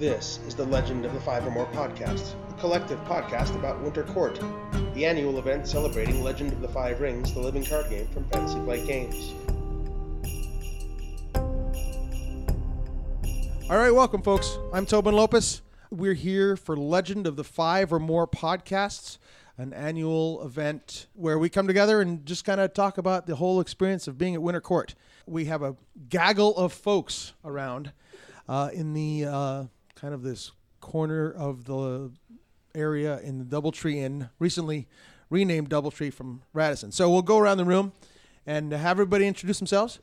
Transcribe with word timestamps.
This 0.00 0.40
is 0.46 0.54
the 0.54 0.64
Legend 0.64 1.04
of 1.04 1.12
the 1.12 1.20
Five 1.20 1.46
or 1.46 1.50
More 1.50 1.66
podcast, 1.66 2.32
a 2.48 2.54
collective 2.54 2.98
podcast 3.04 3.54
about 3.54 3.82
Winter 3.82 4.02
Court, 4.02 4.40
the 4.94 5.04
annual 5.04 5.38
event 5.38 5.68
celebrating 5.68 6.24
Legend 6.24 6.54
of 6.54 6.62
the 6.62 6.68
Five 6.68 7.02
Rings, 7.02 7.34
the 7.34 7.40
living 7.40 7.66
card 7.66 7.90
game 7.90 8.08
from 8.08 8.24
Fantasy 8.30 8.58
Flight 8.60 8.86
Games. 8.86 9.34
All 13.68 13.76
right, 13.76 13.90
welcome, 13.90 14.22
folks. 14.22 14.56
I'm 14.72 14.86
Tobin 14.86 15.14
Lopez. 15.14 15.60
We're 15.90 16.14
here 16.14 16.56
for 16.56 16.78
Legend 16.78 17.26
of 17.26 17.36
the 17.36 17.44
Five 17.44 17.92
or 17.92 17.98
More 17.98 18.26
podcasts, 18.26 19.18
an 19.58 19.74
annual 19.74 20.42
event 20.42 21.08
where 21.12 21.38
we 21.38 21.50
come 21.50 21.66
together 21.66 22.00
and 22.00 22.24
just 22.24 22.46
kind 22.46 22.62
of 22.62 22.72
talk 22.72 22.96
about 22.96 23.26
the 23.26 23.36
whole 23.36 23.60
experience 23.60 24.08
of 24.08 24.16
being 24.16 24.34
at 24.34 24.40
Winter 24.40 24.62
Court. 24.62 24.94
We 25.26 25.44
have 25.44 25.62
a 25.62 25.76
gaggle 26.08 26.56
of 26.56 26.72
folks 26.72 27.34
around 27.44 27.92
uh, 28.48 28.70
in 28.72 28.94
the 28.94 29.26
uh, 29.26 29.64
kind 29.94 30.14
of 30.14 30.22
this 30.22 30.52
corner 30.80 31.30
of 31.30 31.64
the 31.64 32.10
area 32.74 33.18
in 33.20 33.38
the 33.38 33.44
Doubletree 33.44 33.96
Inn, 33.96 34.30
recently 34.38 34.88
renamed 35.28 35.70
Doubletree 35.70 36.12
from 36.12 36.42
Radisson. 36.52 36.92
So 36.92 37.10
we'll 37.10 37.22
go 37.22 37.38
around 37.38 37.58
the 37.58 37.64
room 37.64 37.92
and 38.46 38.72
have 38.72 38.92
everybody 38.92 39.26
introduce 39.26 39.58
themselves, 39.58 40.00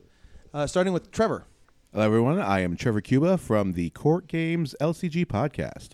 uh, 0.54 0.66
starting 0.66 0.92
with 0.92 1.10
Trevor. 1.10 1.44
Hello, 1.92 2.04
everyone. 2.04 2.38
I 2.38 2.60
am 2.60 2.76
Trevor 2.76 3.00
Cuba 3.00 3.38
from 3.38 3.72
the 3.72 3.90
Court 3.90 4.26
Games 4.26 4.74
LCG 4.80 5.26
podcast. 5.26 5.90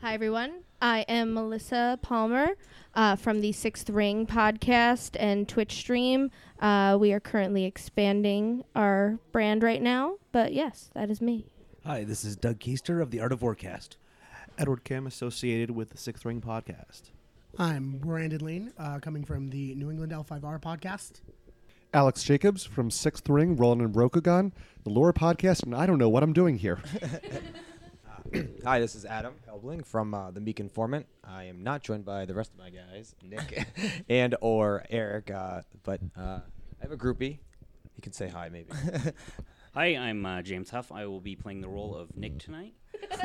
Hi, 0.00 0.14
everyone. 0.14 0.62
I 0.80 1.02
am 1.02 1.32
Melissa 1.32 1.98
Palmer 2.02 2.48
uh, 2.94 3.14
from 3.14 3.40
the 3.40 3.52
Sixth 3.52 3.88
Ring 3.88 4.26
podcast 4.26 5.16
and 5.20 5.48
Twitch 5.48 5.74
stream. 5.74 6.30
Uh, 6.60 6.96
we 6.98 7.12
are 7.12 7.20
currently 7.20 7.64
expanding 7.64 8.64
our 8.74 9.18
brand 9.30 9.62
right 9.62 9.80
now, 9.80 10.16
but 10.32 10.52
yes, 10.52 10.90
that 10.94 11.08
is 11.08 11.20
me. 11.20 11.46
Hi, 11.84 12.04
this 12.04 12.24
is 12.24 12.36
Doug 12.36 12.60
Keister 12.60 13.02
of 13.02 13.10
the 13.10 13.18
Art 13.18 13.32
of 13.32 13.40
Warcast. 13.40 13.96
Edward 14.56 14.84
Kim, 14.84 15.04
associated 15.04 15.72
with 15.72 15.90
the 15.90 15.98
Sixth 15.98 16.24
Ring 16.24 16.40
podcast. 16.40 17.10
I'm 17.58 17.98
Brandon 17.98 18.38
Lane, 18.38 18.72
uh, 18.78 19.00
coming 19.00 19.24
from 19.24 19.50
the 19.50 19.74
New 19.74 19.90
England 19.90 20.12
L5R 20.12 20.62
podcast. 20.62 21.22
Alex 21.92 22.22
Jacobs 22.22 22.64
from 22.64 22.88
Sixth 22.88 23.28
Ring, 23.28 23.56
Roland 23.56 23.82
and 23.82 23.92
Brokagon, 23.92 24.52
the 24.84 24.90
Lore 24.90 25.12
podcast, 25.12 25.64
and 25.64 25.74
I 25.74 25.86
don't 25.86 25.98
know 25.98 26.08
what 26.08 26.22
I'm 26.22 26.32
doing 26.32 26.56
here. 26.56 26.78
Hi, 28.64 28.78
this 28.78 28.94
is 28.94 29.04
Adam 29.04 29.34
Helbling 29.50 29.84
from 29.84 30.14
uh, 30.14 30.30
the 30.30 30.40
Meek 30.40 30.60
Informant. 30.60 31.06
I 31.24 31.44
am 31.44 31.64
not 31.64 31.82
joined 31.82 32.04
by 32.04 32.26
the 32.26 32.34
rest 32.34 32.52
of 32.52 32.60
my 32.60 32.70
guys, 32.70 33.16
Nick 33.24 33.66
and 34.08 34.36
or 34.40 34.84
Eric, 34.88 35.32
uh, 35.32 35.62
but 35.82 36.00
uh, 36.16 36.38
I 36.38 36.82
have 36.82 36.92
a 36.92 36.96
groupie. 36.96 37.38
He 37.96 38.02
can 38.02 38.12
say 38.12 38.28
hi, 38.28 38.50
maybe. 38.50 38.70
Hi, 39.74 39.96
I'm 39.96 40.26
uh, 40.26 40.42
James 40.42 40.68
Huff. 40.70 40.92
I 40.92 41.06
will 41.06 41.20
be 41.20 41.34
playing 41.34 41.62
the 41.62 41.68
role 41.68 41.94
of 41.94 42.14
Nick 42.14 42.38
tonight. 42.38 42.74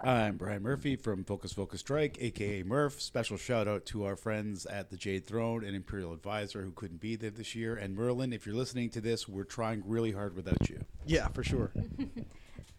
I'm 0.00 0.36
Brian 0.36 0.62
Murphy 0.62 0.96
from 0.96 1.24
Focus 1.24 1.52
Focus 1.52 1.80
Strike, 1.80 2.16
aka 2.20 2.62
Murph. 2.62 3.00
Special 3.02 3.36
shout 3.36 3.68
out 3.68 3.84
to 3.86 4.04
our 4.04 4.16
friends 4.16 4.64
at 4.64 4.90
the 4.90 4.96
Jade 4.96 5.26
Throne 5.26 5.62
and 5.64 5.76
Imperial 5.76 6.12
Advisor 6.12 6.62
who 6.62 6.70
couldn't 6.70 7.00
be 7.00 7.16
there 7.16 7.30
this 7.30 7.54
year. 7.54 7.74
And 7.74 7.96
Merlin, 7.96 8.32
if 8.32 8.46
you're 8.46 8.54
listening 8.54 8.88
to 8.90 9.00
this, 9.00 9.28
we're 9.28 9.44
trying 9.44 9.82
really 9.84 10.12
hard 10.12 10.34
without 10.34 10.70
you. 10.70 10.80
Yeah, 11.04 11.28
for 11.28 11.42
sure. 11.42 11.72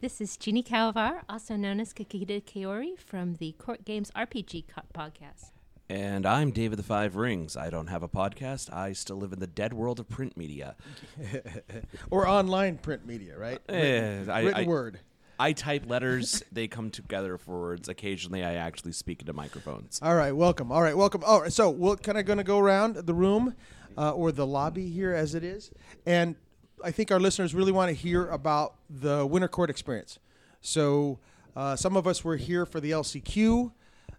This 0.02 0.22
is 0.22 0.38
Ginny 0.38 0.64
Calvar, 0.64 1.24
also 1.28 1.58
known 1.58 1.82
as 1.82 1.94
Kakita 1.94 2.42
Kaori 2.42 2.98
from 2.98 3.34
the 3.34 3.52
Court 3.52 3.84
Games 3.84 4.10
RPG 4.16 4.64
co- 4.70 4.84
podcast. 4.96 5.52
And 5.90 6.26
I'm 6.28 6.52
Dave 6.52 6.72
of 6.72 6.78
the 6.78 6.84
Five 6.84 7.16
Rings. 7.16 7.58
I 7.58 7.72
don't 7.72 7.88
have 7.88 8.04
a 8.04 8.08
podcast. 8.08 8.72
I 8.72 8.94
still 8.94 9.18
live 9.18 9.34
in 9.34 9.40
the 9.40 9.48
dead 9.48 9.74
world 9.74 10.00
of 10.00 10.08
print 10.08 10.38
media. 10.38 10.76
or 12.12 12.28
online 12.28 12.78
print 12.78 13.08
media, 13.08 13.36
right? 13.38 13.60
Written, 13.68 14.30
Eh, 14.30 14.32
I- 14.32 14.42
written 14.44 14.64
I- 14.66 14.68
word. 14.68 15.00
I 15.42 15.54
type 15.54 15.86
letters, 15.90 16.44
they 16.52 16.68
come 16.68 16.92
together 16.92 17.38
for 17.38 17.60
words. 17.62 17.88
Occasionally, 17.88 18.44
I 18.44 18.56
actually 18.56 18.92
speak 18.92 19.22
into 19.22 19.32
microphones. 19.34 20.00
All 20.04 20.14
right, 20.14 20.34
welcome. 20.34 20.70
All 20.70 20.82
right, 20.82 20.96
welcome. 20.98 21.24
All 21.26 21.42
right, 21.42 21.52
so 21.54 21.70
we're 21.70 21.96
kind 21.96 22.18
of 22.18 22.26
going 22.26 22.40
to 22.40 22.44
go 22.44 22.60
around 22.60 22.98
the 22.98 23.14
room 23.14 23.56
uh, 23.98 24.12
or 24.12 24.34
the 24.34 24.46
lobby 24.46 24.90
here 24.90 25.14
as 25.14 25.34
it 25.36 25.44
is, 25.46 25.72
and 26.06 26.36
I 26.84 26.92
think 26.92 27.10
our 27.10 27.22
listeners 27.22 27.56
really 27.56 27.72
want 27.72 27.88
to 27.88 27.96
hear 27.96 28.28
about 28.28 28.76
the 28.90 29.26
Winter 29.26 29.48
Court 29.48 29.70
experience. 29.70 30.20
So 30.60 31.20
uh, 31.56 31.78
some 31.78 31.96
of 31.96 32.06
us 32.06 32.22
were 32.22 32.36
here 32.36 32.66
for 32.66 32.82
the 32.82 32.92
LCQ, 32.92 33.72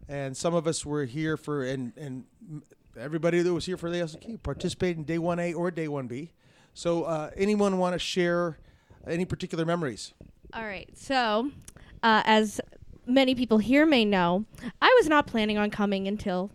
and 0.08 0.36
some 0.36 0.54
of 0.54 0.66
us 0.66 0.84
were 0.84 1.04
here 1.04 1.36
for 1.36 1.64
and 1.64 1.92
and 1.96 2.24
everybody 2.98 3.42
that 3.42 3.52
was 3.52 3.66
here 3.66 3.76
for 3.76 3.90
the 3.90 3.98
LCQ 3.98 4.42
participated 4.42 4.98
in 4.98 5.04
day 5.04 5.18
one 5.18 5.38
A 5.38 5.52
or 5.52 5.70
day 5.70 5.88
one 5.88 6.06
B. 6.06 6.32
So 6.74 7.04
uh, 7.04 7.30
anyone 7.36 7.78
want 7.78 7.94
to 7.94 7.98
share 7.98 8.58
any 9.06 9.24
particular 9.24 9.64
memories? 9.64 10.14
All 10.52 10.64
right. 10.64 10.88
So, 10.96 11.50
uh, 12.02 12.22
as 12.24 12.60
many 13.06 13.34
people 13.34 13.58
here 13.58 13.86
may 13.86 14.04
know, 14.04 14.44
I 14.80 14.96
was 15.00 15.08
not 15.08 15.26
planning 15.26 15.58
on 15.58 15.70
coming 15.70 16.08
until 16.08 16.50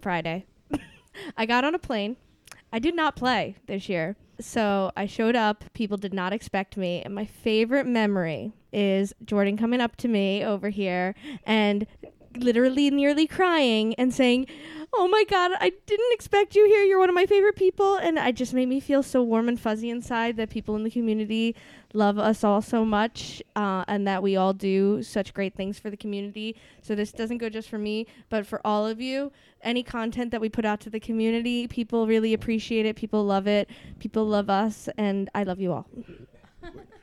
Friday. 0.00 0.46
I 1.36 1.46
got 1.46 1.64
on 1.64 1.74
a 1.74 1.78
plane. 1.78 2.16
I 2.72 2.78
did 2.78 2.96
not 2.96 3.16
play 3.16 3.56
this 3.66 3.88
year. 3.88 4.16
So 4.40 4.90
I 4.96 5.06
showed 5.06 5.36
up. 5.36 5.64
People 5.74 5.96
did 5.96 6.14
not 6.14 6.32
expect 6.32 6.76
me. 6.76 7.02
And 7.02 7.14
my 7.14 7.26
favorite 7.26 7.86
memory 7.86 8.52
is 8.72 9.12
Jordan 9.24 9.56
coming 9.56 9.80
up 9.80 9.96
to 9.96 10.08
me 10.08 10.42
over 10.44 10.70
here 10.70 11.14
and 11.44 11.86
literally 12.36 12.90
nearly 12.90 13.26
crying 13.26 13.94
and 13.94 14.12
saying, 14.12 14.46
Oh 14.94 15.08
my 15.08 15.24
God, 15.24 15.52
I 15.58 15.72
didn't 15.86 16.12
expect 16.12 16.54
you 16.54 16.66
here. 16.66 16.82
You're 16.82 16.98
one 16.98 17.08
of 17.08 17.14
my 17.14 17.24
favorite 17.24 17.56
people. 17.56 17.96
And 17.96 18.18
it 18.18 18.36
just 18.36 18.52
made 18.52 18.68
me 18.68 18.78
feel 18.78 19.02
so 19.02 19.22
warm 19.22 19.48
and 19.48 19.58
fuzzy 19.58 19.88
inside 19.88 20.36
that 20.36 20.50
people 20.50 20.76
in 20.76 20.84
the 20.84 20.90
community 20.90 21.56
love 21.94 22.18
us 22.18 22.44
all 22.44 22.60
so 22.60 22.84
much 22.84 23.42
uh, 23.56 23.84
and 23.88 24.06
that 24.06 24.22
we 24.22 24.36
all 24.36 24.52
do 24.52 25.02
such 25.02 25.32
great 25.32 25.54
things 25.54 25.78
for 25.78 25.88
the 25.88 25.96
community. 25.96 26.56
So 26.82 26.94
this 26.94 27.10
doesn't 27.10 27.38
go 27.38 27.48
just 27.48 27.70
for 27.70 27.78
me, 27.78 28.06
but 28.28 28.46
for 28.46 28.60
all 28.66 28.86
of 28.86 29.00
you. 29.00 29.32
Any 29.62 29.82
content 29.82 30.30
that 30.30 30.40
we 30.42 30.50
put 30.50 30.66
out 30.66 30.80
to 30.80 30.90
the 30.90 31.00
community, 31.00 31.66
people 31.68 32.06
really 32.06 32.34
appreciate 32.34 32.84
it. 32.84 32.94
People 32.94 33.24
love 33.24 33.46
it. 33.46 33.70
People 33.98 34.26
love 34.26 34.50
us. 34.50 34.90
And 34.98 35.30
I 35.34 35.44
love 35.44 35.58
you 35.58 35.72
all. 35.72 35.86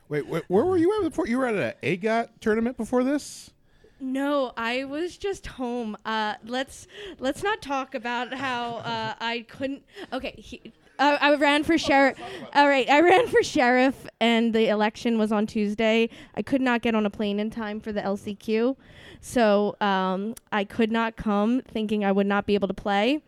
Wait, 0.09 0.25
wait, 0.27 0.43
where 0.47 0.65
were 0.65 0.77
you 0.77 0.95
at 0.97 1.09
before? 1.09 1.27
You 1.27 1.37
were 1.37 1.45
at 1.45 1.55
an 1.55 1.73
AGOT 1.83 2.29
tournament 2.39 2.77
before 2.77 3.03
this? 3.03 3.51
No, 3.99 4.53
I 4.55 4.85
was 4.85 5.17
just 5.17 5.47
home. 5.47 5.97
Uh, 6.05 6.35
let's 6.45 6.87
let's 7.19 7.43
not 7.43 7.61
talk 7.61 7.93
about 7.95 8.33
how 8.33 8.77
uh, 8.77 9.15
I 9.19 9.45
couldn't. 9.49 9.83
Okay, 10.13 10.33
he, 10.37 10.71
uh, 10.97 11.17
I 11.19 11.35
ran 11.35 11.63
for 11.63 11.77
sheriff. 11.77 12.17
All 12.53 12.67
right, 12.67 12.89
I 12.89 13.01
ran 13.01 13.27
for 13.27 13.43
sheriff, 13.43 14.07
and 14.19 14.53
the 14.53 14.67
election 14.69 15.17
was 15.17 15.31
on 15.31 15.47
Tuesday. 15.47 16.09
I 16.35 16.41
could 16.41 16.61
not 16.61 16.81
get 16.81 16.95
on 16.95 17.05
a 17.05 17.09
plane 17.09 17.39
in 17.39 17.49
time 17.49 17.79
for 17.79 17.91
the 17.91 18.01
LCQ, 18.01 18.75
so 19.21 19.75
um, 19.81 20.35
I 20.51 20.63
could 20.63 20.91
not 20.91 21.15
come, 21.15 21.61
thinking 21.61 22.05
I 22.05 22.11
would 22.11 22.27
not 22.27 22.45
be 22.45 22.55
able 22.55 22.67
to 22.69 22.73
play. 22.73 23.21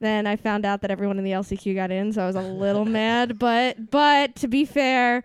Then 0.00 0.26
I 0.26 0.34
found 0.34 0.64
out 0.64 0.80
that 0.82 0.90
everyone 0.90 1.18
in 1.18 1.24
the 1.24 1.30
LCQ 1.30 1.76
got 1.76 1.92
in, 1.92 2.12
so 2.12 2.24
I 2.24 2.26
was 2.26 2.36
a 2.36 2.42
little 2.42 2.84
mad. 3.00 3.38
But 3.38 3.90
but 3.90 4.34
to 4.36 4.48
be 4.48 4.64
fair, 4.64 5.22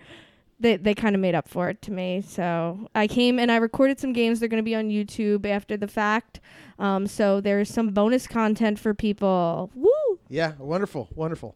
they 0.60 0.78
they 0.78 0.94
kind 0.94 1.16
of 1.16 1.22
made 1.22 1.36
up 1.36 1.48
for 1.48 1.70
it 1.70 1.82
to 1.84 1.92
me. 1.92 2.22
So 2.22 2.88
I 2.96 3.08
came 3.08 3.40
and 3.40 3.52
I 3.52 3.58
recorded 3.58 4.00
some 4.00 4.14
games. 4.14 4.40
They're 4.40 4.50
going 4.50 4.64
to 4.64 4.64
be 4.64 4.76
on 4.76 4.90
YouTube 4.90 5.46
after 5.46 5.78
the 5.78 5.88
fact. 5.88 6.40
Um, 6.80 7.08
so 7.08 7.42
there's 7.42 7.70
some 7.70 7.90
bonus 7.90 8.28
content 8.28 8.80
for 8.80 8.94
people. 8.94 9.72
Woo! 9.76 10.20
Yeah, 10.30 10.54
wonderful, 10.58 11.10
wonderful. 11.16 11.56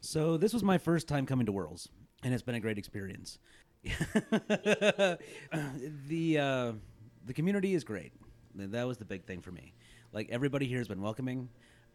So 0.00 0.36
this 0.36 0.52
was 0.52 0.62
my 0.62 0.78
first 0.78 1.08
time 1.08 1.26
coming 1.26 1.46
to 1.46 1.52
Worlds, 1.52 1.88
and 2.22 2.32
it's 2.32 2.42
been 2.42 2.54
a 2.54 2.60
great 2.60 2.78
experience. 2.78 3.38
the 3.82 5.18
uh, 6.38 6.72
the 7.24 7.32
community 7.34 7.74
is 7.74 7.84
great. 7.84 8.12
That 8.54 8.86
was 8.86 8.98
the 8.98 9.04
big 9.04 9.24
thing 9.24 9.40
for 9.40 9.52
me. 9.52 9.74
Like 10.12 10.28
everybody 10.30 10.66
here 10.66 10.78
has 10.78 10.88
been 10.88 11.02
welcoming. 11.02 11.48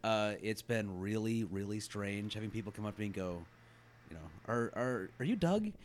Uh, 0.04 0.34
it's 0.42 0.62
been 0.62 1.00
really, 1.00 1.44
really 1.44 1.80
strange 1.80 2.34
having 2.34 2.50
people 2.50 2.72
come 2.72 2.86
up 2.86 2.96
to 2.96 3.00
me 3.00 3.08
and 3.08 3.16
go, 3.16 3.44
you 4.12 4.18
know, 4.18 4.30
are 4.54 4.72
are 4.76 5.10
are 5.20 5.26
you 5.26 5.36
Doug? 5.36 5.72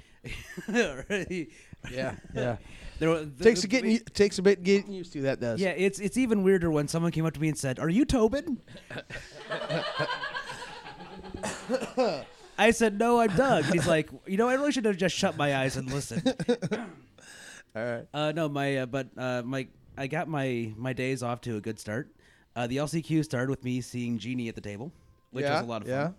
Yeah, 1.89 2.17
yeah. 2.35 2.57
There 2.99 3.09
were- 3.11 3.27
takes 3.41 3.61
the- 3.63 3.67
a 3.67 3.71
getting 3.71 3.91
u- 3.93 3.99
takes 4.13 4.39
a 4.41 4.43
bit 4.43 4.65
getting 4.65 4.93
used 4.93 5.13
to. 5.13 5.23
That 5.23 5.39
does. 5.41 5.61
Yeah, 5.61 5.69
it's 5.71 6.01
it's 6.01 6.17
even 6.17 6.43
weirder 6.43 6.69
when 6.71 6.89
someone 6.89 7.13
came 7.13 7.25
up 7.25 7.35
to 7.35 7.41
me 7.41 7.47
and 7.49 7.57
said, 7.57 7.79
"Are 7.79 7.89
you 7.89 8.05
Tobin?" 8.05 8.61
I 12.59 12.71
said, 12.71 12.99
"No, 12.99 13.21
I'm 13.21 13.37
Doug." 13.37 13.65
He's 13.67 13.87
like, 13.87 14.11
"You 14.27 14.37
know, 14.37 14.49
I 14.49 14.55
really 14.55 14.73
should 14.73 14.85
have 14.87 14.97
just 14.97 15.15
shut 15.15 15.37
my 15.37 15.57
eyes 15.57 15.77
and 15.77 15.91
listened." 15.93 16.35
All 17.77 17.85
right. 17.85 18.07
Uh, 18.15 18.33
no, 18.35 18.49
my 18.49 18.79
uh, 18.79 18.87
but 18.87 19.09
uh, 19.17 19.43
my 19.45 19.69
I 19.99 20.07
got 20.07 20.29
my 20.29 20.73
my 20.77 20.93
days 20.93 21.23
off 21.23 21.41
to 21.43 21.57
a 21.57 21.61
good 21.61 21.79
start. 21.79 22.11
Uh, 22.55 22.67
the 22.67 22.79
LCQ 22.79 23.23
started 23.25 23.51
with 23.51 23.63
me 23.63 23.81
seeing 23.83 24.19
Genie 24.19 24.49
at 24.49 24.55
the 24.55 24.61
table, 24.63 24.91
which 25.31 25.45
Yeah, 25.45 25.57
was 25.61 25.63
a 25.63 25.67
lot 25.71 25.83
of 25.83 25.89
yeah. 25.89 26.11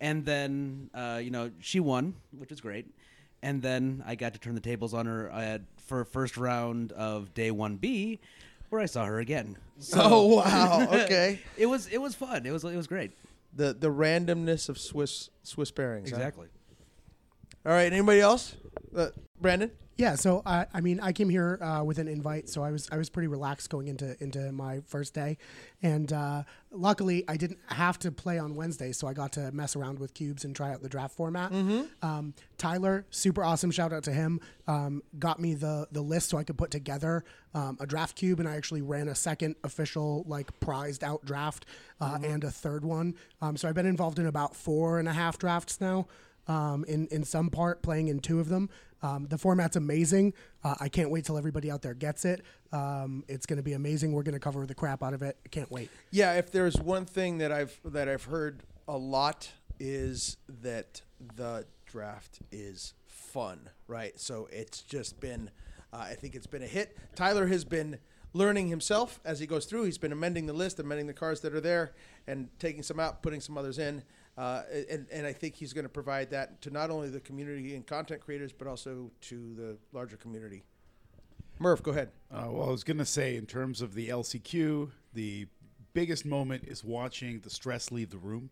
And 0.00 0.24
then 0.24 0.90
uh, 0.94 1.20
you 1.22 1.30
know 1.30 1.50
she 1.60 1.80
won, 1.80 2.14
which 2.36 2.50
was 2.50 2.60
great. 2.60 2.86
And 3.42 3.62
then 3.62 4.02
I 4.06 4.14
got 4.14 4.32
to 4.34 4.40
turn 4.40 4.54
the 4.54 4.60
tables 4.60 4.92
on 4.94 5.06
her 5.06 5.30
uh, 5.32 5.58
for 5.86 6.04
first 6.04 6.36
round 6.36 6.92
of 6.92 7.32
day 7.34 7.50
one 7.50 7.76
B, 7.76 8.18
where 8.70 8.80
I 8.80 8.86
saw 8.86 9.04
her 9.04 9.18
again. 9.18 9.56
So 9.78 10.00
Oh, 10.02 10.26
wow. 10.36 10.88
Okay. 10.90 11.40
it 11.56 11.66
was 11.66 11.86
it 11.88 11.98
was 12.00 12.14
fun. 12.14 12.46
It 12.46 12.50
was 12.52 12.64
it 12.64 12.76
was 12.76 12.86
great. 12.86 13.12
The 13.54 13.72
the 13.72 13.90
randomness 13.90 14.68
of 14.68 14.78
Swiss 14.78 15.30
Swiss 15.42 15.70
pairings. 15.70 16.08
huh? 16.16 16.22
All 17.66 17.72
right. 17.72 17.92
Anybody 17.92 18.20
else? 18.20 18.54
Uh, 18.96 19.08
Brandon. 19.40 19.72
Yeah, 19.96 20.14
so 20.14 20.42
I, 20.44 20.66
I 20.74 20.82
mean, 20.82 21.00
I 21.00 21.12
came 21.12 21.30
here 21.30 21.58
uh, 21.62 21.82
with 21.82 21.98
an 21.98 22.06
invite, 22.06 22.50
so 22.50 22.62
I 22.62 22.70
was 22.70 22.86
I 22.92 22.98
was 22.98 23.08
pretty 23.08 23.28
relaxed 23.28 23.70
going 23.70 23.88
into 23.88 24.14
into 24.22 24.52
my 24.52 24.82
first 24.86 25.14
day, 25.14 25.38
and 25.82 26.12
uh, 26.12 26.42
luckily 26.70 27.24
I 27.26 27.38
didn't 27.38 27.58
have 27.68 27.98
to 28.00 28.12
play 28.12 28.38
on 28.38 28.54
Wednesday, 28.56 28.92
so 28.92 29.08
I 29.08 29.14
got 29.14 29.32
to 29.32 29.50
mess 29.52 29.74
around 29.74 29.98
with 29.98 30.12
cubes 30.12 30.44
and 30.44 30.54
try 30.54 30.70
out 30.70 30.82
the 30.82 30.90
draft 30.90 31.16
format. 31.16 31.50
Um, 32.02 32.34
Tyler, 32.58 33.06
super 33.10 33.42
awesome! 33.42 33.70
Shout 33.70 33.94
out 33.94 34.04
to 34.04 34.12
him. 34.12 34.40
Um, 34.68 35.02
got 35.18 35.40
me 35.40 35.54
the 35.54 35.88
the 35.90 36.02
list 36.02 36.28
so 36.28 36.36
I 36.36 36.44
could 36.44 36.58
put 36.58 36.70
together 36.70 37.24
um, 37.54 37.78
a 37.80 37.86
draft 37.86 38.16
cube, 38.16 38.38
and 38.38 38.46
I 38.46 38.54
actually 38.54 38.82
ran 38.82 39.08
a 39.08 39.14
second 39.14 39.56
official 39.64 40.24
like 40.28 40.60
prized 40.60 41.02
out 41.02 41.24
draft 41.24 41.64
uh, 42.02 42.18
and 42.22 42.44
a 42.44 42.50
third 42.50 42.84
one. 42.84 43.14
Um, 43.40 43.56
so 43.56 43.66
I've 43.66 43.74
been 43.74 43.86
involved 43.86 44.18
in 44.18 44.26
about 44.26 44.54
four 44.54 44.98
and 44.98 45.08
a 45.08 45.12
half 45.14 45.38
drafts 45.38 45.80
now 45.80 46.06
um, 46.48 46.84
in 46.84 47.06
in 47.08 47.24
some 47.24 47.50
part, 47.50 47.82
playing 47.82 48.08
in 48.08 48.20
two 48.20 48.40
of 48.40 48.48
them. 48.48 48.68
Um, 49.02 49.26
the 49.28 49.38
format's 49.38 49.76
amazing. 49.76 50.32
Uh, 50.64 50.74
I 50.80 50.88
can't 50.88 51.10
wait 51.10 51.24
till 51.24 51.36
everybody 51.36 51.70
out 51.70 51.82
there 51.82 51.94
gets 51.94 52.24
it. 52.24 52.42
Um, 52.72 53.24
it's 53.28 53.46
going 53.46 53.58
to 53.58 53.62
be 53.62 53.74
amazing. 53.74 54.12
We're 54.12 54.22
going 54.22 54.34
to 54.34 54.40
cover 54.40 54.66
the 54.66 54.74
crap 54.74 55.02
out 55.02 55.12
of 55.12 55.22
it. 55.22 55.36
I 55.44 55.48
can't 55.48 55.70
wait. 55.70 55.90
Yeah, 56.10 56.34
if 56.34 56.50
there's 56.50 56.76
one 56.76 57.04
thing 57.04 57.38
that 57.38 57.52
I've 57.52 57.78
that 57.84 58.08
I've 58.08 58.24
heard 58.24 58.62
a 58.88 58.96
lot 58.96 59.50
is 59.78 60.38
that 60.62 61.02
the 61.36 61.66
draft 61.84 62.40
is 62.50 62.94
fun, 63.06 63.68
right? 63.86 64.18
So 64.18 64.48
it's 64.50 64.80
just 64.80 65.20
been, 65.20 65.50
uh, 65.92 65.98
I 65.98 66.14
think 66.14 66.34
it's 66.34 66.46
been 66.46 66.62
a 66.62 66.66
hit. 66.66 66.96
Tyler 67.14 67.46
has 67.46 67.64
been 67.64 67.98
learning 68.32 68.68
himself 68.68 69.20
as 69.24 69.38
he 69.40 69.46
goes 69.46 69.66
through. 69.66 69.84
He's 69.84 69.98
been 69.98 70.12
amending 70.12 70.46
the 70.46 70.52
list, 70.52 70.78
amending 70.78 71.06
the 71.06 71.14
cards 71.14 71.40
that 71.40 71.54
are 71.54 71.60
there, 71.60 71.92
and 72.26 72.48
taking 72.58 72.82
some 72.82 72.98
out, 73.00 73.22
putting 73.22 73.40
some 73.40 73.56
others 73.56 73.78
in. 73.78 74.02
Uh, 74.36 74.62
and, 74.90 75.06
and 75.10 75.26
I 75.26 75.32
think 75.32 75.54
he's 75.54 75.72
going 75.72 75.84
to 75.84 75.90
provide 75.90 76.30
that 76.30 76.60
to 76.62 76.70
not 76.70 76.90
only 76.90 77.08
the 77.08 77.20
community 77.20 77.74
and 77.74 77.86
content 77.86 78.20
creators, 78.20 78.52
but 78.52 78.68
also 78.68 79.10
to 79.22 79.54
the 79.54 79.78
larger 79.92 80.16
community. 80.16 80.62
Murph, 81.58 81.82
go 81.82 81.90
ahead. 81.90 82.10
Uh, 82.30 82.48
well, 82.50 82.68
I 82.68 82.70
was 82.70 82.84
going 82.84 82.98
to 82.98 83.06
say, 83.06 83.36
in 83.36 83.46
terms 83.46 83.80
of 83.80 83.94
the 83.94 84.08
LCQ, 84.08 84.90
the 85.14 85.46
biggest 85.94 86.26
moment 86.26 86.64
is 86.66 86.84
watching 86.84 87.40
the 87.40 87.48
stress 87.48 87.90
leave 87.90 88.10
the 88.10 88.18
room. 88.18 88.50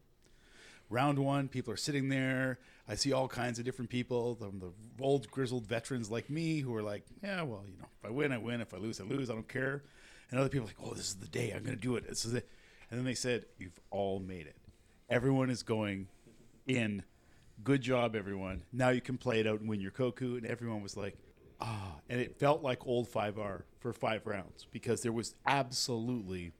Round 0.89 1.19
one, 1.19 1.49
people 1.49 1.73
are 1.75 1.79
sitting 1.79 2.09
there. 2.09 2.59
I 2.89 2.95
see 2.95 3.13
all 3.13 3.29
kinds 3.29 3.59
of 3.59 3.67
different 3.67 3.91
people, 3.91 4.35
the, 4.35 4.47
the 4.47 4.73
old 5.01 5.31
grizzled 5.31 5.67
veterans 5.67 6.11
like 6.11 6.31
me 6.31 6.61
who 6.61 6.75
are 6.75 6.83
like, 6.83 7.05
yeah, 7.23 7.43
well, 7.43 7.65
you 7.67 7.77
know, 7.79 7.89
if 7.99 8.09
I 8.09 8.11
win, 8.11 8.33
I 8.33 8.39
win. 8.39 8.63
If 8.63 8.73
I 8.73 8.79
lose, 8.79 9.01
I 9.01 9.05
lose. 9.05 9.29
I 9.29 9.35
don't 9.35 9.49
care. 9.49 9.83
And 10.31 10.41
other 10.41 10.49
people 10.49 10.67
are 10.67 10.69
like, 10.69 10.91
oh, 10.91 10.95
this 10.95 11.09
is 11.09 11.17
the 11.17 11.29
day. 11.29 11.53
I'm 11.55 11.63
going 11.63 11.77
to 11.77 11.83
do 11.83 11.97
it. 11.97 12.09
This 12.09 12.25
is 12.25 12.33
it. 12.33 12.49
And 12.91 12.99
then 12.99 13.05
they 13.05 13.15
said, 13.15 13.45
you've 13.59 13.79
all 13.91 14.21
made 14.21 14.47
it. 14.47 14.57
Everyone 15.11 15.51
is 15.51 15.63
going 15.63 16.09
in. 16.67 17.03
Good 17.63 17.83
job, 17.83 18.17
everyone. 18.17 18.63
Now 18.73 18.89
you 18.89 19.03
can 19.03 19.19
play 19.19 19.41
it 19.41 19.47
out 19.47 19.61
and 19.61 19.69
win 19.69 19.81
your 19.81 19.91
Koku. 19.91 20.37
And 20.37 20.47
everyone 20.47 20.83
was 20.83 20.97
like, 20.97 21.17
ah. 21.61 21.97
And 22.09 22.21
it 22.21 22.39
felt 22.39 22.63
like 22.63 22.87
old 22.87 23.11
5R 23.11 23.63
for 23.81 23.93
five 23.93 24.27
rounds 24.27 24.67
because 24.71 25.03
there 25.03 25.13
was 25.13 25.35
absolutely 25.47 26.53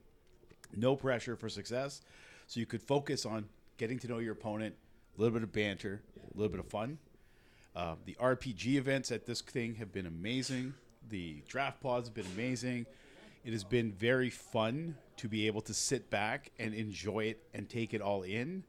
no 0.77 0.95
pressure 0.95 1.37
for 1.37 1.49
success. 1.49 2.03
So 2.47 2.61
you 2.61 2.67
could 2.67 2.83
focus 2.83 3.25
on 3.25 3.47
getting 3.79 3.99
to 4.01 4.09
know 4.09 4.19
your 4.19 4.35
opponent, 4.35 4.75
a 5.17 5.21
little 5.21 5.33
bit 5.33 5.43
of 5.43 5.53
banter, 5.53 6.03
a 6.17 6.37
little 6.37 6.51
bit 6.51 6.61
of 6.61 6.69
fun. 6.69 6.99
Uh, 7.75 7.95
the 8.05 8.15
RPG 8.21 8.75
events 8.75 9.11
at 9.11 9.25
this 9.25 9.41
thing 9.41 9.77
have 9.77 9.91
been 9.91 10.07
amazing. 10.07 10.75
The 11.09 11.43
draft 11.49 11.81
pods 11.81 12.09
have 12.09 12.15
been 12.15 12.27
amazing. 12.35 12.87
It 13.45 13.53
has 13.53 13.63
been 13.63 13.93
very 13.93 14.31
fun 14.31 14.97
to 15.19 15.29
be 15.29 15.47
able 15.47 15.61
to 15.63 15.75
sit 15.75 16.09
back 16.09 16.51
and 16.59 16.73
enjoy 16.73 17.25
it 17.25 17.43
and 17.53 17.69
take 17.69 17.93
it 17.93 18.01
all 18.01 18.23
in. 18.23 18.65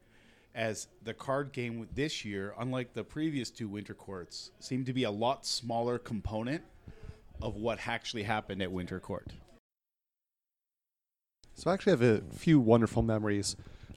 As 0.54 0.88
the 1.04 1.14
card 1.14 1.54
game 1.54 1.88
this 1.94 2.26
year, 2.26 2.54
unlike 2.60 2.94
the 2.94 3.04
previous 3.04 3.50
two 3.50 3.70
winter 3.70 3.94
courts, 3.94 4.52
seemed 4.60 4.86
to 4.88 4.94
be 4.94 5.04
a 5.04 5.12
lot 5.12 5.46
smaller 5.46 5.98
component 5.98 6.62
of 7.42 7.56
what 7.56 7.88
actually 7.88 8.24
happened 8.24 8.62
at 8.62 8.72
Winter 8.72 9.00
Court. 9.00 9.32
So 11.54 11.72
I 11.72 11.74
actually 11.74 11.92
have 11.92 12.02
a 12.02 12.22
few 12.34 12.60
wonderful 12.60 13.02
memories. 13.02 13.56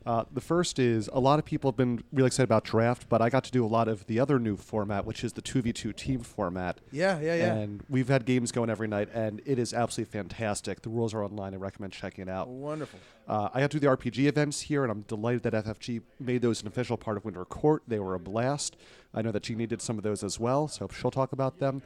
Uh, 0.08 0.25
the 0.32 0.40
first 0.40 0.78
is 0.78 1.10
a 1.12 1.20
lot 1.20 1.38
of 1.38 1.44
people 1.44 1.70
have 1.70 1.76
been 1.76 2.02
really 2.14 2.28
excited 2.28 2.44
about 2.44 2.64
draft, 2.64 3.10
but 3.10 3.20
I 3.20 3.28
got 3.28 3.44
to 3.44 3.50
do 3.50 3.62
a 3.62 3.69
lot 3.69 3.88
of 3.88 4.06
the 4.06 4.19
other 4.19 4.38
new 4.38 4.56
format, 4.56 5.05
which 5.05 5.22
is 5.22 5.34
the 5.34 5.43
2v2 5.43 5.94
team 5.94 6.20
format. 6.20 6.81
Yeah, 6.90 7.20
yeah, 7.20 7.34
yeah. 7.34 7.52
And 7.52 7.84
we've 7.90 8.08
had 8.08 8.25
games 8.25 8.50
going 8.50 8.70
every 8.70 8.88
night, 8.88 9.10
and 9.12 9.43
it 9.44 9.58
is 9.58 9.75
absolutely 9.75 10.10
fantastic. 10.10 10.81
The 10.81 10.88
rules 10.88 11.12
are 11.12 11.22
online. 11.22 11.52
I 11.52 11.58
recommend 11.58 11.93
checking 11.93 12.22
it 12.22 12.31
out. 12.31 12.49
Wonderful. 12.49 12.99
Uh, 13.28 13.50
I 13.52 13.60
got 13.60 13.70
to 13.72 13.78
do 13.78 13.87
the 13.87 13.94
RPG 13.94 14.26
events 14.26 14.62
here, 14.62 14.82
and 14.82 14.90
I'm 14.90 15.02
delighted 15.02 15.43
that 15.43 15.52
FFG 15.52 16.00
made 16.19 16.40
those 16.40 16.62
an 16.62 16.69
official 16.69 16.96
part 16.96 17.19
of 17.19 17.26
Winter 17.26 17.44
Court. 17.44 17.82
They 17.87 17.99
were 17.99 18.14
a 18.14 18.19
blast. 18.19 18.78
I 19.12 19.20
know 19.20 19.31
that 19.32 19.43
Jeannie 19.43 19.66
did 19.66 19.82
some 19.82 19.99
of 19.99 20.04
those 20.04 20.25
as 20.25 20.40
well, 20.40 20.69
so 20.69 20.88
she'll 20.90 21.11
talk 21.11 21.32
about 21.32 21.58
them. 21.58 21.82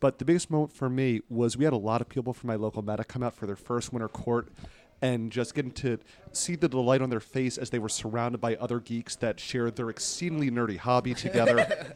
But 0.00 0.18
the 0.18 0.24
biggest 0.24 0.50
moment 0.50 0.72
for 0.72 0.90
me 0.90 1.20
was 1.30 1.56
we 1.56 1.64
had 1.64 1.72
a 1.72 1.76
lot 1.76 2.00
of 2.00 2.08
people 2.08 2.32
from 2.32 2.48
my 2.48 2.56
local 2.56 2.82
meta 2.82 3.04
come 3.04 3.22
out 3.22 3.36
for 3.36 3.46
their 3.46 3.54
first 3.54 3.92
Winter 3.92 4.08
Court 4.08 4.48
and 5.02 5.30
just 5.30 5.54
getting 5.54 5.70
to 5.72 5.98
see 6.32 6.56
the 6.56 6.68
delight 6.68 7.02
on 7.02 7.10
their 7.10 7.20
face 7.20 7.58
as 7.58 7.70
they 7.70 7.78
were 7.78 7.88
surrounded 7.88 8.40
by 8.40 8.56
other 8.56 8.80
geeks 8.80 9.16
that 9.16 9.38
shared 9.38 9.76
their 9.76 9.90
exceedingly 9.90 10.50
nerdy 10.50 10.78
hobby 10.78 11.14
together. 11.14 11.94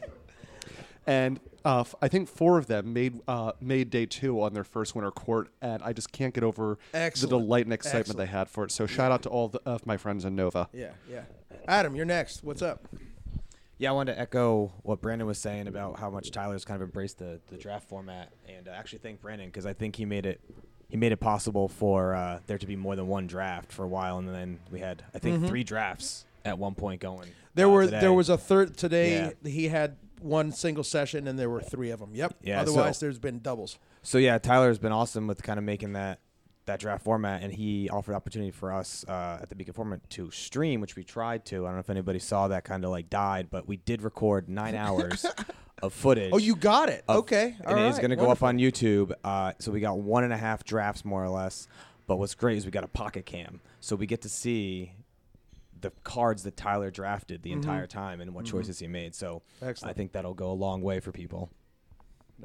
and 1.07 1.39
uh, 1.65 1.81
f- 1.81 1.95
I 2.01 2.07
think 2.07 2.29
four 2.29 2.57
of 2.57 2.67
them 2.67 2.93
made 2.93 3.19
uh, 3.27 3.51
made 3.59 3.89
day 3.89 4.05
two 4.05 4.41
on 4.41 4.53
their 4.53 4.63
first 4.63 4.95
winter 4.95 5.11
court, 5.11 5.49
and 5.61 5.81
I 5.83 5.91
just 5.93 6.11
can't 6.11 6.33
get 6.33 6.43
over 6.43 6.77
Excellent. 6.93 7.29
the 7.31 7.37
delight 7.39 7.65
and 7.65 7.73
excitement 7.73 8.01
Excellent. 8.09 8.17
they 8.19 8.25
had 8.37 8.49
for 8.49 8.63
it. 8.63 8.71
So 8.71 8.85
shout 8.87 9.11
out 9.11 9.23
to 9.23 9.29
all 9.29 9.49
the, 9.49 9.61
of 9.65 9.85
my 9.85 9.97
friends 9.97 10.23
in 10.25 10.35
Nova. 10.35 10.69
Yeah, 10.73 10.91
yeah. 11.09 11.23
Adam, 11.67 11.95
you're 11.95 12.05
next. 12.05 12.43
What's 12.43 12.61
up? 12.61 12.87
Yeah, 13.77 13.89
I 13.89 13.91
wanted 13.93 14.15
to 14.15 14.19
echo 14.19 14.73
what 14.83 15.01
Brandon 15.01 15.25
was 15.27 15.37
saying 15.37 15.67
about 15.67 15.99
how 15.99 16.09
much 16.09 16.31
Tyler's 16.31 16.65
kind 16.65 16.81
of 16.81 16.87
embraced 16.87 17.19
the, 17.19 17.39
the 17.49 17.57
draft 17.57 17.87
format, 17.87 18.31
and 18.47 18.67
uh, 18.67 18.71
actually 18.71 18.99
thank 18.99 19.21
Brandon 19.21 19.47
because 19.47 19.65
I 19.65 19.73
think 19.73 19.95
he 19.95 20.05
made 20.05 20.25
it 20.25 20.41
he 20.89 20.97
made 20.97 21.11
it 21.11 21.17
possible 21.17 21.69
for 21.69 22.15
uh, 22.15 22.39
there 22.47 22.57
to 22.57 22.65
be 22.67 22.75
more 22.75 22.95
than 22.95 23.07
one 23.07 23.27
draft 23.27 23.71
for 23.71 23.83
a 23.83 23.87
while, 23.87 24.17
and 24.17 24.27
then 24.27 24.59
we 24.71 24.79
had 24.79 25.03
I 25.13 25.19
think 25.19 25.43
Mhm. 25.43 25.47
three 25.47 25.63
drafts 25.63 26.25
at 26.43 26.57
one 26.57 26.75
point 26.75 26.99
going. 27.01 27.29
There 27.55 27.67
uh, 27.67 27.71
were 27.71 27.85
today. 27.85 27.99
there 28.01 28.13
was 28.13 28.29
a 28.29 28.37
third 28.37 28.75
today. 28.77 29.33
Yeah. 29.43 29.49
He 29.49 29.67
had 29.69 29.95
one 30.21 30.51
single 30.51 30.83
session, 30.83 31.27
and 31.27 31.37
there 31.39 31.49
were 31.49 31.61
three 31.61 31.91
of 31.91 31.99
them. 31.99 32.11
Yep. 32.13 32.35
Yeah, 32.41 32.61
Otherwise, 32.61 32.97
so- 32.97 33.05
there's 33.05 33.19
been 33.19 33.39
doubles. 33.39 33.77
So 34.01 34.17
yeah, 34.17 34.37
Tyler's 34.37 34.79
been 34.79 34.91
awesome 34.91 35.27
with 35.27 35.43
kind 35.43 35.57
of 35.59 35.63
making 35.65 35.93
that 35.93 36.19
that 36.65 36.79
draft 36.79 37.03
format, 37.03 37.41
and 37.41 37.51
he 37.51 37.89
offered 37.89 38.13
opportunity 38.13 38.51
for 38.51 38.71
us 38.71 39.03
uh, 39.07 39.39
at 39.41 39.49
the 39.49 39.55
Beacon 39.55 39.73
Format 39.73 40.07
to 40.11 40.29
stream, 40.29 40.81
which 40.81 40.95
we 40.95 41.03
tried 41.03 41.43
to. 41.45 41.65
I 41.65 41.69
don't 41.69 41.75
know 41.77 41.79
if 41.79 41.89
anybody 41.89 42.19
saw 42.19 42.47
that 42.49 42.63
kind 42.63 42.85
of 42.85 42.91
like 42.91 43.09
died, 43.09 43.47
but 43.49 43.67
we 43.67 43.77
did 43.77 44.03
record 44.03 44.47
nine 44.49 44.75
hours 44.85 45.25
of 45.81 45.93
footage. 45.93 46.31
Oh, 46.33 46.37
you 46.37 46.55
got 46.55 46.89
it. 46.89 47.03
of- 47.07 47.17
okay. 47.19 47.55
and 47.65 47.79
it's 47.79 47.97
going 47.99 48.09
to 48.11 48.15
go 48.15 48.23
up 48.31 48.41
Wonderful. 48.41 48.47
on 48.47 48.57
YouTube. 48.59 49.13
Uh, 49.23 49.53
so 49.59 49.71
we 49.71 49.79
got 49.79 49.97
one 49.97 50.23
and 50.23 50.33
a 50.33 50.37
half 50.37 50.63
drafts 50.63 51.03
more 51.05 51.23
or 51.23 51.29
less. 51.29 51.67
But 52.07 52.17
what's 52.17 52.35
great 52.35 52.57
is 52.57 52.65
we 52.65 52.71
got 52.71 52.83
a 52.83 52.87
pocket 52.87 53.25
cam, 53.25 53.61
so 53.81 53.95
we 53.95 54.05
get 54.07 54.21
to 54.21 54.29
see 54.29 54.93
the 55.81 55.91
cards 56.03 56.43
that 56.43 56.57
Tyler 56.57 56.89
drafted 56.91 57.43
the 57.43 57.51
Mhm. 57.51 57.57
entire 57.57 57.87
time 57.87 58.19
and 58.19 58.33
what 58.33 58.45
Mhm. 58.45 58.49
choices 58.51 58.79
he 58.79 58.87
made. 58.87 59.13
So 59.15 59.43
Excellent. 59.61 59.91
I 59.91 59.93
think 59.95 60.11
that'll 60.11 60.33
go 60.33 60.51
a 60.51 60.53
long 60.53 60.81
way 60.81 60.99
for 60.99 61.11
people. 61.11 61.49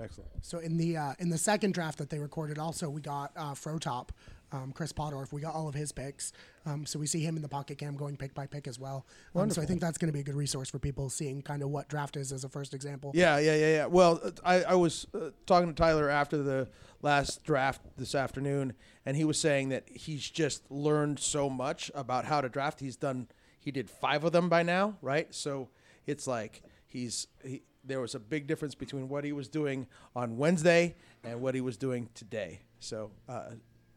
Excellent. 0.00 0.30
So 0.42 0.58
in 0.58 0.76
the 0.76 0.96
uh, 0.96 1.14
in 1.18 1.30
the 1.30 1.38
second 1.38 1.72
draft 1.72 1.98
that 1.98 2.10
they 2.10 2.18
recorded, 2.18 2.58
also 2.58 2.90
we 2.90 3.00
got 3.00 3.32
uh, 3.36 3.54
Frotop, 3.54 4.08
um, 4.54 4.72
Chris 4.72 4.92
Pottorf. 4.92 5.32
We 5.32 5.40
got 5.40 5.54
all 5.54 5.68
of 5.68 5.74
his 5.74 5.90
picks. 5.90 6.32
Um, 6.64 6.86
so 6.86 6.98
we 6.98 7.06
see 7.06 7.20
him 7.20 7.36
in 7.36 7.42
the 7.42 7.48
pocket 7.48 7.76
cam 7.78 7.96
going 7.96 8.16
pick 8.16 8.34
by 8.34 8.46
pick 8.46 8.66
as 8.68 8.78
well. 8.78 9.04
Um, 9.34 9.50
so 9.50 9.60
I 9.60 9.66
think 9.66 9.80
that's 9.80 9.98
going 9.98 10.08
to 10.08 10.12
be 10.12 10.20
a 10.20 10.22
good 10.22 10.36
resource 10.36 10.70
for 10.70 10.78
people 10.78 11.10
seeing 11.10 11.42
kind 11.42 11.62
of 11.62 11.70
what 11.70 11.88
draft 11.88 12.16
is 12.16 12.32
as 12.32 12.44
a 12.44 12.48
first 12.48 12.72
example. 12.72 13.10
Yeah, 13.14 13.38
yeah, 13.38 13.56
yeah, 13.56 13.70
yeah. 13.74 13.86
Well, 13.86 14.20
uh, 14.24 14.30
I, 14.44 14.62
I 14.62 14.74
was 14.74 15.06
uh, 15.12 15.30
talking 15.46 15.68
to 15.68 15.74
Tyler 15.74 16.08
after 16.08 16.42
the 16.42 16.68
last 17.02 17.42
draft 17.44 17.82
this 17.96 18.14
afternoon, 18.14 18.74
and 19.04 19.16
he 19.16 19.24
was 19.24 19.38
saying 19.38 19.70
that 19.70 19.88
he's 19.92 20.30
just 20.30 20.70
learned 20.70 21.18
so 21.18 21.50
much 21.50 21.90
about 21.94 22.24
how 22.24 22.40
to 22.40 22.48
draft. 22.48 22.80
He's 22.80 22.96
done, 22.96 23.28
he 23.58 23.70
did 23.70 23.90
five 23.90 24.24
of 24.24 24.32
them 24.32 24.48
by 24.48 24.62
now, 24.62 24.96
right? 25.02 25.34
So 25.34 25.68
it's 26.06 26.26
like 26.26 26.62
he's, 26.86 27.26
he, 27.44 27.62
there 27.82 28.00
was 28.00 28.14
a 28.14 28.20
big 28.20 28.46
difference 28.46 28.74
between 28.74 29.08
what 29.08 29.24
he 29.24 29.32
was 29.32 29.48
doing 29.48 29.86
on 30.16 30.38
Wednesday 30.38 30.94
and 31.22 31.40
what 31.40 31.54
he 31.54 31.60
was 31.60 31.76
doing 31.76 32.08
today. 32.14 32.60
So, 32.78 33.10
uh, 33.28 33.50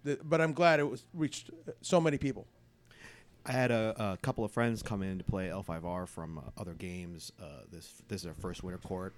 the, 0.07 0.19
but 0.23 0.41
I'm 0.41 0.53
glad 0.53 0.79
it 0.79 0.89
was 0.89 1.03
reached 1.13 1.49
uh, 1.67 1.71
so 1.81 1.99
many 2.01 2.17
people. 2.17 2.45
I 3.45 3.51
had 3.51 3.71
a, 3.71 3.95
a 4.13 4.17
couple 4.21 4.43
of 4.43 4.51
friends 4.51 4.81
come 4.83 5.01
in 5.03 5.17
to 5.19 5.23
play 5.23 5.47
L5R 5.47 6.07
from 6.07 6.37
uh, 6.37 6.41
other 6.57 6.73
games. 6.73 7.31
Uh, 7.41 7.45
this 7.71 8.01
this 8.09 8.17
is 8.21 8.23
their 8.23 8.33
first 8.33 8.61
winter 8.63 8.79
court, 8.79 9.13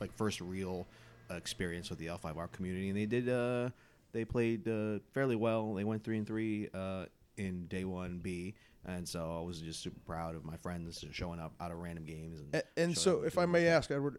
like 0.00 0.12
first 0.16 0.40
real 0.40 0.86
uh, 1.30 1.34
experience 1.34 1.88
with 1.88 1.98
the 1.98 2.06
L5R 2.06 2.52
community, 2.52 2.88
and 2.90 2.98
they 2.98 3.06
did. 3.06 3.28
Uh, 3.28 3.70
they 4.12 4.24
played 4.24 4.66
uh, 4.68 4.98
fairly 5.14 5.36
well. 5.36 5.72
They 5.74 5.84
went 5.84 6.04
three 6.04 6.18
and 6.18 6.26
three 6.26 6.68
uh, 6.74 7.06
in 7.38 7.66
day 7.68 7.84
one 7.84 8.18
B, 8.22 8.54
and 8.84 9.08
so 9.08 9.38
I 9.40 9.46
was 9.46 9.60
just 9.62 9.80
super 9.82 10.00
proud 10.00 10.34
of 10.34 10.44
my 10.44 10.56
friends 10.58 11.02
showing 11.12 11.40
up 11.40 11.52
out 11.60 11.70
of 11.70 11.78
random 11.78 12.04
games. 12.04 12.40
And, 12.40 12.54
A- 12.54 12.80
And 12.82 12.98
so, 12.98 13.22
if 13.22 13.38
I 13.38 13.46
may 13.46 13.66
ask, 13.66 13.90
Edward, 13.90 14.18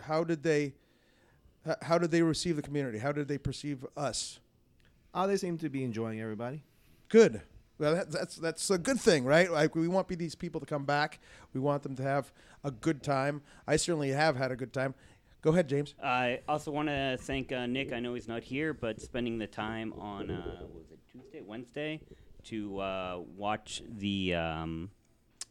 how 0.00 0.22
did 0.22 0.42
they, 0.44 0.74
how 1.82 1.98
did 1.98 2.10
they 2.12 2.22
receive 2.22 2.54
the 2.56 2.62
community? 2.62 2.98
How 2.98 3.10
did 3.10 3.26
they 3.26 3.38
perceive 3.38 3.84
us? 3.96 4.38
Uh, 5.16 5.26
they 5.26 5.36
seem 5.36 5.56
to 5.58 5.70
be 5.70 5.82
enjoying 5.82 6.20
everybody. 6.20 6.62
Good, 7.08 7.40
Well, 7.78 7.94
that, 7.94 8.12
that's 8.12 8.36
that's 8.36 8.70
a 8.70 8.78
good 8.78 9.00
thing, 9.00 9.24
right? 9.24 9.50
Like 9.50 9.74
we 9.74 9.88
want 9.88 10.08
these 10.08 10.34
people 10.34 10.60
to 10.60 10.66
come 10.66 10.84
back. 10.84 11.18
We 11.54 11.60
want 11.60 11.82
them 11.82 11.96
to 11.96 12.02
have 12.02 12.32
a 12.62 12.70
good 12.70 13.02
time. 13.02 13.42
I 13.66 13.76
certainly 13.76 14.10
have 14.10 14.36
had 14.36 14.52
a 14.52 14.56
good 14.56 14.72
time. 14.72 14.94
Go 15.40 15.52
ahead, 15.52 15.68
James. 15.68 15.94
I 16.02 16.40
also 16.48 16.70
want 16.70 16.88
to 16.88 17.16
thank 17.20 17.52
uh, 17.52 17.66
Nick. 17.66 17.92
I 17.92 18.00
know 18.00 18.14
he's 18.14 18.28
not 18.28 18.42
here, 18.42 18.74
but 18.74 19.00
spending 19.00 19.38
the 19.38 19.46
time 19.46 19.92
on 19.94 20.30
uh, 20.30 20.42
what 20.60 20.74
was 20.74 20.90
it 20.90 20.98
Tuesday, 21.10 21.40
Wednesday, 21.40 22.00
to 22.44 22.78
uh, 22.80 23.20
watch 23.36 23.82
the 23.88 24.34
um, 24.34 24.90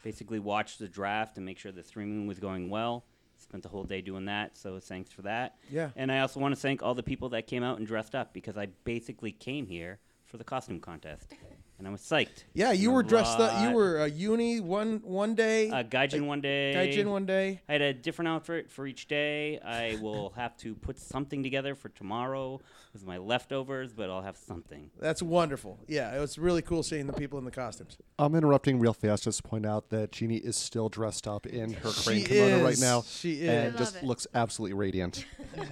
basically 0.03 0.39
watch 0.39 0.77
the 0.77 0.87
draft 0.87 1.37
and 1.37 1.45
make 1.45 1.57
sure 1.57 1.71
the 1.71 1.83
streaming 1.83 2.27
was 2.27 2.39
going 2.39 2.69
well. 2.69 3.05
Spent 3.45 3.61
the 3.61 3.69
whole 3.69 3.83
day 3.83 4.01
doing 4.01 4.25
that, 4.25 4.57
so 4.57 4.79
thanks 4.79 5.11
for 5.11 5.21
that. 5.21 5.57
Yeah. 5.69 5.91
And 5.95 6.11
I 6.11 6.19
also 6.19 6.39
want 6.39 6.55
to 6.55 6.59
thank 6.59 6.81
all 6.81 6.95
the 6.95 7.03
people 7.03 7.29
that 7.29 7.45
came 7.45 7.61
out 7.61 7.77
and 7.77 7.85
dressed 7.85 8.15
up 8.15 8.33
because 8.33 8.57
I 8.57 8.67
basically 8.83 9.31
came 9.31 9.67
here 9.67 9.99
for 10.25 10.37
the 10.37 10.43
costume 10.43 10.79
contest, 10.79 11.31
and 11.77 11.87
I 11.87 11.91
was 11.91 12.01
psyched. 12.01 12.43
Yeah, 12.53 12.71
you 12.71 12.91
were 12.91 13.01
a 13.01 13.05
dressed 13.05 13.39
up. 13.39 13.61
You 13.67 13.75
were 13.75 13.97
a 13.97 14.09
uni 14.09 14.59
one 14.61 15.01
one 15.03 15.35
day. 15.35 15.67
a 15.69 15.83
Gaijin 15.83 16.25
one 16.25 16.39
day. 16.41 16.73
Gaijin 16.75 17.07
one 17.07 17.25
day. 17.25 17.61
I 17.67 17.73
had 17.73 17.81
a 17.81 17.93
different 17.93 18.29
outfit 18.29 18.71
for 18.71 18.87
each 18.87 19.07
day. 19.07 19.59
I 19.59 19.97
will 20.01 20.29
have 20.35 20.55
to 20.57 20.73
put 20.75 20.97
something 20.97 21.43
together 21.43 21.75
for 21.75 21.89
tomorrow 21.89 22.61
with 22.93 23.05
my 23.05 23.17
leftovers, 23.17 23.91
but 23.91 24.09
I'll 24.09 24.21
have 24.21 24.37
something. 24.37 24.89
That's 24.99 25.21
wonderful. 25.21 25.79
Yeah, 25.87 26.15
it 26.15 26.19
was 26.21 26.37
really 26.37 26.61
cool 26.61 26.81
seeing 26.81 27.07
the 27.07 27.13
people 27.13 27.37
in 27.39 27.43
the 27.45 27.51
costumes. 27.51 27.97
I'm 28.17 28.35
interrupting 28.35 28.79
real 28.79 28.93
fast 28.93 29.23
just 29.25 29.43
to 29.43 29.49
point 29.49 29.65
out 29.65 29.89
that 29.89 30.13
Jeannie 30.13 30.37
is 30.37 30.55
still 30.55 30.87
dressed 30.87 31.27
up 31.27 31.45
in 31.45 31.73
her 31.73 31.89
crane 31.91 32.19
She 32.21 32.23
kimono 32.23 32.63
right 32.63 32.79
now. 32.79 33.01
She 33.01 33.45
And 33.47 33.67
is. 33.69 33.75
I 33.75 33.77
just 33.77 33.95
love 33.95 34.03
it. 34.03 34.07
looks 34.07 34.27
absolutely 34.33 34.75
radiant. 34.75 35.25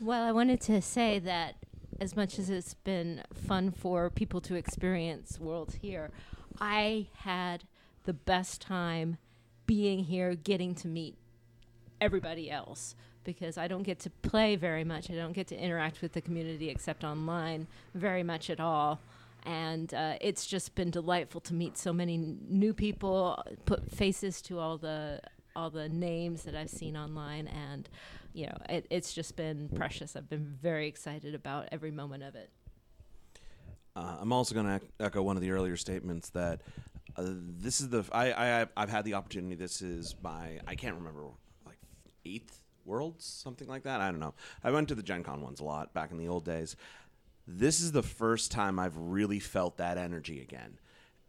Well, 0.00 0.22
I 0.22 0.32
wanted 0.32 0.60
to 0.62 0.82
say 0.82 1.18
that 1.20 1.54
as 2.04 2.14
much 2.14 2.38
as 2.38 2.50
it's 2.50 2.74
been 2.74 3.22
fun 3.32 3.70
for 3.70 4.10
people 4.10 4.38
to 4.42 4.54
experience 4.54 5.40
Worlds 5.40 5.76
here, 5.80 6.10
I 6.60 7.06
had 7.16 7.64
the 8.04 8.12
best 8.12 8.60
time 8.60 9.16
being 9.66 10.04
here, 10.04 10.34
getting 10.34 10.74
to 10.76 10.86
meet 10.86 11.16
everybody 12.02 12.50
else 12.50 12.94
because 13.24 13.56
I 13.56 13.68
don't 13.68 13.84
get 13.84 14.00
to 14.00 14.10
play 14.10 14.54
very 14.54 14.84
much. 14.84 15.10
I 15.10 15.14
don't 15.14 15.32
get 15.32 15.46
to 15.46 15.56
interact 15.56 16.02
with 16.02 16.12
the 16.12 16.20
community 16.20 16.68
except 16.68 17.04
online 17.04 17.66
very 17.94 18.22
much 18.22 18.50
at 18.50 18.60
all. 18.60 19.00
And 19.46 19.92
uh, 19.94 20.16
it's 20.20 20.46
just 20.46 20.74
been 20.74 20.90
delightful 20.90 21.40
to 21.42 21.54
meet 21.54 21.78
so 21.78 21.90
many 21.90 22.14
n- 22.14 22.38
new 22.50 22.74
people, 22.74 23.42
put 23.64 23.90
faces 23.90 24.42
to 24.42 24.58
all 24.58 24.76
the 24.76 25.20
all 25.56 25.70
the 25.70 25.88
names 25.88 26.42
that 26.42 26.56
I've 26.56 26.70
seen 26.70 26.96
online, 26.96 27.46
and 27.46 27.88
you 28.34 28.46
know, 28.46 28.56
it, 28.68 28.86
it's 28.90 29.14
just 29.14 29.36
been 29.36 29.70
precious. 29.70 30.16
I've 30.16 30.28
been 30.28 30.44
very 30.44 30.88
excited 30.88 31.34
about 31.34 31.68
every 31.72 31.92
moment 31.92 32.24
of 32.24 32.34
it. 32.34 32.50
Uh, 33.96 34.16
I'm 34.20 34.32
also 34.32 34.54
going 34.54 34.66
to 34.66 34.80
echo 34.98 35.22
one 35.22 35.36
of 35.36 35.42
the 35.42 35.52
earlier 35.52 35.76
statements 35.76 36.30
that 36.30 36.60
uh, 37.16 37.22
this 37.26 37.80
is 37.80 37.90
the 37.90 38.04
I, 38.12 38.32
I 38.32 38.66
I've 38.76 38.90
had 38.90 39.04
the 39.04 39.14
opportunity. 39.14 39.54
This 39.54 39.80
is 39.80 40.16
my 40.20 40.58
I 40.66 40.74
can't 40.74 40.96
remember 40.96 41.26
like 41.64 41.78
eighth 42.24 42.64
worlds 42.84 43.24
something 43.24 43.68
like 43.68 43.84
that. 43.84 44.00
I 44.00 44.10
don't 44.10 44.18
know. 44.18 44.34
I 44.64 44.72
went 44.72 44.88
to 44.88 44.96
the 44.96 45.02
Gen 45.02 45.22
Con 45.22 45.40
ones 45.40 45.60
a 45.60 45.64
lot 45.64 45.94
back 45.94 46.10
in 46.10 46.18
the 46.18 46.26
old 46.26 46.44
days. 46.44 46.74
This 47.46 47.80
is 47.80 47.92
the 47.92 48.02
first 48.02 48.50
time 48.50 48.80
I've 48.80 48.96
really 48.96 49.38
felt 49.38 49.76
that 49.76 49.96
energy 49.96 50.40
again. 50.40 50.78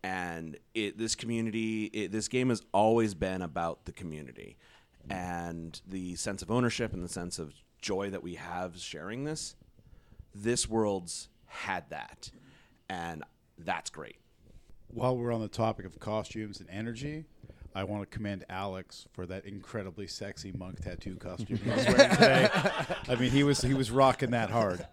And 0.02 0.58
it, 0.74 0.98
this 0.98 1.14
community, 1.16 1.86
it, 1.86 2.12
this 2.12 2.28
game 2.28 2.50
has 2.50 2.62
always 2.72 3.14
been 3.14 3.42
about 3.42 3.86
the 3.86 3.92
community 3.92 4.58
and 5.10 5.80
the 5.88 6.16
sense 6.16 6.42
of 6.42 6.52
ownership 6.52 6.94
and 6.94 7.04
the 7.04 7.10
sense 7.10 7.40
of 7.40 7.54
joy 7.82 8.10
that 8.10 8.24
we 8.24 8.36
have 8.36 8.78
sharing 8.78 9.24
this. 9.24 9.56
This 10.34 10.68
world's 10.70 11.30
had 11.46 11.90
that, 11.90 12.32
and 12.90 13.24
that's 13.58 13.90
great. 13.90 14.18
While 14.88 15.18
we're 15.18 15.32
on 15.32 15.42
the 15.42 15.48
topic 15.48 15.86
of 15.86 16.00
costumes 16.00 16.60
and 16.60 16.70
energy, 16.70 17.26
I 17.74 17.84
want 17.84 18.10
to 18.10 18.16
commend 18.16 18.46
Alex 18.50 19.06
for 19.14 19.26
that 19.26 19.46
incredibly 19.46 20.08
sexy 20.08 20.54
monk 20.58 20.82
tattoo 20.82 21.16
costume 21.16 21.58
he 21.58 21.70
was 21.70 21.86
wearing 21.88 22.10
today. 22.16 22.50
I 23.08 23.16
mean, 23.16 23.32
he 23.32 23.44
was 23.44 23.62
he 23.62 23.74
was 23.74 23.92
rocking 23.92 24.32
that 24.32 24.50
hard. 24.50 24.86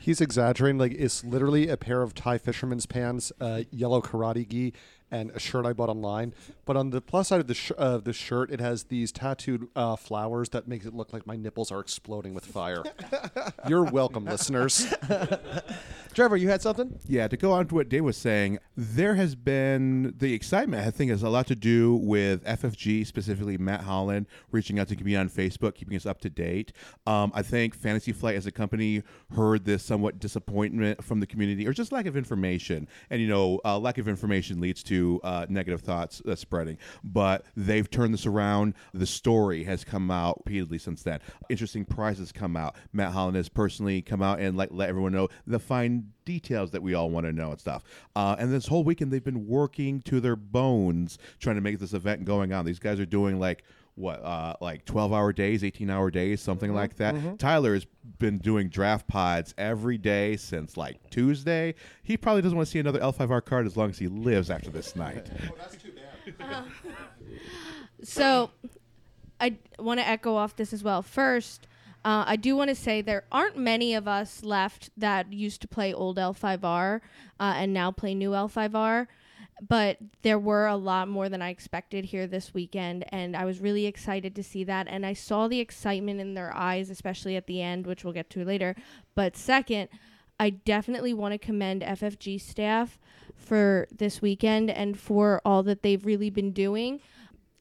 He's 0.00 0.20
exaggerating. 0.20 0.78
Like 0.78 0.92
it's 0.92 1.22
literally 1.22 1.68
a 1.68 1.76
pair 1.76 2.02
of 2.02 2.14
Thai 2.14 2.38
fisherman's 2.38 2.86
pants, 2.86 3.30
uh, 3.40 3.62
yellow 3.70 4.00
karate 4.00 4.48
gi, 4.48 4.72
and 5.10 5.30
a 5.30 5.38
shirt 5.38 5.66
I 5.66 5.72
bought 5.72 5.88
online. 5.88 6.34
But 6.64 6.76
on 6.76 6.90
the 6.90 7.00
plus 7.00 7.28
side 7.28 7.40
of 7.40 7.46
the 7.46 7.54
sh- 7.54 7.72
of 7.78 8.04
the 8.04 8.12
shirt, 8.12 8.50
it 8.50 8.60
has 8.60 8.84
these 8.84 9.12
tattooed 9.12 9.68
uh, 9.74 9.96
flowers 9.96 10.50
that 10.50 10.68
makes 10.68 10.86
it 10.86 10.94
look 10.94 11.12
like 11.12 11.26
my 11.26 11.36
nipples 11.36 11.70
are 11.72 11.80
exploding 11.80 12.34
with 12.34 12.44
fire. 12.44 12.82
You're 13.68 13.84
welcome, 13.84 14.24
listeners. 14.24 14.92
Trevor, 16.14 16.36
you 16.36 16.48
had 16.48 16.62
something? 16.62 16.98
Yeah, 17.06 17.28
to 17.28 17.36
go 17.36 17.52
on 17.52 17.66
to 17.68 17.74
what 17.76 17.88
Dave 17.88 18.04
was 18.04 18.16
saying, 18.16 18.58
there 18.76 19.14
has 19.14 19.34
been 19.34 20.14
the 20.18 20.34
excitement. 20.34 20.86
I 20.86 20.90
think 20.90 21.10
has 21.10 21.22
a 21.22 21.28
lot 21.28 21.46
to 21.46 21.56
do 21.56 21.94
with 21.96 22.44
FFG, 22.44 23.06
specifically 23.06 23.56
Matt 23.56 23.82
Holland, 23.82 24.26
reaching 24.50 24.78
out 24.78 24.88
to 24.88 24.96
me 25.04 25.14
on 25.14 25.28
Facebook, 25.28 25.74
keeping 25.74 25.96
us 25.96 26.06
up 26.06 26.20
to 26.22 26.30
date. 26.30 26.72
Um, 27.06 27.30
I 27.34 27.42
think 27.42 27.74
Fantasy 27.74 28.12
Flight 28.12 28.36
as 28.36 28.46
a 28.46 28.52
company 28.52 29.02
heard 29.36 29.64
this 29.64 29.84
somewhat 29.84 30.18
disappointment 30.18 31.04
from 31.04 31.20
the 31.20 31.26
community, 31.26 31.66
or 31.66 31.72
just 31.72 31.92
lack 31.92 32.06
of 32.06 32.16
information. 32.16 32.88
And 33.10 33.20
you 33.20 33.28
know, 33.28 33.60
uh, 33.64 33.78
lack 33.78 33.98
of 33.98 34.08
information 34.08 34.60
leads 34.60 34.82
to 34.84 34.97
uh, 35.22 35.46
negative 35.48 35.80
thoughts 35.80 36.22
uh, 36.26 36.34
spreading. 36.34 36.78
But 37.02 37.44
they've 37.56 37.88
turned 37.88 38.14
this 38.14 38.26
around. 38.26 38.74
The 38.92 39.06
story 39.06 39.64
has 39.64 39.84
come 39.84 40.10
out 40.10 40.42
repeatedly 40.44 40.78
since 40.78 41.02
then. 41.02 41.20
Interesting 41.48 41.84
prizes 41.84 42.32
come 42.32 42.56
out. 42.56 42.76
Matt 42.92 43.12
Holland 43.12 43.36
has 43.36 43.48
personally 43.48 44.02
come 44.02 44.22
out 44.22 44.40
and 44.40 44.56
like 44.56 44.70
let 44.72 44.88
everyone 44.88 45.12
know 45.12 45.28
the 45.46 45.58
fine 45.58 46.12
details 46.24 46.70
that 46.72 46.82
we 46.82 46.94
all 46.94 47.08
want 47.10 47.26
to 47.26 47.32
know 47.32 47.50
and 47.50 47.60
stuff. 47.60 47.82
Uh, 48.14 48.36
and 48.38 48.52
this 48.52 48.66
whole 48.66 48.84
weekend 48.84 49.10
they've 49.10 49.24
been 49.24 49.46
working 49.46 50.02
to 50.02 50.20
their 50.20 50.36
bones 50.36 51.18
trying 51.40 51.56
to 51.56 51.62
make 51.62 51.78
this 51.78 51.94
event 51.94 52.24
going 52.24 52.52
on. 52.52 52.64
These 52.64 52.78
guys 52.78 53.00
are 53.00 53.06
doing 53.06 53.40
like 53.40 53.64
what 53.98 54.22
uh, 54.24 54.54
like 54.60 54.84
12 54.84 55.12
hour 55.12 55.32
days 55.32 55.64
18 55.64 55.90
hour 55.90 56.10
days 56.10 56.40
something 56.40 56.72
like 56.74 56.96
that. 56.96 57.38
tyler 57.38 57.74
has 57.74 57.86
been 58.18 58.38
doing 58.38 58.68
draft 58.68 59.06
pods 59.08 59.54
every 59.58 59.98
day 59.98 60.36
since 60.36 60.76
like 60.76 61.10
tuesday. 61.10 61.74
He 62.02 62.16
probably 62.16 62.42
doesn't 62.42 62.56
want 62.56 62.66
to 62.66 62.72
see 62.72 62.78
another 62.78 63.00
l5r 63.00 63.44
card 63.44 63.66
as 63.66 63.76
long 63.76 63.90
as 63.90 63.98
he 63.98 64.06
lives 64.06 64.50
after 64.50 64.70
this 64.70 64.96
night. 64.96 65.28
So, 68.02 68.50
I 69.40 69.56
want 69.78 70.00
to 70.00 70.06
echo 70.06 70.34
off 70.34 70.56
this 70.56 70.72
as 70.72 70.82
well. 70.82 71.02
First, 71.02 71.66
uh, 72.04 72.24
I 72.26 72.36
do 72.36 72.56
want 72.56 72.68
to 72.68 72.74
say 72.74 73.02
there 73.02 73.24
aren't 73.30 73.56
many 73.56 73.94
of 73.94 74.06
us 74.06 74.42
left 74.42 74.90
that 74.96 75.32
used 75.32 75.60
to 75.62 75.68
play 75.68 75.92
old 75.92 76.16
L5R 76.16 77.00
uh, 77.40 77.52
and 77.56 77.72
now 77.72 77.90
play 77.90 78.14
new 78.14 78.30
L5R, 78.30 79.06
but 79.66 79.98
there 80.22 80.38
were 80.38 80.66
a 80.66 80.76
lot 80.76 81.08
more 81.08 81.28
than 81.28 81.42
I 81.42 81.50
expected 81.50 82.06
here 82.06 82.26
this 82.26 82.54
weekend, 82.54 83.04
and 83.10 83.36
I 83.36 83.44
was 83.44 83.60
really 83.60 83.86
excited 83.86 84.34
to 84.36 84.42
see 84.42 84.64
that. 84.64 84.86
And 84.88 85.04
I 85.04 85.12
saw 85.12 85.48
the 85.48 85.60
excitement 85.60 86.20
in 86.20 86.34
their 86.34 86.54
eyes, 86.54 86.90
especially 86.90 87.36
at 87.36 87.46
the 87.46 87.62
end, 87.62 87.86
which 87.86 88.04
we'll 88.04 88.12
get 88.12 88.30
to 88.30 88.44
later. 88.44 88.76
But 89.14 89.36
second, 89.36 89.88
I 90.38 90.50
definitely 90.50 91.14
want 91.14 91.32
to 91.32 91.38
commend 91.38 91.82
FFG 91.82 92.40
staff 92.40 92.98
for 93.34 93.88
this 93.90 94.22
weekend 94.22 94.70
and 94.70 94.98
for 94.98 95.40
all 95.44 95.62
that 95.64 95.82
they've 95.82 96.04
really 96.04 96.30
been 96.30 96.52
doing 96.52 97.00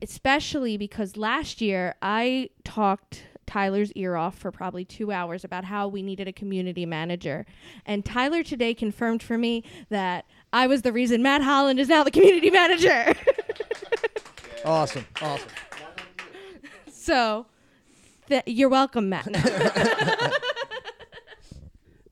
especially 0.01 0.77
because 0.77 1.17
last 1.17 1.61
year 1.61 1.95
I 2.01 2.49
talked 2.63 3.23
Tyler's 3.45 3.91
ear 3.93 4.15
off 4.15 4.37
for 4.37 4.51
probably 4.51 4.83
two 4.83 5.11
hours 5.11 5.43
about 5.43 5.63
how 5.63 5.87
we 5.87 6.01
needed 6.01 6.27
a 6.27 6.33
community 6.33 6.85
manager. 6.85 7.45
And 7.85 8.03
Tyler 8.03 8.43
today 8.43 8.73
confirmed 8.73 9.23
for 9.23 9.37
me 9.37 9.63
that 9.89 10.25
I 10.53 10.67
was 10.67 10.81
the 10.81 10.91
reason 10.93 11.21
Matt 11.21 11.41
Holland 11.41 11.79
is 11.79 11.89
now 11.89 12.03
the 12.03 12.11
community 12.11 12.49
manager. 12.49 13.13
Awesome. 14.65 15.05
Awesome. 15.21 15.47
so 16.91 17.45
th- 18.27 18.43
you're 18.47 18.67
welcome, 18.67 19.07
Matt. 19.07 19.29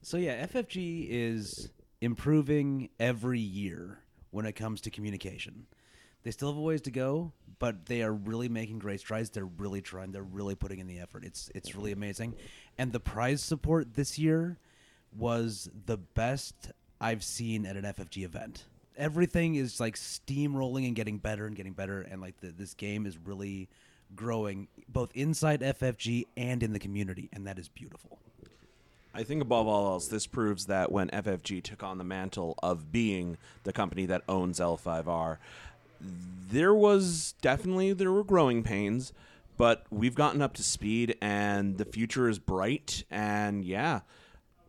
So 0.05 0.17
yeah, 0.17 0.45
FFG 0.45 1.07
is 1.09 1.69
improving 1.99 2.89
every 2.99 3.39
year 3.39 3.97
when 4.29 4.45
it 4.45 4.51
comes 4.53 4.79
to 4.81 4.91
communication. 4.91 5.65
They 6.21 6.29
still 6.29 6.49
have 6.49 6.57
a 6.57 6.61
ways 6.61 6.81
to 6.81 6.91
go, 6.91 7.33
but 7.57 7.87
they 7.87 8.03
are 8.03 8.13
really 8.13 8.47
making 8.47 8.77
great 8.77 8.99
strides. 8.99 9.31
They're 9.31 9.45
really 9.47 9.81
trying. 9.81 10.11
They're 10.11 10.21
really 10.21 10.53
putting 10.53 10.77
in 10.77 10.85
the 10.85 10.99
effort. 10.99 11.25
It's 11.25 11.49
it's 11.55 11.73
really 11.75 11.91
amazing. 11.91 12.35
And 12.77 12.91
the 12.91 12.99
prize 12.99 13.41
support 13.41 13.95
this 13.95 14.19
year 14.19 14.59
was 15.11 15.71
the 15.87 15.97
best 15.97 16.71
I've 16.99 17.23
seen 17.23 17.65
at 17.65 17.75
an 17.75 17.83
FFG 17.83 18.23
event. 18.23 18.65
Everything 18.97 19.55
is 19.55 19.79
like 19.79 19.95
steamrolling 19.95 20.87
and 20.87 20.95
getting 20.95 21.17
better 21.17 21.45
and 21.45 21.55
getting 21.55 21.73
better, 21.73 22.01
and 22.01 22.21
like 22.21 22.39
the, 22.39 22.47
this 22.47 22.73
game 22.73 23.05
is 23.05 23.17
really 23.17 23.67
growing 24.15 24.67
both 24.87 25.11
inside 25.15 25.61
FFG 25.61 26.25
and 26.37 26.63
in 26.63 26.73
the 26.73 26.79
community, 26.79 27.29
and 27.33 27.45
that 27.47 27.59
is 27.59 27.67
beautiful. 27.67 28.19
I 29.13 29.23
think 29.23 29.41
above 29.41 29.65
all 29.65 29.93
else, 29.93 30.07
this 30.07 30.27
proves 30.27 30.65
that 30.65 30.91
when 30.91 31.09
FFG 31.09 31.63
took 31.63 31.83
on 31.83 31.97
the 31.97 32.03
mantle 32.03 32.55
of 32.61 32.91
being 32.91 33.37
the 33.63 33.71
company 33.71 34.05
that 34.07 34.23
owns 34.27 34.59
L5R, 34.59 35.37
there 36.49 36.73
was 36.73 37.33
definitely 37.41 37.93
there 37.93 38.11
were 38.11 38.25
growing 38.25 38.61
pains, 38.61 39.13
but 39.55 39.85
we've 39.89 40.15
gotten 40.15 40.41
up 40.41 40.53
to 40.55 40.63
speed 40.63 41.15
and 41.21 41.77
the 41.77 41.85
future 41.85 42.27
is 42.27 42.39
bright. 42.39 43.05
And 43.09 43.63
yeah, 43.63 44.01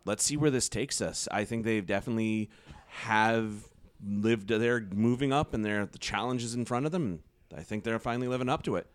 let's 0.07 0.25
see 0.25 0.37
where 0.37 0.51
this 0.51 0.69
takes 0.71 1.03
us. 1.03 1.29
I 1.31 1.45
think 1.45 1.65
they've 1.65 1.87
definitely 1.87 2.49
have 2.87 3.69
lived 4.07 4.49
they're 4.49 4.87
moving 4.95 5.33
up 5.33 5.53
and 5.53 5.65
they're 5.65 5.87
the 5.87 5.99
challenges 5.99 6.55
in 6.55 6.65
front 6.65 6.87
of 6.87 6.93
them 6.93 7.21
I 7.55 7.63
think 7.63 7.85
they're 7.85 7.99
finally 7.99 8.29
living 8.29 8.49
up 8.49 8.63
to 8.65 8.77
it. 8.77 8.87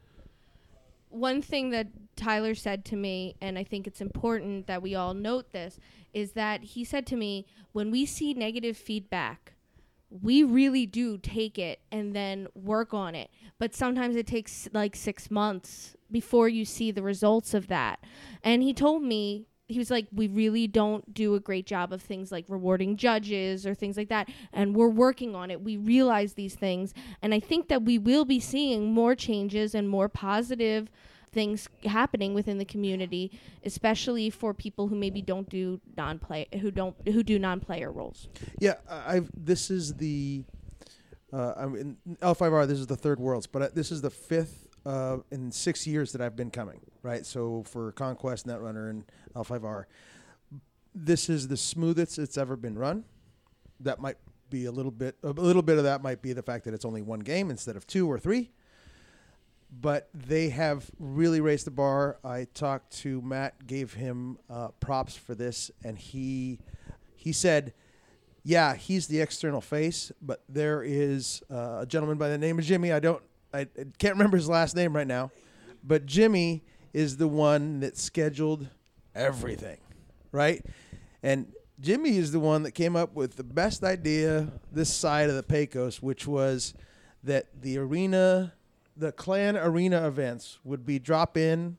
one 1.09 1.41
thing 1.41 1.71
that 1.71 1.87
Tyler 2.15 2.55
said 2.55 2.85
to 2.85 2.95
me, 2.95 3.35
and 3.41 3.57
I 3.57 3.63
think 3.63 3.85
it's 3.85 3.99
important 3.99 4.67
that 4.67 4.81
we 4.81 4.95
all 4.95 5.13
note 5.13 5.51
this, 5.51 5.77
is 6.13 6.33
that 6.33 6.63
he 6.63 6.85
said 6.85 7.05
to 7.07 7.15
me, 7.15 7.45
when 7.73 7.91
we 7.91 8.05
see 8.05 8.33
negative 8.33 8.77
feedback, 8.77 9.53
we 10.09 10.43
really 10.43 10.85
do 10.85 11.17
take 11.17 11.57
it 11.57 11.79
and 11.91 12.15
then 12.15 12.47
work 12.53 12.93
on 12.93 13.15
it. 13.15 13.29
But 13.59 13.73
sometimes 13.73 14.15
it 14.15 14.27
takes 14.27 14.69
like 14.73 14.95
six 14.95 15.31
months 15.31 15.95
before 16.09 16.49
you 16.49 16.65
see 16.65 16.91
the 16.91 17.03
results 17.03 17.53
of 17.53 17.67
that. 17.67 18.03
And 18.43 18.61
he 18.61 18.73
told 18.73 19.03
me, 19.03 19.47
he 19.71 19.79
was 19.79 19.89
like, 19.89 20.07
we 20.11 20.27
really 20.27 20.67
don't 20.67 21.13
do 21.13 21.35
a 21.35 21.39
great 21.39 21.65
job 21.65 21.93
of 21.93 22.01
things 22.01 22.31
like 22.31 22.45
rewarding 22.47 22.97
judges 22.97 23.65
or 23.65 23.73
things 23.73 23.97
like 23.97 24.09
that. 24.09 24.29
And 24.53 24.75
we're 24.75 24.89
working 24.89 25.35
on 25.35 25.49
it. 25.49 25.61
We 25.61 25.77
realize 25.77 26.33
these 26.33 26.55
things. 26.55 26.93
And 27.21 27.33
I 27.33 27.39
think 27.39 27.67
that 27.69 27.83
we 27.83 27.97
will 27.97 28.25
be 28.25 28.39
seeing 28.39 28.93
more 28.93 29.15
changes 29.15 29.73
and 29.73 29.87
more 29.87 30.09
positive 30.09 30.89
things 31.31 31.69
happening 31.85 32.33
within 32.33 32.57
the 32.57 32.65
community, 32.65 33.31
especially 33.63 34.29
for 34.29 34.53
people 34.53 34.89
who 34.89 34.95
maybe 34.95 35.21
don't 35.21 35.49
do 35.49 35.79
non-play, 35.95 36.47
who 36.61 36.71
don't, 36.71 36.95
who 37.07 37.23
do 37.23 37.39
non-player 37.39 37.91
roles. 37.91 38.27
Yeah, 38.59 38.73
I- 38.89 39.15
I've. 39.15 39.29
This 39.35 39.71
is 39.71 39.93
the. 39.95 40.43
Uh, 41.31 41.53
I'm 41.55 41.75
in 41.77 41.97
L5R. 42.21 42.67
This 42.67 42.79
is 42.79 42.87
the 42.87 42.97
third 42.97 43.17
Worlds, 43.17 43.47
but 43.47 43.61
uh, 43.61 43.69
this 43.73 43.89
is 43.89 44.01
the 44.01 44.09
fifth 44.09 44.60
uh, 44.85 45.17
in 45.31 45.51
six 45.51 45.85
years 45.85 46.11
that 46.11 46.21
I've 46.21 46.35
been 46.35 46.51
coming. 46.51 46.81
Right, 47.03 47.25
so 47.25 47.63
for 47.67 47.91
Conquest, 47.93 48.47
Netrunner, 48.47 48.89
and 48.89 49.05
L5R, 49.35 49.85
this 50.93 51.29
is 51.29 51.47
the 51.47 51.57
smoothest 51.57 52.19
it's 52.19 52.37
ever 52.37 52.55
been 52.55 52.77
run. 52.77 53.05
That 53.79 53.99
might 53.99 54.17
be 54.49 54.65
a 54.65 54.71
little 54.71 54.91
bit. 54.91 55.15
A 55.23 55.29
little 55.29 55.61
bit 55.61 55.77
of 55.77 55.85
that 55.85 56.03
might 56.03 56.21
be 56.21 56.33
the 56.33 56.43
fact 56.43 56.65
that 56.65 56.73
it's 56.73 56.85
only 56.85 57.01
one 57.01 57.21
game 57.21 57.49
instead 57.49 57.75
of 57.75 57.87
two 57.87 58.09
or 58.09 58.19
three. 58.19 58.51
But 59.71 60.09
they 60.13 60.49
have 60.49 60.91
really 60.99 61.39
raised 61.39 61.65
the 61.65 61.71
bar. 61.71 62.19
I 62.23 62.45
talked 62.53 62.91
to 62.99 63.21
Matt, 63.21 63.65
gave 63.65 63.93
him 63.93 64.37
uh, 64.49 64.67
props 64.79 65.15
for 65.15 65.33
this, 65.33 65.71
and 65.83 65.97
he 65.97 66.59
he 67.15 67.31
said 67.31 67.73
yeah, 68.43 68.75
he's 68.75 69.07
the 69.07 69.21
external 69.21 69.61
face, 69.61 70.11
but 70.21 70.43
there 70.49 70.83
is 70.83 71.43
uh, 71.51 71.79
a 71.81 71.85
gentleman 71.85 72.17
by 72.17 72.29
the 72.29 72.37
name 72.37 72.57
of 72.57 72.65
Jimmy. 72.65 72.91
I 72.91 72.99
don't, 72.99 73.21
I, 73.53 73.61
I 73.61 73.85
can't 73.97 74.15
remember 74.15 74.37
his 74.37 74.49
last 74.49 74.75
name 74.75 74.95
right 74.95 75.07
now, 75.07 75.31
but 75.83 76.05
Jimmy 76.05 76.63
is 76.93 77.17
the 77.17 77.27
one 77.27 77.79
that 77.81 77.97
scheduled 77.97 78.67
everything, 79.15 79.77
right? 80.31 80.65
And 81.23 81.51
Jimmy 81.79 82.17
is 82.17 82.31
the 82.31 82.39
one 82.39 82.63
that 82.63 82.71
came 82.71 82.95
up 82.95 83.13
with 83.15 83.35
the 83.35 83.43
best 83.43 83.83
idea 83.83 84.51
this 84.71 84.93
side 84.93 85.29
of 85.29 85.35
the 85.35 85.43
Pecos, 85.43 86.01
which 86.01 86.27
was 86.27 86.73
that 87.23 87.47
the 87.61 87.77
arena, 87.77 88.53
the 88.95 89.11
clan 89.11 89.57
arena 89.57 90.07
events 90.07 90.59
would 90.63 90.85
be 90.85 90.99
drop 90.99 91.37
in, 91.37 91.77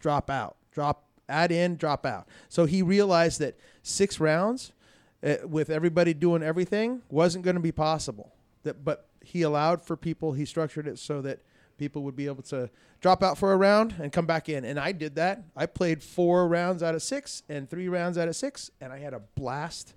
drop 0.00 0.30
out, 0.30 0.56
drop 0.70 1.04
add 1.28 1.52
in, 1.52 1.76
drop 1.76 2.06
out. 2.06 2.26
So 2.48 2.64
he 2.64 2.82
realized 2.82 3.40
that 3.40 3.58
six 3.82 4.18
rounds 4.18 4.72
uh, 5.22 5.36
with 5.44 5.70
everybody 5.70 6.14
doing 6.14 6.42
everything 6.42 7.02
wasn't 7.10 7.44
going 7.44 7.56
to 7.56 7.62
be 7.62 7.72
possible. 7.72 8.32
That, 8.62 8.84
but 8.84 9.07
he 9.22 9.42
allowed 9.42 9.82
for 9.82 9.96
people. 9.96 10.32
He 10.32 10.44
structured 10.44 10.86
it 10.86 10.98
so 10.98 11.20
that 11.22 11.40
people 11.76 12.02
would 12.02 12.16
be 12.16 12.26
able 12.26 12.42
to 12.42 12.68
drop 13.00 13.22
out 13.22 13.38
for 13.38 13.52
a 13.52 13.56
round 13.56 13.94
and 14.00 14.12
come 14.12 14.26
back 14.26 14.48
in. 14.48 14.64
And 14.64 14.78
I 14.80 14.92
did 14.92 15.14
that. 15.16 15.44
I 15.56 15.66
played 15.66 16.02
four 16.02 16.48
rounds 16.48 16.82
out 16.82 16.94
of 16.94 17.02
six 17.02 17.42
and 17.48 17.68
three 17.70 17.88
rounds 17.88 18.18
out 18.18 18.26
of 18.28 18.34
six, 18.36 18.70
and 18.80 18.92
I 18.92 18.98
had 18.98 19.14
a 19.14 19.20
blast. 19.36 19.94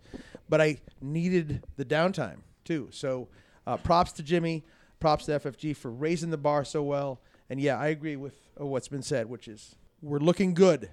But 0.49 0.61
I 0.61 0.79
needed 1.01 1.63
the 1.77 1.85
downtime 1.85 2.39
too. 2.65 2.89
So 2.91 3.29
uh, 3.65 3.77
props 3.77 4.11
to 4.13 4.23
Jimmy. 4.23 4.63
Props 4.99 5.25
to 5.25 5.39
FFG 5.39 5.75
for 5.75 5.89
raising 5.89 6.29
the 6.29 6.37
bar 6.37 6.63
so 6.63 6.83
well. 6.83 7.21
And 7.49 7.59
yeah, 7.59 7.79
I 7.79 7.87
agree 7.87 8.15
with 8.15 8.35
uh, 8.59 8.65
what's 8.67 8.87
been 8.87 9.01
said, 9.01 9.27
which 9.27 9.47
is 9.47 9.75
we're 10.01 10.19
looking 10.19 10.53
good. 10.53 10.89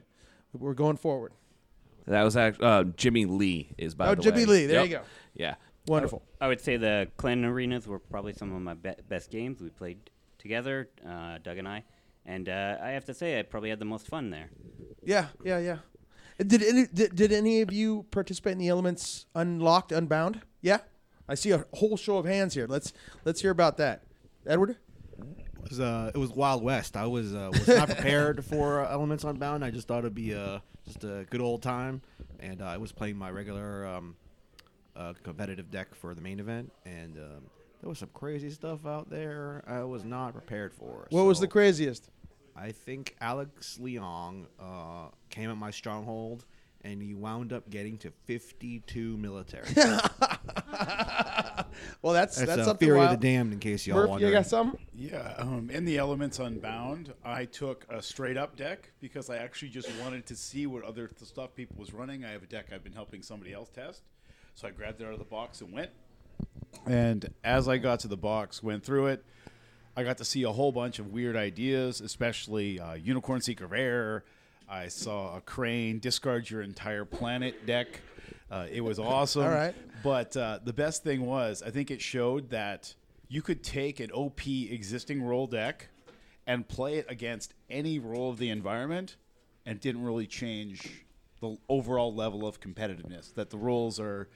We're 0.54 0.72
going 0.72 0.96
forward. 0.96 1.32
That 2.06 2.22
was 2.22 2.34
uh, 2.36 2.84
Jimmy 2.96 3.26
Lee 3.26 3.74
is 3.76 3.94
by 3.94 4.06
Oh, 4.08 4.14
the 4.14 4.22
Jimmy 4.22 4.36
way. 4.38 4.40
Jimmy 4.46 4.52
Lee. 4.52 4.66
There 4.66 4.80
Yep. 4.80 4.88
you 4.90 4.96
go. 4.96 5.02
Yeah. 5.34 5.54
Wonderful. 5.88 6.22
I 6.40 6.48
would 6.48 6.60
say 6.60 6.76
the 6.76 7.08
Clan 7.16 7.44
Arenas 7.44 7.86
were 7.86 7.98
probably 7.98 8.32
some 8.32 8.54
of 8.54 8.60
my 8.62 8.74
be- 8.74 9.02
best 9.08 9.30
games. 9.30 9.60
We 9.60 9.70
played 9.70 10.10
together, 10.38 10.88
uh, 11.06 11.38
Doug 11.42 11.58
and 11.58 11.66
I, 11.68 11.84
and 12.24 12.48
uh, 12.48 12.76
I 12.82 12.90
have 12.90 13.04
to 13.06 13.14
say 13.14 13.38
I 13.38 13.42
probably 13.42 13.70
had 13.70 13.78
the 13.78 13.84
most 13.84 14.06
fun 14.06 14.30
there. 14.30 14.50
Yeah, 15.02 15.28
yeah, 15.44 15.58
yeah. 15.58 15.78
Did 16.38 16.62
any 16.62 16.86
did, 16.86 17.16
did 17.16 17.32
any 17.32 17.62
of 17.62 17.72
you 17.72 18.04
participate 18.10 18.52
in 18.52 18.58
the 18.58 18.68
elements 18.68 19.26
unlocked, 19.34 19.90
unbound? 19.90 20.42
Yeah, 20.60 20.78
I 21.28 21.34
see 21.34 21.50
a 21.50 21.64
whole 21.74 21.96
show 21.96 22.18
of 22.18 22.26
hands 22.26 22.54
here. 22.54 22.66
Let's 22.68 22.92
let's 23.24 23.40
hear 23.40 23.50
about 23.50 23.76
that. 23.78 24.04
Edward. 24.46 24.76
It 25.64 25.70
was, 25.70 25.80
uh, 25.80 26.12
it 26.14 26.18
was 26.18 26.30
Wild 26.30 26.62
West. 26.62 26.96
I 26.96 27.06
was 27.06 27.34
uh, 27.34 27.50
was 27.52 27.66
not 27.66 27.88
prepared 27.88 28.44
for 28.44 28.84
uh, 28.84 28.90
Elements 28.90 29.24
Unbound. 29.24 29.64
I 29.64 29.70
just 29.70 29.88
thought 29.88 29.98
it'd 29.98 30.14
be 30.14 30.34
uh, 30.34 30.60
just 30.86 31.02
a 31.02 31.26
good 31.28 31.40
old 31.40 31.62
time, 31.62 32.02
and 32.38 32.62
uh, 32.62 32.66
I 32.66 32.76
was 32.76 32.92
playing 32.92 33.16
my 33.16 33.30
regular 33.30 33.84
um, 33.86 34.16
uh, 34.98 35.14
competitive 35.22 35.70
deck 35.70 35.94
for 35.94 36.14
the 36.14 36.20
main 36.20 36.40
event, 36.40 36.72
and 36.84 37.16
um, 37.16 37.42
there 37.80 37.88
was 37.88 37.98
some 37.98 38.10
crazy 38.12 38.50
stuff 38.50 38.84
out 38.84 39.08
there 39.08 39.64
I 39.66 39.84
was 39.84 40.04
not 40.04 40.32
prepared 40.32 40.74
for. 40.74 41.06
What 41.10 41.24
was 41.24 41.40
the 41.40 41.48
craziest? 41.48 42.10
I 42.56 42.72
think 42.72 43.16
Alex 43.20 43.78
Leong 43.80 44.46
uh, 44.58 45.10
came 45.30 45.48
at 45.48 45.56
my 45.56 45.70
stronghold, 45.70 46.44
and 46.82 47.00
he 47.00 47.14
wound 47.14 47.52
up 47.52 47.70
getting 47.70 47.96
to 47.98 48.12
52 48.26 49.16
military. 49.16 49.68
Well, 52.02 52.12
that's 52.12 52.36
That's, 52.36 52.48
that's 52.48 52.62
uh, 52.62 52.64
something 52.64 52.86
Fury 52.86 53.00
of 53.00 53.10
the 53.10 53.16
Damned, 53.16 53.52
in 53.52 53.58
case 53.58 53.86
y'all 53.86 54.08
Murph, 54.08 54.20
you 54.20 54.30
got 54.30 54.46
some? 54.46 54.76
Yeah, 54.92 55.34
um, 55.38 55.70
in 55.70 55.84
the 55.84 55.98
Elements 55.98 56.38
Unbound, 56.38 57.12
I 57.24 57.44
took 57.44 57.86
a 57.88 58.02
straight 58.02 58.36
up 58.36 58.56
deck 58.56 58.90
because 59.00 59.30
I 59.30 59.36
actually 59.38 59.70
just 59.70 59.90
wanted 60.02 60.26
to 60.26 60.36
see 60.36 60.66
what 60.66 60.84
other 60.84 61.08
th- 61.08 61.28
stuff 61.28 61.54
people 61.54 61.76
was 61.78 61.92
running. 61.92 62.24
I 62.24 62.30
have 62.30 62.42
a 62.42 62.46
deck 62.46 62.66
I've 62.72 62.84
been 62.84 62.92
helping 62.92 63.22
somebody 63.22 63.52
else 63.52 63.70
test, 63.70 64.02
so 64.58 64.66
I 64.66 64.72
grabbed 64.72 65.00
it 65.00 65.04
out 65.04 65.12
of 65.12 65.20
the 65.20 65.24
box 65.24 65.60
and 65.60 65.72
went. 65.72 65.90
And 66.84 67.32
as 67.44 67.68
I 67.68 67.78
got 67.78 68.00
to 68.00 68.08
the 68.08 68.16
box, 68.16 68.60
went 68.60 68.82
through 68.82 69.06
it, 69.06 69.24
I 69.96 70.02
got 70.02 70.18
to 70.18 70.24
see 70.24 70.42
a 70.42 70.50
whole 70.50 70.72
bunch 70.72 70.98
of 70.98 71.12
weird 71.12 71.36
ideas, 71.36 72.00
especially 72.00 72.80
uh, 72.80 72.94
Unicorn 72.94 73.40
Seeker 73.40 73.66
of 73.66 73.72
Air. 73.72 74.24
I 74.68 74.88
saw 74.88 75.36
a 75.36 75.40
crane 75.40 76.00
discard 76.00 76.50
your 76.50 76.62
entire 76.62 77.04
planet 77.04 77.66
deck. 77.66 78.00
Uh, 78.50 78.66
it 78.68 78.80
was 78.80 78.98
awesome. 78.98 79.44
All 79.44 79.48
right. 79.48 79.76
But 80.02 80.36
uh, 80.36 80.58
the 80.64 80.72
best 80.72 81.04
thing 81.04 81.24
was, 81.24 81.62
I 81.62 81.70
think 81.70 81.92
it 81.92 82.00
showed 82.00 82.50
that 82.50 82.92
you 83.28 83.42
could 83.42 83.62
take 83.62 84.00
an 84.00 84.10
OP 84.10 84.44
existing 84.44 85.22
roll 85.22 85.46
deck 85.46 85.88
and 86.48 86.66
play 86.66 86.96
it 86.96 87.06
against 87.08 87.54
any 87.70 88.00
role 88.00 88.30
of 88.30 88.38
the 88.38 88.50
environment, 88.50 89.14
and 89.64 89.80
didn't 89.80 90.02
really 90.02 90.26
change 90.26 91.04
the 91.40 91.56
overall 91.68 92.14
level 92.14 92.46
of 92.46 92.60
competitiveness. 92.60 93.32
That 93.34 93.50
the 93.50 93.58
rules 93.58 94.00
are 94.00 94.28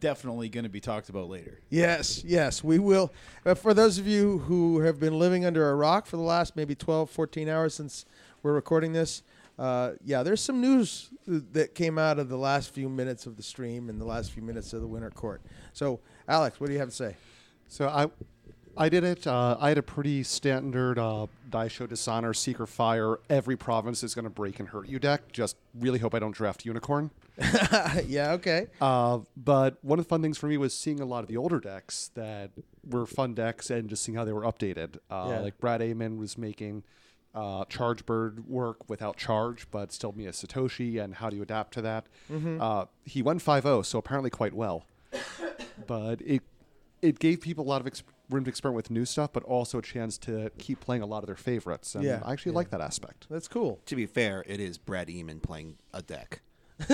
definitely 0.00 0.48
going 0.48 0.64
to 0.64 0.70
be 0.70 0.80
talked 0.80 1.08
about 1.08 1.28
later. 1.28 1.60
Yes, 1.68 2.24
yes, 2.24 2.64
we 2.64 2.78
will. 2.78 3.12
Uh, 3.44 3.54
for 3.54 3.74
those 3.74 3.98
of 3.98 4.06
you 4.06 4.38
who 4.38 4.80
have 4.80 4.98
been 4.98 5.18
living 5.18 5.44
under 5.44 5.70
a 5.70 5.74
rock 5.74 6.06
for 6.06 6.16
the 6.16 6.22
last 6.22 6.56
maybe 6.56 6.74
12, 6.74 7.10
14 7.10 7.48
hours 7.48 7.74
since 7.74 8.04
we're 8.42 8.52
recording 8.52 8.92
this, 8.92 9.22
uh, 9.58 9.92
yeah, 10.04 10.22
there's 10.22 10.40
some 10.40 10.60
news 10.60 11.10
that 11.26 11.74
came 11.74 11.98
out 11.98 12.18
of 12.18 12.28
the 12.28 12.38
last 12.38 12.70
few 12.70 12.88
minutes 12.88 13.26
of 13.26 13.36
the 13.36 13.42
stream 13.42 13.88
and 13.88 14.00
the 14.00 14.04
last 14.04 14.32
few 14.32 14.42
minutes 14.42 14.72
of 14.72 14.80
the 14.80 14.86
winter 14.86 15.10
court. 15.10 15.42
So, 15.72 16.00
Alex, 16.26 16.58
what 16.58 16.68
do 16.68 16.72
you 16.72 16.78
have 16.78 16.88
to 16.88 16.94
say? 16.94 17.16
So 17.68 17.88
I, 17.88 18.06
I 18.76 18.88
did 18.88 19.04
it. 19.04 19.26
Uh, 19.26 19.56
I 19.60 19.68
had 19.68 19.78
a 19.78 19.82
pretty 19.82 20.22
standard 20.22 20.98
uh, 20.98 21.26
die 21.50 21.68
show 21.68 21.86
dishonor, 21.86 22.32
seeker 22.34 22.66
fire. 22.66 23.18
Every 23.28 23.56
province 23.56 24.02
is 24.02 24.14
going 24.14 24.24
to 24.24 24.30
break 24.30 24.58
and 24.60 24.68
hurt 24.70 24.88
you 24.88 24.98
deck. 24.98 25.30
Just 25.32 25.56
really 25.78 25.98
hope 25.98 26.14
I 26.14 26.18
don't 26.18 26.34
draft 26.34 26.64
unicorn. 26.64 27.10
yeah, 28.06 28.32
okay. 28.32 28.66
Uh, 28.80 29.20
but 29.36 29.76
one 29.82 29.98
of 29.98 30.04
the 30.06 30.08
fun 30.08 30.22
things 30.22 30.38
for 30.38 30.46
me 30.46 30.56
was 30.56 30.74
seeing 30.74 31.00
a 31.00 31.04
lot 31.04 31.20
of 31.20 31.28
the 31.28 31.36
older 31.36 31.60
decks 31.60 32.10
that 32.14 32.50
were 32.88 33.06
fun 33.06 33.34
decks 33.34 33.70
and 33.70 33.88
just 33.88 34.02
seeing 34.02 34.16
how 34.16 34.24
they 34.24 34.32
were 34.32 34.42
updated. 34.42 34.96
Uh, 35.10 35.26
Yeah. 35.30 35.40
Like 35.40 35.58
Brad 35.58 35.82
Amon 35.82 36.18
was 36.18 36.36
making 36.38 36.82
uh, 37.34 37.64
Charge 37.66 38.04
Bird 38.04 38.46
work 38.48 38.88
without 38.90 39.16
charge, 39.16 39.66
but 39.70 39.92
still 39.92 40.12
be 40.12 40.26
a 40.26 40.32
Satoshi, 40.32 41.02
and 41.02 41.14
how 41.14 41.30
do 41.30 41.36
you 41.36 41.42
adapt 41.42 41.72
to 41.74 41.82
that? 41.82 42.06
Mhm. 42.30 42.60
Uh, 42.60 42.86
he 43.04 43.22
won 43.22 43.38
5 43.38 43.62
0, 43.62 43.82
so 43.82 43.98
apparently 43.98 44.28
quite 44.30 44.52
well. 44.54 44.84
but 45.86 46.20
it 46.22 46.42
it 47.00 47.18
gave 47.18 47.40
people 47.40 47.64
a 47.64 47.68
lot 47.68 47.80
of 47.84 47.92
exp- 47.92 48.02
room 48.32 48.44
to 48.44 48.48
experiment 48.50 48.76
with 48.76 48.90
new 48.90 49.04
stuff, 49.04 49.32
but 49.32 49.42
also 49.44 49.78
a 49.78 49.82
chance 49.82 50.18
to 50.18 50.50
keep 50.58 50.80
playing 50.80 51.02
a 51.02 51.06
lot 51.06 51.22
of 51.22 51.26
their 51.26 51.36
favorites. 51.36 51.94
And 51.94 52.04
Yeah, 52.04 52.20
I 52.24 52.32
actually 52.32 52.52
yeah. 52.52 52.56
like 52.56 52.70
that 52.70 52.80
aspect. 52.80 53.26
That's 53.30 53.48
cool. 53.48 53.80
To 53.86 53.96
be 53.96 54.06
fair, 54.06 54.44
it 54.46 54.60
is 54.60 54.78
Brad 54.78 55.08
Eamon 55.08 55.42
playing 55.42 55.76
a 55.92 56.02
deck. 56.02 56.40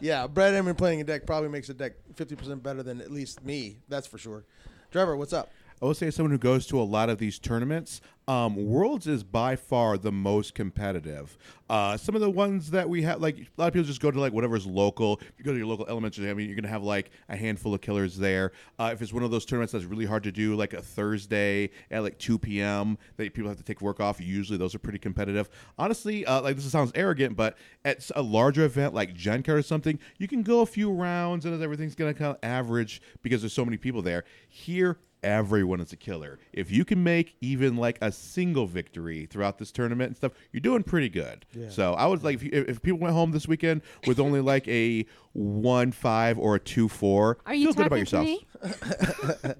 Yeah, 0.00 0.26
Brad 0.26 0.54
Emin 0.54 0.74
playing 0.74 1.00
a 1.00 1.04
deck 1.04 1.26
probably 1.26 1.48
makes 1.48 1.68
a 1.68 1.74
deck 1.74 1.92
50% 2.14 2.62
better 2.62 2.82
than 2.82 3.00
at 3.00 3.10
least 3.10 3.44
me. 3.44 3.78
That's 3.88 4.06
for 4.06 4.18
sure. 4.18 4.44
Trevor, 4.92 5.16
what's 5.16 5.32
up? 5.32 5.50
I 5.80 5.84
will 5.86 5.94
say, 5.94 6.06
as 6.08 6.14
someone 6.14 6.32
who 6.32 6.38
goes 6.38 6.66
to 6.68 6.80
a 6.80 6.84
lot 6.84 7.08
of 7.10 7.18
these 7.18 7.38
tournaments, 7.38 8.00
um, 8.28 8.56
Worlds 8.56 9.06
is 9.06 9.22
by 9.22 9.54
far 9.54 9.96
the 9.96 10.10
most 10.10 10.54
competitive. 10.54 11.38
Uh, 11.70 11.96
some 11.96 12.14
of 12.16 12.20
the 12.20 12.30
ones 12.30 12.70
that 12.72 12.88
we 12.88 13.02
have, 13.02 13.20
like 13.20 13.36
a 13.36 13.46
lot 13.56 13.68
of 13.68 13.72
people 13.72 13.86
just 13.86 14.00
go 14.00 14.10
to 14.10 14.18
like 14.18 14.32
whatever's 14.32 14.66
local. 14.66 15.18
If 15.20 15.34
you 15.38 15.44
go 15.44 15.52
to 15.52 15.58
your 15.58 15.66
local 15.66 15.86
elementary, 15.86 16.28
I 16.28 16.34
mean, 16.34 16.48
you're 16.48 16.56
gonna 16.56 16.68
have 16.68 16.82
like 16.82 17.10
a 17.28 17.36
handful 17.36 17.72
of 17.72 17.80
killers 17.80 18.16
there. 18.16 18.52
Uh, 18.80 18.90
if 18.92 19.00
it's 19.00 19.12
one 19.12 19.22
of 19.22 19.30
those 19.30 19.44
tournaments 19.44 19.72
that's 19.72 19.84
really 19.84 20.06
hard 20.06 20.24
to 20.24 20.32
do, 20.32 20.56
like 20.56 20.72
a 20.72 20.82
Thursday 20.82 21.70
at 21.90 22.02
like 22.02 22.18
2 22.18 22.38
p.m. 22.38 22.98
that 23.16 23.32
people 23.32 23.48
have 23.48 23.58
to 23.58 23.64
take 23.64 23.80
work 23.80 24.00
off, 24.00 24.20
usually 24.20 24.58
those 24.58 24.74
are 24.74 24.80
pretty 24.80 24.98
competitive. 24.98 25.48
Honestly, 25.78 26.26
uh, 26.26 26.40
like 26.42 26.56
this 26.56 26.70
sounds 26.70 26.92
arrogant, 26.96 27.36
but 27.36 27.56
at 27.84 28.10
a 28.16 28.22
larger 28.22 28.64
event 28.64 28.92
like 28.92 29.14
Gen 29.14 29.44
Con 29.44 29.54
or 29.54 29.62
something, 29.62 30.00
you 30.18 30.26
can 30.26 30.42
go 30.42 30.60
a 30.62 30.66
few 30.66 30.90
rounds 30.90 31.44
and 31.44 31.62
everything's 31.62 31.94
gonna 31.94 32.14
kind 32.14 32.32
of 32.32 32.38
average 32.42 33.00
because 33.22 33.42
there's 33.42 33.52
so 33.52 33.64
many 33.64 33.76
people 33.76 34.02
there. 34.02 34.24
Here, 34.48 34.98
everyone 35.22 35.80
is 35.80 35.92
a 35.92 35.96
killer. 35.96 36.38
If 36.52 36.70
you 36.70 36.84
can 36.84 37.02
make 37.02 37.36
even 37.40 37.76
like 37.76 37.98
a 38.00 38.12
single 38.12 38.66
victory 38.66 39.26
throughout 39.26 39.58
this 39.58 39.72
tournament 39.72 40.08
and 40.08 40.16
stuff, 40.16 40.32
you're 40.52 40.60
doing 40.60 40.82
pretty 40.82 41.08
good. 41.08 41.44
Yeah. 41.52 41.68
So 41.70 41.94
I 41.94 42.06
was 42.06 42.22
like, 42.22 42.36
if, 42.36 42.42
you, 42.42 42.50
if 42.52 42.82
people 42.82 42.98
went 43.00 43.14
home 43.14 43.32
this 43.32 43.48
weekend 43.48 43.82
with 44.06 44.20
only 44.20 44.40
like 44.40 44.66
a 44.68 45.06
one 45.32 45.92
five 45.92 46.38
or 46.38 46.54
a 46.56 46.60
two 46.60 46.88
four, 46.88 47.38
Are 47.46 47.54
you 47.54 47.72
feel 47.72 47.74
good 47.74 47.86
about 47.86 48.06
talking 48.06 48.40
to 48.62 48.66
yourselves. 48.66 49.44
me? 49.44 49.54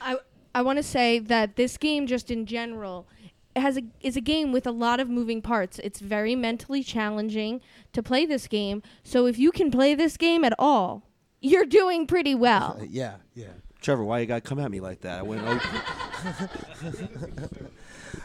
I 0.00 0.16
I 0.54 0.62
want 0.62 0.78
to 0.78 0.82
say 0.82 1.18
that 1.18 1.56
this 1.56 1.76
game, 1.76 2.06
just 2.06 2.30
in 2.30 2.46
general, 2.46 3.06
has 3.56 3.76
a 3.76 3.82
is 4.00 4.16
a 4.16 4.20
game 4.20 4.52
with 4.52 4.66
a 4.66 4.70
lot 4.70 5.00
of 5.00 5.08
moving 5.08 5.42
parts. 5.42 5.78
It's 5.80 6.00
very 6.00 6.34
mentally 6.34 6.82
challenging 6.82 7.60
to 7.92 8.02
play 8.02 8.26
this 8.26 8.46
game. 8.46 8.82
So 9.02 9.26
if 9.26 9.38
you 9.38 9.52
can 9.52 9.70
play 9.70 9.94
this 9.94 10.16
game 10.16 10.44
at 10.44 10.54
all, 10.58 11.04
you're 11.40 11.66
doing 11.66 12.06
pretty 12.06 12.34
well. 12.34 12.80
yeah, 12.88 13.16
yeah. 13.34 13.46
Trevor, 13.80 14.04
why 14.04 14.20
you 14.20 14.26
got 14.26 14.36
to 14.36 14.40
come 14.48 14.58
at 14.58 14.70
me 14.70 14.80
like 14.80 15.00
that? 15.02 15.20
I 15.20 15.22
went 15.22 15.42
open. 15.46 15.70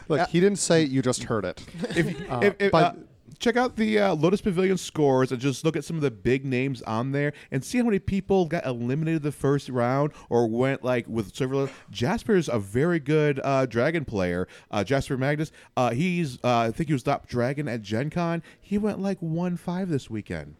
Look, 0.08 0.28
he 0.28 0.40
didn't 0.40 0.58
say 0.58 0.82
it, 0.82 0.90
you 0.90 1.02
just 1.02 1.24
heard 1.24 1.44
it. 1.44 1.64
if, 1.96 2.30
Uh, 2.30 2.40
if, 2.42 2.54
if, 2.58 2.72
but- 2.72 2.84
uh, 2.84 2.92
check 3.38 3.56
out 3.56 3.76
the 3.76 3.98
uh, 3.98 4.14
Lotus 4.14 4.40
Pavilion 4.40 4.78
scores 4.78 5.30
and 5.32 5.40
just 5.40 5.64
look 5.64 5.76
at 5.76 5.84
some 5.84 5.96
of 5.96 6.02
the 6.02 6.10
big 6.10 6.44
names 6.44 6.82
on 6.82 7.12
there 7.12 7.32
and 7.50 7.64
see 7.64 7.78
how 7.78 7.84
many 7.84 7.98
people 7.98 8.46
got 8.46 8.64
eliminated 8.64 9.22
the 9.22 9.32
first 9.32 9.68
round 9.68 10.12
or 10.30 10.46
went 10.46 10.84
like 10.84 11.06
with 11.08 11.34
several. 11.34 11.68
Jasper's 11.90 12.48
a 12.48 12.58
very 12.58 13.00
good 13.00 13.40
uh, 13.44 13.66
dragon 13.66 14.04
player. 14.04 14.46
Uh, 14.70 14.84
Jasper 14.84 15.16
Magnus. 15.16 15.52
Uh, 15.76 15.90
he's 15.90 16.38
uh, 16.44 16.58
I 16.58 16.70
think 16.70 16.88
he 16.88 16.92
was 16.92 17.02
top 17.02 17.26
dragon 17.26 17.68
at 17.68 17.82
Gen 17.82 18.08
Con. 18.10 18.42
He 18.60 18.78
went 18.78 19.00
like 19.00 19.18
one 19.20 19.56
five 19.56 19.88
this 19.88 20.08
weekend. 20.08 20.56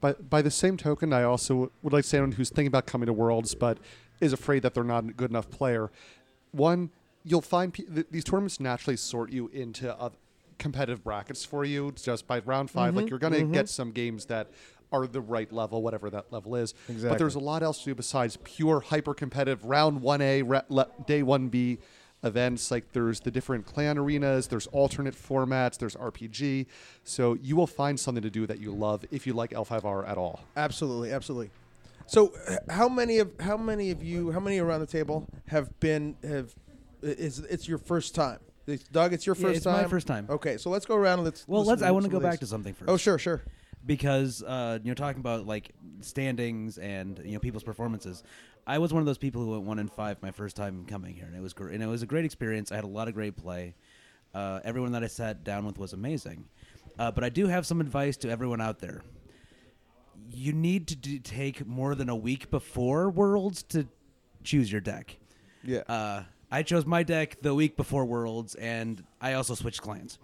By, 0.00 0.14
by 0.14 0.42
the 0.42 0.50
same 0.50 0.76
token, 0.76 1.12
I 1.12 1.22
also 1.22 1.70
would 1.82 1.92
like 1.92 2.02
to 2.02 2.08
say 2.08 2.18
anyone 2.18 2.32
who's 2.32 2.50
thinking 2.50 2.66
about 2.66 2.86
coming 2.86 3.06
to 3.06 3.12
Worlds 3.12 3.54
but 3.54 3.78
is 4.22 4.32
afraid 4.32 4.62
that 4.62 4.72
they're 4.72 4.84
not 4.84 5.04
a 5.04 5.12
good 5.12 5.30
enough 5.30 5.50
player. 5.50 5.90
One, 6.52 6.90
you'll 7.24 7.40
find 7.42 7.74
pe- 7.74 7.82
th- 7.84 8.06
these 8.10 8.24
tournaments 8.24 8.60
naturally 8.60 8.96
sort 8.96 9.30
you 9.32 9.48
into 9.48 9.94
uh, 9.98 10.10
competitive 10.58 11.02
brackets 11.02 11.44
for 11.44 11.64
you 11.64 11.92
just 12.00 12.26
by 12.26 12.38
round 12.40 12.70
5 12.70 12.94
Like 12.94 13.06
Mhm, 13.06 13.10
you're 13.10 13.18
going 13.18 13.32
to 13.32 13.42
mhm. 13.42 13.52
get 13.52 13.68
some 13.68 13.90
games 13.90 14.26
that 14.26 14.48
are 14.92 15.06
the 15.06 15.20
right 15.20 15.50
level, 15.52 15.82
whatever 15.82 16.08
that 16.10 16.32
level 16.32 16.54
is. 16.54 16.72
But 16.86 17.18
there's 17.18 17.34
a 17.34 17.40
lot 17.40 17.62
else 17.62 17.78
to 17.80 17.86
do 17.86 17.94
besides 17.94 18.38
pure 18.44 18.80
hyper 18.80 19.14
competitive 19.14 19.64
round 19.64 20.02
1A, 20.02 20.42
re- 20.46 20.60
le- 20.68 20.88
day 21.06 21.22
1B 21.22 21.78
events. 22.22 22.70
Like 22.70 22.92
there's 22.92 23.20
the 23.20 23.30
different 23.32 23.66
clan 23.66 23.98
arenas, 23.98 24.46
there's 24.48 24.68
alternate 24.68 25.14
formats, 25.16 25.78
there's 25.78 25.96
RPG. 25.96 26.66
So 27.02 27.34
you 27.42 27.56
will 27.56 27.66
find 27.66 27.98
something 27.98 28.22
to 28.22 28.30
do 28.30 28.46
that 28.46 28.60
you 28.60 28.70
love 28.70 29.04
if 29.10 29.26
you 29.26 29.32
like 29.32 29.50
L5R 29.50 30.06
at 30.08 30.16
all. 30.18 30.40
Absolutely, 30.56 31.10
absolutely. 31.10 31.50
So, 32.06 32.32
how 32.68 32.88
many 32.88 33.18
of 33.18 33.30
how 33.40 33.56
many 33.56 33.90
of 33.90 34.02
you, 34.02 34.30
how 34.32 34.40
many 34.40 34.58
around 34.58 34.80
the 34.80 34.86
table 34.86 35.26
have 35.46 35.78
been 35.80 36.16
have 36.22 36.54
is 37.02 37.38
it's 37.40 37.68
your 37.68 37.78
first 37.78 38.14
time? 38.14 38.38
Doug, 38.92 39.12
it's 39.12 39.26
your 39.26 39.34
Yeah, 39.36 39.42
first 39.42 39.56
it's 39.56 39.64
time. 39.64 39.82
my 39.82 39.88
first 39.88 40.06
time. 40.06 40.26
Okay, 40.30 40.56
so 40.56 40.70
let's 40.70 40.86
go 40.86 40.94
around 40.94 41.18
and 41.20 41.24
let's. 41.24 41.46
Well, 41.48 41.64
let's. 41.64 41.82
I 41.82 41.90
want 41.90 42.04
to 42.04 42.10
go 42.10 42.20
back 42.20 42.40
to 42.40 42.46
something 42.46 42.74
first. 42.74 42.90
Oh, 42.90 42.96
sure, 42.96 43.18
sure. 43.18 43.42
Because 43.84 44.42
uh, 44.42 44.78
you 44.82 44.90
know, 44.90 44.94
talking 44.94 45.20
about 45.20 45.46
like 45.46 45.72
standings 46.00 46.78
and 46.78 47.20
you 47.24 47.32
know 47.32 47.40
people's 47.40 47.64
performances, 47.64 48.22
I 48.66 48.78
was 48.78 48.92
one 48.92 49.00
of 49.00 49.06
those 49.06 49.18
people 49.18 49.42
who 49.42 49.50
went 49.50 49.64
one 49.64 49.78
in 49.80 49.88
five 49.88 50.22
my 50.22 50.30
first 50.30 50.54
time 50.54 50.84
coming 50.86 51.14
here, 51.14 51.24
and 51.26 51.34
it 51.34 51.42
was 51.42 51.52
gr- 51.52 51.70
and 51.70 51.82
it 51.82 51.86
was 51.86 52.02
a 52.02 52.06
great 52.06 52.24
experience. 52.24 52.70
I 52.70 52.76
had 52.76 52.84
a 52.84 52.88
lot 52.88 53.08
of 53.08 53.14
great 53.14 53.36
play. 53.36 53.74
Uh, 54.32 54.60
everyone 54.64 54.92
that 54.92 55.02
I 55.02 55.08
sat 55.08 55.42
down 55.44 55.66
with 55.66 55.78
was 55.78 55.92
amazing. 55.92 56.44
Uh, 56.98 57.10
but 57.10 57.24
I 57.24 57.28
do 57.28 57.46
have 57.46 57.66
some 57.66 57.80
advice 57.80 58.16
to 58.18 58.30
everyone 58.30 58.60
out 58.60 58.78
there. 58.78 59.02
You 60.32 60.52
need 60.52 60.88
to 60.88 60.96
do, 60.96 61.18
take 61.18 61.66
more 61.66 61.94
than 61.94 62.08
a 62.08 62.16
week 62.16 62.50
before 62.50 63.10
Worlds 63.10 63.62
to 63.64 63.86
choose 64.42 64.70
your 64.70 64.80
deck. 64.80 65.16
Yeah. 65.62 65.80
Uh, 65.88 66.24
I 66.50 66.62
chose 66.62 66.84
my 66.84 67.02
deck 67.02 67.40
the 67.42 67.54
week 67.54 67.76
before 67.76 68.04
Worlds, 68.04 68.54
and 68.56 69.02
I 69.20 69.34
also 69.34 69.54
switched 69.54 69.80
clans. 69.82 70.18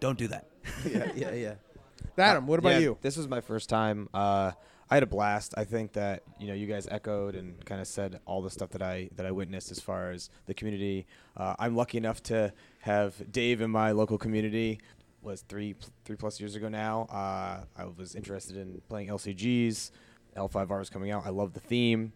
Don't 0.00 0.18
do 0.18 0.28
that. 0.28 0.46
yeah, 0.86 1.10
yeah, 1.14 1.32
yeah. 1.32 1.54
Adam, 2.18 2.46
what 2.46 2.58
about 2.58 2.74
Yeah, 2.74 2.78
you? 2.78 2.98
This 3.02 3.16
was 3.16 3.28
my 3.28 3.40
first 3.40 3.68
time. 3.68 4.08
Uh, 4.12 4.52
I 4.90 4.94
had 4.94 5.02
a 5.02 5.06
blast. 5.06 5.54
I 5.56 5.64
think 5.64 5.92
that 5.94 6.22
you 6.38 6.46
know 6.46 6.54
you 6.54 6.66
guys 6.66 6.86
echoed 6.90 7.34
and 7.34 7.62
kind 7.64 7.80
of 7.80 7.86
said 7.86 8.20
all 8.24 8.40
the 8.40 8.50
stuff 8.50 8.70
that 8.70 8.82
I 8.82 9.08
that 9.16 9.26
I 9.26 9.32
witnessed 9.32 9.70
as 9.70 9.80
far 9.80 10.10
as 10.12 10.30
the 10.46 10.54
community. 10.54 11.06
Uh, 11.36 11.54
I'm 11.58 11.74
lucky 11.74 11.98
enough 11.98 12.22
to 12.24 12.52
have 12.80 13.32
Dave 13.32 13.60
in 13.60 13.70
my 13.70 13.90
local 13.92 14.16
community. 14.16 14.80
Was 15.26 15.40
three 15.40 15.74
three 16.04 16.14
plus 16.14 16.38
years 16.38 16.54
ago 16.54 16.68
now. 16.68 17.08
Uh, 17.10 17.64
I 17.76 17.86
was 17.98 18.14
interested 18.14 18.56
in 18.56 18.80
playing 18.88 19.08
LCGs. 19.08 19.90
L5R 20.36 20.78
was 20.78 20.88
coming 20.88 21.10
out. 21.10 21.26
I 21.26 21.30
love 21.30 21.52
the 21.52 21.58
theme. 21.58 22.12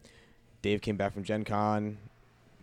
Dave 0.63 0.81
came 0.81 0.97
back 0.97 1.13
from 1.13 1.25
Gen 1.25 1.43
Con, 1.43 1.99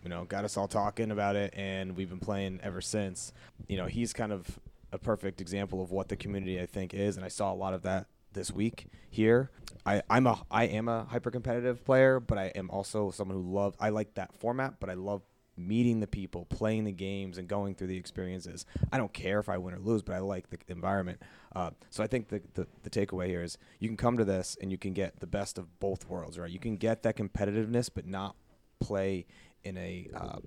you 0.02 0.08
know, 0.08 0.24
got 0.24 0.46
us 0.46 0.56
all 0.56 0.66
talking 0.66 1.10
about 1.10 1.36
it, 1.36 1.52
and 1.54 1.94
we've 1.94 2.08
been 2.08 2.18
playing 2.18 2.60
ever 2.62 2.80
since. 2.80 3.34
You 3.66 3.76
know, 3.76 3.84
he's 3.88 4.14
kind 4.14 4.32
of 4.32 4.58
a 4.90 4.96
perfect 4.96 5.42
example 5.42 5.82
of 5.82 5.90
what 5.90 6.08
the 6.08 6.16
community 6.16 6.58
I 6.58 6.64
think 6.64 6.94
is, 6.94 7.16
and 7.18 7.26
I 7.26 7.28
saw 7.28 7.52
a 7.52 7.54
lot 7.54 7.74
of 7.74 7.82
that 7.82 8.06
this 8.32 8.50
week 8.50 8.86
here. 9.10 9.50
I, 9.84 10.02
I'm 10.08 10.26
a 10.26 10.40
I 10.50 10.64
am 10.64 10.88
a 10.88 11.04
hyper 11.04 11.30
competitive 11.30 11.84
player, 11.84 12.20
but 12.20 12.38
I 12.38 12.46
am 12.54 12.70
also 12.70 13.10
someone 13.10 13.36
who 13.36 13.52
loves 13.52 13.76
I 13.78 13.90
like 13.90 14.14
that 14.14 14.32
format, 14.32 14.80
but 14.80 14.88
I 14.88 14.94
love 14.94 15.20
meeting 15.58 16.00
the 16.00 16.06
people, 16.06 16.44
playing 16.46 16.84
the 16.84 16.92
games, 16.92 17.38
and 17.38 17.48
going 17.48 17.74
through 17.74 17.88
the 17.88 17.96
experiences. 17.96 18.64
I 18.92 18.98
don't 18.98 19.12
care 19.12 19.38
if 19.40 19.48
I 19.48 19.58
win 19.58 19.74
or 19.74 19.78
lose, 19.78 20.02
but 20.02 20.14
I 20.14 20.20
like 20.20 20.48
the 20.50 20.58
environment. 20.68 21.20
Uh, 21.54 21.70
so 21.90 22.02
I 22.02 22.06
think 22.06 22.28
the, 22.28 22.40
the 22.54 22.66
the 22.82 22.90
takeaway 22.90 23.26
here 23.26 23.42
is 23.42 23.58
you 23.78 23.88
can 23.88 23.96
come 23.96 24.16
to 24.18 24.24
this 24.24 24.56
and 24.60 24.70
you 24.70 24.78
can 24.78 24.92
get 24.92 25.20
the 25.20 25.26
best 25.26 25.58
of 25.58 25.80
both 25.80 26.08
worlds, 26.08 26.38
right? 26.38 26.50
You 26.50 26.60
can 26.60 26.76
get 26.76 27.02
that 27.02 27.16
competitiveness, 27.16 27.90
but 27.92 28.06
not 28.06 28.36
play 28.80 29.26
in 29.64 29.76
a 29.76 30.08
uh, 30.14 30.38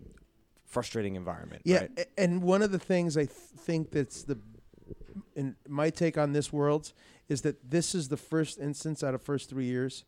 frustrating 0.65 1.15
environment. 1.15 1.63
Yeah, 1.65 1.79
right? 1.79 2.07
and 2.17 2.41
one 2.41 2.61
of 2.61 2.71
the 2.71 2.79
things 2.79 3.17
I 3.17 3.25
th- 3.25 3.29
think 3.29 3.91
that's 3.91 4.23
the, 4.23 4.39
in 5.35 5.55
my 5.67 5.89
take 5.89 6.17
on 6.17 6.33
this 6.33 6.51
world, 6.51 6.93
is 7.27 7.41
that 7.41 7.69
this 7.69 7.93
is 7.93 8.07
the 8.07 8.17
first 8.17 8.59
instance 8.59 9.03
out 9.03 9.13
of 9.13 9.21
first 9.21 9.49
three 9.49 9.65
years, 9.65 10.05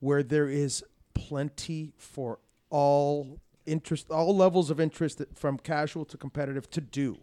where 0.00 0.22
there 0.22 0.48
is 0.48 0.82
plenty 1.14 1.92
for 1.96 2.38
all 2.70 3.40
interest, 3.66 4.10
all 4.10 4.36
levels 4.36 4.70
of 4.70 4.80
interest, 4.80 5.22
from 5.34 5.58
casual 5.58 6.04
to 6.06 6.16
competitive, 6.16 6.70
to 6.70 6.80
do. 6.80 7.18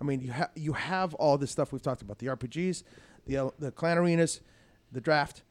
I 0.00 0.04
mean, 0.04 0.20
you 0.20 0.32
have 0.32 0.50
you 0.54 0.72
have 0.72 1.14
all 1.14 1.38
this 1.38 1.50
stuff 1.50 1.72
we've 1.72 1.82
talked 1.82 2.02
about: 2.02 2.18
the 2.18 2.26
RPGs, 2.26 2.82
the 3.26 3.36
L- 3.36 3.54
the 3.58 3.70
clan 3.70 3.98
arenas, 3.98 4.40
the 4.92 5.00
draft. 5.00 5.42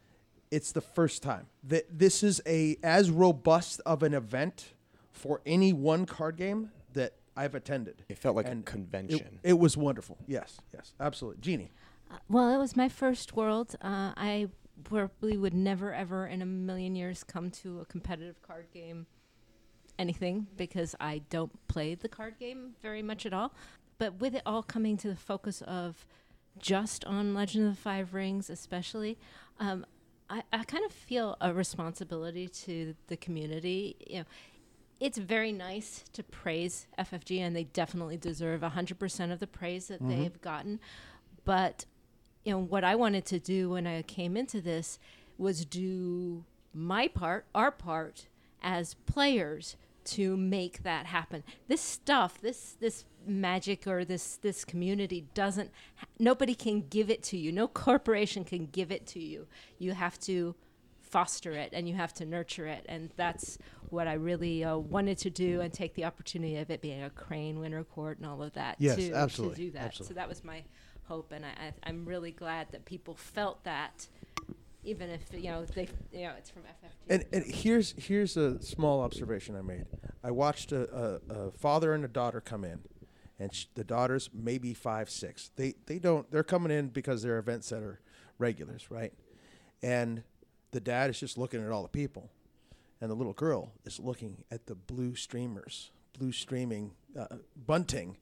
It's 0.51 0.71
the 0.71 0.81
first 0.81 1.23
time 1.23 1.47
that 1.63 1.85
this 1.97 2.21
is 2.21 2.41
a 2.45 2.77
as 2.83 3.09
robust 3.09 3.81
of 3.85 4.03
an 4.03 4.13
event 4.13 4.73
for 5.11 5.41
any 5.45 5.73
one 5.73 6.05
card 6.05 6.37
game 6.37 6.71
that 6.93 7.13
I've 7.35 7.55
attended. 7.55 8.03
It 8.09 8.17
felt 8.17 8.35
like 8.35 8.47
a 8.47 8.55
convention. 8.57 9.39
It, 9.43 9.51
it 9.51 9.59
was 9.59 9.77
wonderful. 9.77 10.17
Yes, 10.27 10.59
yes, 10.73 10.93
absolutely. 10.99 11.41
Jeannie. 11.41 11.71
Uh, 12.11 12.17
well, 12.29 12.53
it 12.53 12.57
was 12.57 12.75
my 12.75 12.89
first 12.89 13.35
world. 13.35 13.75
Uh, 13.81 14.13
I 14.15 14.49
probably 14.83 15.37
would 15.37 15.53
never, 15.53 15.93
ever 15.93 16.27
in 16.27 16.41
a 16.41 16.45
million 16.45 16.95
years 16.95 17.23
come 17.23 17.49
to 17.49 17.79
a 17.79 17.85
competitive 17.85 18.41
card 18.41 18.67
game, 18.73 19.07
anything, 20.07 20.47
because 20.57 20.95
I 20.99 21.21
don't 21.29 21.51
play 21.67 21.95
the 21.95 22.09
card 22.09 22.35
game 22.39 22.75
very 22.81 23.01
much 23.01 23.25
at 23.25 23.33
all. 23.33 23.53
But 23.97 24.19
with 24.19 24.35
it 24.35 24.41
all 24.45 24.61
coming 24.63 24.97
to 24.97 25.07
the 25.07 25.15
focus 25.15 25.61
of 25.61 26.05
just 26.59 27.05
on 27.05 27.33
Legend 27.33 27.67
of 27.67 27.75
the 27.75 27.81
Five 27.81 28.13
Rings, 28.13 28.49
especially, 28.49 29.17
um, 29.59 29.85
I, 30.29 30.43
I 30.51 30.63
kind 30.65 30.83
of 30.85 30.91
feel 30.91 31.37
a 31.39 31.53
responsibility 31.53 32.47
to 32.65 32.95
the 33.07 33.15
community. 33.17 33.95
You 34.05 34.19
know, 34.19 34.25
it's 34.99 35.17
very 35.17 35.51
nice 35.51 36.03
to 36.13 36.21
praise 36.23 36.87
FFG, 36.99 37.39
and 37.39 37.55
they 37.55 37.63
definitely 37.65 38.17
deserve 38.17 38.61
100% 38.61 39.31
of 39.31 39.39
the 39.39 39.47
praise 39.47 39.87
that 39.87 40.01
Mhm. 40.01 40.09
they've 40.09 40.41
gotten. 40.41 40.79
But 41.45 41.85
you 42.45 42.51
know 42.51 42.59
what 42.59 42.83
I 42.83 42.95
wanted 42.95 43.25
to 43.27 43.39
do 43.39 43.69
when 43.69 43.87
I 43.87 44.01
came 44.01 44.35
into 44.35 44.59
this 44.59 44.99
was 45.37 45.63
do 45.65 46.43
my 46.73 47.07
part, 47.07 47.45
our 47.55 47.71
part 47.71 48.27
as 48.61 48.95
players 49.05 49.75
to 50.05 50.35
make 50.37 50.83
that 50.83 51.05
happen. 51.05 51.43
This 51.67 51.81
stuff, 51.81 52.41
this 52.41 52.75
this 52.79 53.05
magic 53.25 53.87
or 53.87 54.03
this 54.03 54.35
this 54.37 54.65
community 54.65 55.25
doesn't 55.33 55.71
nobody 56.19 56.55
can 56.55 56.81
give 56.89 57.09
it 57.09 57.23
to 57.23 57.37
you. 57.37 57.51
No 57.51 57.67
corporation 57.67 58.43
can 58.43 58.65
give 58.67 58.91
it 58.91 59.05
to 59.07 59.19
you. 59.19 59.47
You 59.77 59.93
have 59.93 60.19
to 60.21 60.55
foster 61.01 61.51
it 61.51 61.69
and 61.73 61.87
you 61.87 61.93
have 61.95 62.13
to 62.15 62.25
nurture 62.25 62.65
it, 62.67 62.85
and 62.89 63.11
that's 63.15 63.57
what 63.89 64.07
I 64.07 64.13
really 64.13 64.63
uh, 64.63 64.77
wanted 64.77 65.19
to 65.19 65.29
do 65.29 65.61
and 65.61 65.71
take 65.71 65.93
the 65.93 66.05
opportunity 66.05 66.57
of 66.57 66.71
it 66.71 66.81
being 66.81 67.03
a 67.03 67.11
Crane 67.11 67.59
Winter 67.59 67.83
Court 67.83 68.17
and 68.17 68.25
all 68.25 68.41
of 68.41 68.53
that 68.53 68.77
Yes, 68.79 68.95
to, 68.95 69.13
absolutely, 69.13 69.55
to 69.55 69.61
do 69.61 69.71
that. 69.71 69.83
absolutely. 69.85 70.07
So 70.07 70.13
that 70.15 70.27
was 70.27 70.43
my 70.43 70.63
hope, 71.03 71.31
and 71.31 71.45
I, 71.45 71.49
I, 71.49 71.73
I'm 71.83 72.03
really 72.05 72.31
glad 72.31 72.71
that 72.71 72.85
people 72.85 73.13
felt 73.13 73.63
that, 73.65 74.07
even 74.83 75.09
if 75.09 75.21
you 75.33 75.49
know 75.49 75.65
they, 75.65 75.87
you 76.11 76.23
know, 76.23 76.33
it's 76.37 76.49
from 76.49 76.63
FFG. 76.63 76.91
And, 77.09 77.25
and 77.31 77.45
here's 77.45 77.93
here's 77.97 78.37
a 78.37 78.61
small 78.61 79.01
observation 79.01 79.55
I 79.55 79.61
made. 79.61 79.85
I 80.23 80.31
watched 80.31 80.71
a, 80.71 81.19
a, 81.29 81.33
a 81.33 81.51
father 81.51 81.93
and 81.93 82.03
a 82.05 82.07
daughter 82.07 82.41
come 82.41 82.63
in, 82.63 82.79
and 83.39 83.53
sh- 83.53 83.65
the 83.75 83.83
daughter's 83.83 84.29
maybe 84.33 84.73
five 84.73 85.09
six. 85.09 85.51
They 85.55 85.75
they 85.85 85.99
don't 85.99 86.29
they're 86.31 86.43
coming 86.43 86.71
in 86.71 86.89
because 86.89 87.21
they're 87.23 87.39
event 87.39 87.63
center 87.63 87.99
regulars, 88.37 88.89
right? 88.89 89.13
And 89.81 90.23
the 90.71 90.79
dad 90.79 91.09
is 91.09 91.19
just 91.19 91.37
looking 91.37 91.63
at 91.63 91.71
all 91.71 91.83
the 91.83 91.89
people, 91.89 92.29
and 93.01 93.09
the 93.09 93.15
little 93.15 93.33
girl 93.33 93.73
is 93.85 93.99
looking 93.99 94.43
at 94.51 94.65
the 94.65 94.75
blue 94.75 95.15
streamers, 95.15 95.91
blue 96.17 96.31
streaming 96.31 96.91
uh, 97.17 97.27
bunting, 97.55 98.17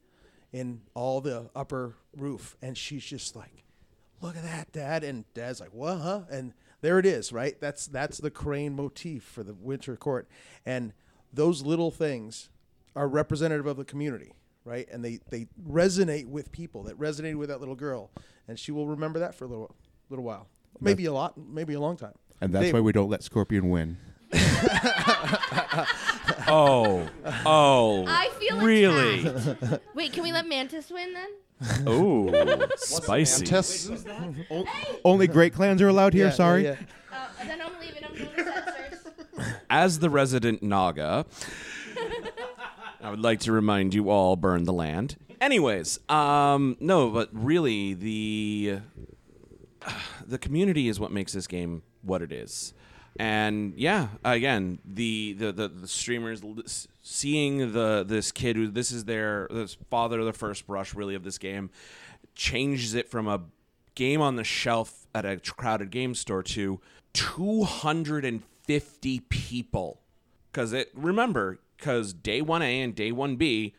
in 0.52 0.82
all 0.94 1.22
the 1.22 1.50
upper 1.56 1.96
roof, 2.18 2.58
and 2.62 2.78
she's 2.78 3.04
just 3.04 3.36
like, 3.36 3.64
look 4.22 4.38
at 4.38 4.44
that, 4.44 4.72
Dad. 4.72 5.04
And 5.04 5.26
Dad's 5.34 5.60
like, 5.60 5.74
what, 5.74 5.98
huh? 6.00 6.22
And 6.30 6.54
there 6.82 7.00
it 7.00 7.06
is, 7.06 7.32
right? 7.32 7.60
That's 7.60 7.88
that's 7.88 8.18
the 8.18 8.32
crane 8.32 8.76
motif 8.76 9.24
for 9.24 9.44
the 9.44 9.54
winter 9.54 9.96
court, 9.96 10.28
and 10.66 10.94
those 11.32 11.62
little 11.64 11.92
things 11.92 12.50
are 12.96 13.08
representative 13.08 13.66
of 13.68 13.78
the 13.78 13.86
community, 13.86 14.34
right? 14.66 14.88
And 14.92 15.06
they 15.06 15.20
they 15.30 15.48
resonate 15.68 16.26
with 16.28 16.52
people. 16.52 16.84
That 16.84 16.98
resonated 16.98 17.36
with 17.36 17.50
that 17.50 17.60
little 17.60 17.76
girl, 17.76 18.12
and 18.48 18.58
she 18.58 18.72
will 18.72 18.88
remember 18.88 19.20
that 19.20 19.36
for 19.36 19.46
a 19.46 19.48
little 19.48 19.76
little 20.10 20.26
while, 20.26 20.48
maybe 20.80 21.06
a 21.06 21.14
lot, 21.14 21.38
maybe 21.38 21.74
a 21.74 21.80
long 21.80 21.98
time. 21.98 22.16
And 22.42 22.52
that's 22.52 22.66
Dave. 22.66 22.74
why 22.74 22.80
we 22.80 22.92
don't 22.92 23.10
let 23.10 23.24
Scorpion 23.24 23.70
win. 23.70 23.98
Oh, 26.48 27.08
oh, 27.46 28.04
I 28.08 28.30
feel 28.40 28.60
really? 28.60 29.26
attacked. 29.26 29.84
Wait, 29.96 30.12
can 30.12 30.24
we 30.24 30.34
let 30.34 30.48
Mantis 30.48 30.90
win 30.92 31.14
then? 31.14 31.30
Oh, 31.86 32.68
spicy. 32.78 33.44
Mantis? 33.44 33.90
O- 34.50 34.66
Only 35.06 35.28
great 35.28 35.54
clans 35.54 35.82
are 35.82 35.88
allowed 35.88 36.14
here. 36.14 36.26
Yeah, 36.26 36.30
yeah, 36.32 36.36
sorry. 36.36 36.64
yeah. 36.64 36.76
Uh, 37.14 37.28
then 37.46 37.62
I'm 37.62 37.72
leaving. 37.80 38.04
I'm 38.04 38.16
going 38.16 38.36
to 39.46 39.56
As 39.70 40.00
the 40.00 40.10
resident 40.10 40.62
Naga, 40.64 41.26
I 43.04 43.10
would 43.10 43.20
like 43.22 43.40
to 43.42 43.52
remind 43.52 43.94
you 43.94 44.10
all 44.10 44.36
burn 44.36 44.66
the 44.66 44.74
land. 44.74 45.18
Anyways, 45.40 46.00
um, 46.10 46.78
no, 46.80 47.10
but 47.10 47.30
really 47.32 47.94
the 47.94 48.80
the 50.28 50.38
community 50.38 50.88
is 50.88 51.00
what 51.00 51.12
makes 51.12 51.34
this 51.34 51.48
game 51.48 51.84
what 52.02 52.22
it 52.22 52.32
is. 52.32 52.74
And 53.18 53.74
yeah, 53.76 54.10
again, 54.24 54.80
the 54.86 55.34
the 55.34 55.52
the, 55.52 55.68
the 55.68 55.88
streamers 55.88 56.44
l- 56.44 56.58
seeing 57.02 57.74
the 57.74 58.06
this 58.08 58.32
kid 58.32 58.56
who 58.56 58.68
this 58.68 58.92
is 58.92 59.06
their 59.06 59.48
this 59.52 59.76
father 59.90 60.24
the 60.24 60.34
first 60.34 60.66
brush 60.66 60.96
really 60.96 61.16
of 61.16 61.24
this 61.24 61.38
game 61.38 61.70
changes 62.36 62.94
it 62.94 63.10
from 63.10 63.28
a 63.28 63.42
game 63.96 64.22
on 64.22 64.38
the 64.38 64.44
shelf 64.44 65.08
at 65.14 65.26
a 65.26 65.38
crowded 65.38 65.92
game 65.92 66.16
store 66.16 66.42
to 66.42 66.80
250 67.14 69.20
people. 69.20 70.00
Because 70.52 70.74
it 70.74 70.90
remember 70.94 71.60
because 71.78 72.14
day 72.14 72.42
1a 72.42 72.84
and 72.84 72.96
day 72.96 73.12
1b 73.12 73.74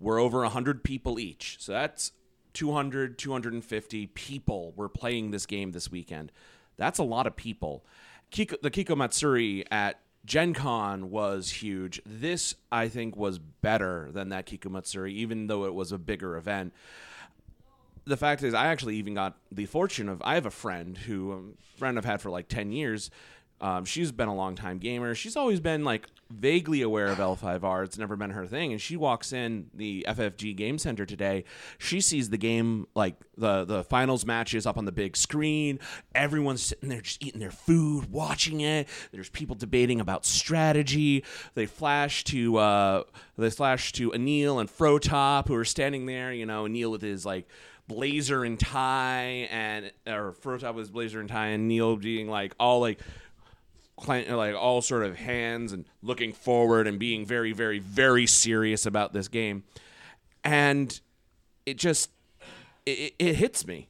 were 0.00 0.18
over 0.18 0.40
100 0.40 0.84
people 0.84 1.18
each. 1.18 1.56
So 1.60 1.72
that's 1.72 2.12
200 2.54 3.18
250 3.18 4.06
people 4.08 4.72
were 4.76 4.88
playing 4.88 5.30
this 5.30 5.46
game 5.46 5.72
this 5.72 5.90
weekend. 5.90 6.32
That's 6.76 6.98
a 6.98 7.04
lot 7.04 7.26
of 7.26 7.36
people 7.36 7.84
Kiko, 8.30 8.60
the 8.60 8.70
kiko 8.70 8.96
matsuri 8.96 9.64
at 9.70 10.00
gen 10.24 10.52
con 10.52 11.10
was 11.10 11.48
huge 11.48 12.02
this 12.04 12.54
i 12.70 12.86
think 12.86 13.16
was 13.16 13.38
better 13.38 14.10
than 14.12 14.28
that 14.28 14.44
kiko 14.44 14.70
matsuri 14.70 15.14
even 15.14 15.46
though 15.46 15.64
it 15.64 15.72
was 15.72 15.90
a 15.90 15.96
bigger 15.96 16.36
event 16.36 16.74
the 18.08 18.16
fact 18.16 18.42
is, 18.42 18.54
I 18.54 18.68
actually 18.68 18.96
even 18.96 19.14
got 19.14 19.36
the 19.52 19.66
fortune 19.66 20.08
of 20.08 20.22
I 20.24 20.34
have 20.34 20.46
a 20.46 20.50
friend 20.50 20.96
who 20.96 21.32
um, 21.32 21.54
friend 21.76 21.98
I've 21.98 22.04
had 22.04 22.20
for 22.20 22.30
like 22.30 22.48
ten 22.48 22.72
years. 22.72 23.10
Um, 23.60 23.84
she's 23.84 24.12
been 24.12 24.28
a 24.28 24.34
long 24.34 24.54
time 24.54 24.78
gamer. 24.78 25.14
She's 25.14 25.36
always 25.36 25.60
been 25.60 25.84
like 25.84 26.06
vaguely 26.30 26.82
aware 26.82 27.06
of 27.06 27.18
L5R. 27.18 27.84
It's 27.84 27.98
never 27.98 28.16
been 28.16 28.30
her 28.30 28.46
thing. 28.46 28.72
And 28.72 28.80
she 28.80 28.96
walks 28.96 29.32
in 29.32 29.70
the 29.74 30.04
FFG 30.08 30.54
Game 30.56 30.78
Center 30.78 31.04
today. 31.04 31.44
She 31.78 32.00
sees 32.00 32.30
the 32.30 32.36
game 32.36 32.86
like 32.94 33.16
the 33.36 33.64
the 33.64 33.82
finals 33.84 34.24
matches 34.24 34.66
up 34.66 34.78
on 34.78 34.84
the 34.84 34.92
big 34.92 35.16
screen. 35.16 35.80
Everyone's 36.14 36.62
sitting 36.62 36.88
there 36.88 37.00
just 37.00 37.24
eating 37.24 37.40
their 37.40 37.50
food, 37.50 38.12
watching 38.12 38.60
it. 38.60 38.88
There's 39.10 39.30
people 39.30 39.56
debating 39.56 40.00
about 40.00 40.24
strategy. 40.24 41.24
They 41.54 41.66
flash 41.66 42.24
to 42.24 42.58
uh, 42.58 43.02
they 43.36 43.50
flash 43.50 43.92
to 43.92 44.10
Anil 44.12 44.60
and 44.60 44.70
Frotop 44.70 45.48
who 45.48 45.54
are 45.54 45.64
standing 45.64 46.06
there. 46.06 46.32
You 46.32 46.46
know, 46.46 46.64
Anil 46.64 46.92
with 46.92 47.02
his 47.02 47.26
like 47.26 47.48
blazer 47.88 48.44
and 48.44 48.60
tie 48.60 49.48
and 49.50 49.90
or 50.06 50.32
Frotop 50.32 50.74
with 50.74 50.82
his 50.82 50.90
blazer 50.90 51.20
and 51.20 51.28
tie 51.28 51.48
and 51.48 51.66
Neil 51.66 51.96
being 51.96 52.28
like 52.28 52.54
all 52.60 52.80
like 52.80 53.00
like 54.06 54.54
all 54.54 54.80
sort 54.82 55.04
of 55.04 55.16
hands 55.16 55.72
and 55.72 55.84
looking 56.02 56.32
forward 56.32 56.86
and 56.86 56.98
being 56.98 57.26
very 57.26 57.52
very 57.52 57.78
very 57.78 58.26
serious 58.26 58.86
about 58.86 59.12
this 59.12 59.28
game. 59.28 59.64
And 60.44 60.98
it 61.66 61.76
just 61.76 62.10
it, 62.86 63.14
it 63.18 63.36
hits 63.36 63.66
me. 63.66 63.88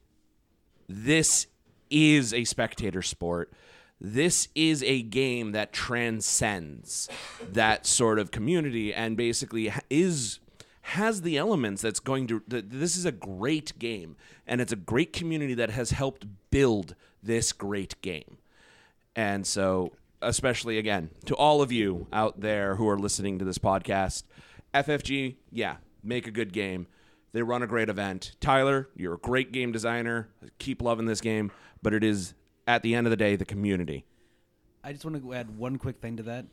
This 0.88 1.46
is 1.90 2.32
a 2.32 2.44
spectator 2.44 3.02
sport. 3.02 3.52
This 4.00 4.48
is 4.54 4.82
a 4.84 5.02
game 5.02 5.52
that 5.52 5.72
transcends 5.72 7.08
that 7.52 7.84
sort 7.86 8.18
of 8.18 8.30
community 8.30 8.94
and 8.94 9.16
basically 9.16 9.72
is 9.90 10.38
has 10.82 11.20
the 11.20 11.36
elements 11.36 11.82
that's 11.82 12.00
going 12.00 12.26
to 12.28 12.42
this 12.46 12.96
is 12.96 13.04
a 13.04 13.12
great 13.12 13.78
game. 13.78 14.16
And 14.46 14.60
it's 14.60 14.72
a 14.72 14.76
great 14.76 15.12
community 15.12 15.54
that 15.54 15.70
has 15.70 15.90
helped 15.90 16.26
build 16.50 16.94
this 17.22 17.52
great 17.52 18.00
game 18.00 18.37
and 19.18 19.44
so, 19.44 19.90
especially 20.22 20.78
again, 20.78 21.10
to 21.26 21.34
all 21.34 21.60
of 21.60 21.72
you 21.72 22.06
out 22.12 22.40
there 22.40 22.76
who 22.76 22.88
are 22.88 22.96
listening 22.96 23.40
to 23.40 23.44
this 23.44 23.58
podcast, 23.58 24.22
FFG, 24.72 25.34
yeah, 25.50 25.78
make 26.04 26.28
a 26.28 26.30
good 26.30 26.52
game. 26.52 26.86
They 27.32 27.42
run 27.42 27.64
a 27.64 27.66
great 27.66 27.88
event. 27.88 28.36
Tyler, 28.40 28.88
you're 28.94 29.14
a 29.14 29.18
great 29.18 29.50
game 29.50 29.72
designer. 29.72 30.28
Keep 30.60 30.82
loving 30.82 31.06
this 31.06 31.20
game, 31.20 31.50
but 31.82 31.92
it 31.94 32.04
is 32.04 32.34
at 32.68 32.84
the 32.84 32.94
end 32.94 33.08
of 33.08 33.10
the 33.10 33.16
day 33.16 33.34
the 33.34 33.44
community. 33.44 34.04
I 34.84 34.92
just 34.92 35.04
want 35.04 35.20
to 35.20 35.34
add 35.34 35.58
one 35.58 35.78
quick 35.78 36.00
thing 36.00 36.16
to 36.18 36.22
that. 36.22 36.46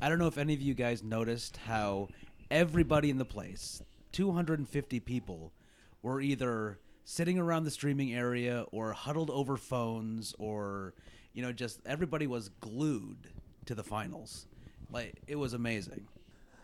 I 0.00 0.08
don't 0.08 0.18
know 0.18 0.26
if 0.26 0.38
any 0.38 0.54
of 0.54 0.62
you 0.62 0.72
guys 0.72 1.02
noticed 1.02 1.58
how 1.58 2.08
everybody 2.50 3.10
in 3.10 3.18
the 3.18 3.26
place, 3.26 3.82
250 4.12 5.00
people, 5.00 5.52
were 6.00 6.22
either 6.22 6.78
sitting 7.04 7.38
around 7.38 7.64
the 7.64 7.70
streaming 7.70 8.14
area 8.14 8.64
or 8.72 8.94
huddled 8.94 9.28
over 9.28 9.58
phones 9.58 10.34
or, 10.38 10.94
you 11.36 11.42
know, 11.42 11.52
just 11.52 11.80
everybody 11.86 12.26
was 12.26 12.48
glued 12.60 13.28
to 13.66 13.74
the 13.74 13.84
finals. 13.84 14.46
Like, 14.90 15.14
it 15.28 15.36
was 15.36 15.52
amazing. 15.52 16.08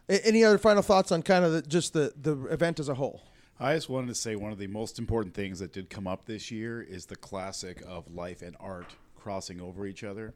Any 0.08 0.42
other 0.44 0.58
final 0.58 0.82
thoughts 0.82 1.12
on 1.12 1.22
kind 1.22 1.44
of 1.44 1.52
the, 1.52 1.62
just 1.62 1.92
the 1.92 2.12
the 2.20 2.46
event 2.46 2.80
as 2.80 2.88
a 2.88 2.94
whole? 2.94 3.22
I 3.60 3.74
just 3.74 3.90
wanted 3.90 4.08
to 4.08 4.14
say 4.14 4.34
one 4.34 4.50
of 4.50 4.58
the 4.58 4.66
most 4.66 4.98
important 4.98 5.34
things 5.34 5.58
that 5.58 5.72
did 5.72 5.90
come 5.90 6.08
up 6.08 6.24
this 6.24 6.50
year 6.50 6.80
is 6.80 7.06
the 7.06 7.16
classic 7.16 7.82
of 7.86 8.12
life 8.12 8.40
and 8.42 8.56
art 8.58 8.96
crossing 9.14 9.60
over 9.60 9.86
each 9.86 10.02
other. 10.02 10.34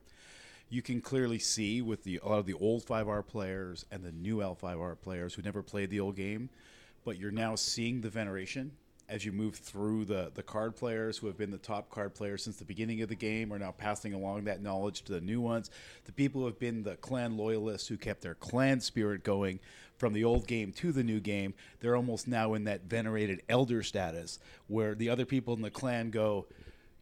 You 0.69 0.83
can 0.83 1.01
clearly 1.01 1.39
see 1.39 1.81
with 1.81 2.05
the 2.05 2.21
a 2.23 2.29
lot 2.29 2.39
of 2.39 2.47
the 2.47 2.55
old 2.55 2.85
5R 2.85 3.27
players 3.27 3.87
and 3.91 4.05
the 4.05 4.13
new 4.13 4.39
L5R 4.39 5.01
players 5.01 5.35
who 5.35 5.43
never 5.43 5.63
played 5.63 5.89
the 5.89 6.01
old 6.01 6.15
game, 6.15 6.51
but 7.05 7.19
you're 7.19 7.31
now 7.31 7.55
seeing 7.55 8.03
the 8.03 8.11
veneration 8.11 8.73
as 9.09 9.25
you 9.25 9.33
move 9.33 9.55
through 9.55 10.05
the 10.05 10.31
the 10.35 10.43
card 10.43 10.77
players 10.77 11.19
who 11.19 11.27
have 11.27 11.37
been 11.37 11.51
the 11.51 11.59
top 11.59 11.91
card 11.91 12.15
players 12.15 12.43
since 12.43 12.57
the 12.57 12.65
beginning 12.65 13.03
of 13.03 13.09
the 13.09 13.15
game 13.15 13.53
are 13.53 13.59
now 13.59 13.71
passing 13.71 14.13
along 14.15 14.45
that 14.45 14.63
knowledge 14.63 15.03
to 15.03 15.13
the 15.13 15.21
new 15.21 15.41
ones. 15.41 15.71
The 16.05 16.13
people 16.13 16.41
who 16.41 16.47
have 16.47 16.59
been 16.59 16.83
the 16.83 16.97
clan 16.97 17.37
loyalists 17.37 17.89
who 17.89 17.97
kept 17.97 18.23
their 18.23 18.35
clan 18.35 18.81
spirit 18.81 19.23
going 19.23 19.61
from 19.97 20.13
the 20.13 20.25
old 20.25 20.47
game 20.47 20.73
to 20.73 20.93
the 20.93 21.05
new 21.05 21.21
game, 21.21 21.55
they're 21.81 21.97
almost 21.97 22.29
now 22.29 22.55
in 22.55 22.65
that 22.65 22.85
venerated 22.85 23.43
elder 23.49 23.83
status 23.83 24.39
where 24.67 24.95
the 24.95 25.09
other 25.09 25.25
people 25.25 25.55
in 25.55 25.63
the 25.63 25.71
clan 25.71 26.11
go, 26.11 26.47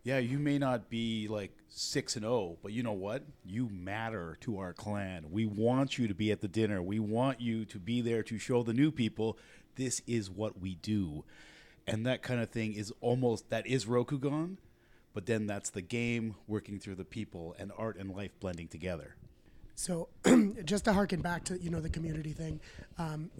yeah, 0.05 0.19
you 0.19 0.39
may 0.39 0.59
not 0.59 0.91
be 0.91 1.27
like 1.29 1.51
6 1.71 2.17
and 2.17 2.25
0, 2.25 2.59
but 2.63 2.73
you 2.73 2.83
know 2.83 2.93
what? 2.93 3.25
You 3.45 3.69
matter 3.71 4.37
to 4.43 4.59
our 4.59 4.73
clan. 4.73 5.25
We 5.31 5.47
want 5.47 5.99
you 5.99 6.07
to 6.07 6.15
be 6.15 6.31
at 6.31 6.41
the 6.41 6.49
dinner. 6.49 6.83
We 6.83 7.01
want 7.01 7.41
you 7.41 7.65
to 7.65 7.79
be 7.79 8.01
there 8.01 8.23
to 8.25 8.39
show 8.39 8.63
the 8.63 8.75
new 8.75 8.93
people 8.93 9.39
this 9.77 10.03
is 10.07 10.31
what 10.31 10.61
we 10.61 10.77
do. 10.77 11.25
And 11.87 12.07
that 12.07 12.23
kind 12.23 12.41
of 12.41 12.51
thing 12.51 12.75
is 12.75 12.93
almost 13.01 13.51
that 13.51 13.67
is 13.67 13.85
Rokugan, 13.85 14.57
but 15.13 15.27
then 15.27 15.47
that's 15.47 15.71
the 15.71 15.83
game 15.83 16.35
working 16.47 16.79
through 16.79 16.95
the 16.95 17.05
people 17.05 17.55
and 17.59 17.71
art 17.77 17.97
and 17.99 18.15
life 18.15 18.33
blending 18.41 18.69
together. 18.69 19.17
So, 19.77 20.09
just 20.65 20.85
to 20.85 20.93
harken 20.93 21.21
back 21.21 21.45
to 21.45 21.59
you 21.59 21.69
know 21.69 21.81
the 21.81 21.89
community 21.89 22.33
thing, 22.33 22.61
um, 22.97 23.31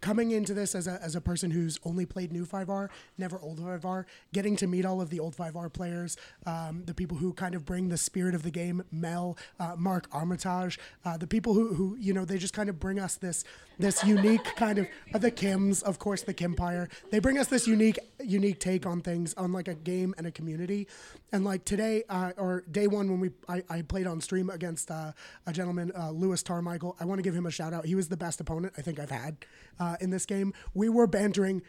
coming 0.00 0.30
into 0.30 0.54
this 0.54 0.74
as 0.74 0.86
a, 0.86 1.00
as 1.02 1.16
a 1.16 1.20
person 1.20 1.50
who's 1.50 1.78
only 1.84 2.06
played 2.06 2.32
new 2.32 2.46
5R, 2.46 2.88
never 3.18 3.40
old 3.40 3.58
5R, 3.58 4.04
getting 4.32 4.56
to 4.56 4.66
meet 4.66 4.84
all 4.84 5.00
of 5.00 5.10
the 5.10 5.18
old 5.18 5.36
5R 5.36 5.72
players, 5.72 6.16
um, 6.46 6.84
the 6.86 6.94
people 6.94 7.16
who 7.16 7.32
kind 7.32 7.54
of 7.54 7.64
bring 7.64 7.88
the 7.88 7.96
spirit 7.96 8.34
of 8.34 8.42
the 8.42 8.50
game, 8.50 8.84
Mel, 8.92 9.36
uh, 9.58 9.74
Mark 9.76 10.06
Armitage, 10.12 10.78
uh, 11.04 11.16
the 11.16 11.26
people 11.26 11.54
who, 11.54 11.74
who 11.74 11.96
you 11.98 12.12
know 12.12 12.24
they 12.24 12.38
just 12.38 12.54
kind 12.54 12.68
of 12.68 12.78
bring 12.78 13.00
us 13.00 13.16
this 13.16 13.44
this 13.78 14.04
unique 14.04 14.44
kind 14.56 14.78
of 14.78 14.86
uh, 15.14 15.18
the 15.18 15.30
Kims, 15.30 15.82
of 15.82 15.98
course, 15.98 16.22
the 16.22 16.34
Kimpire. 16.34 16.88
They 17.10 17.18
bring 17.18 17.38
us 17.38 17.48
this 17.48 17.66
unique 17.66 17.98
unique 18.22 18.60
take 18.60 18.86
on 18.86 19.00
things, 19.00 19.34
on 19.34 19.52
like 19.52 19.68
a 19.68 19.74
game 19.74 20.14
and 20.18 20.26
a 20.26 20.30
community. 20.30 20.86
And 21.32 21.44
like 21.44 21.64
today, 21.64 22.04
uh, 22.08 22.32
or 22.36 22.64
day 22.70 22.86
one 22.86 23.10
when 23.10 23.20
we 23.20 23.30
I, 23.48 23.62
I 23.68 23.82
played 23.82 24.06
on 24.06 24.20
stream 24.20 24.50
against 24.50 24.90
uh, 24.90 25.12
a 25.46 25.52
gentleman, 25.52 25.79
uh, 25.80 26.10
Lewis 26.10 26.42
Tarmichael. 26.42 26.94
I 27.00 27.04
want 27.04 27.18
to 27.18 27.22
give 27.22 27.34
him 27.34 27.46
a 27.46 27.50
shout 27.50 27.72
out. 27.72 27.86
He 27.86 27.94
was 27.94 28.08
the 28.08 28.16
best 28.16 28.40
opponent 28.40 28.74
I 28.76 28.82
think 28.82 28.98
I've 28.98 29.10
had 29.10 29.36
uh, 29.78 29.96
in 30.00 30.10
this 30.10 30.26
game. 30.26 30.52
We 30.74 30.88
were 30.88 31.06
bantering. 31.06 31.62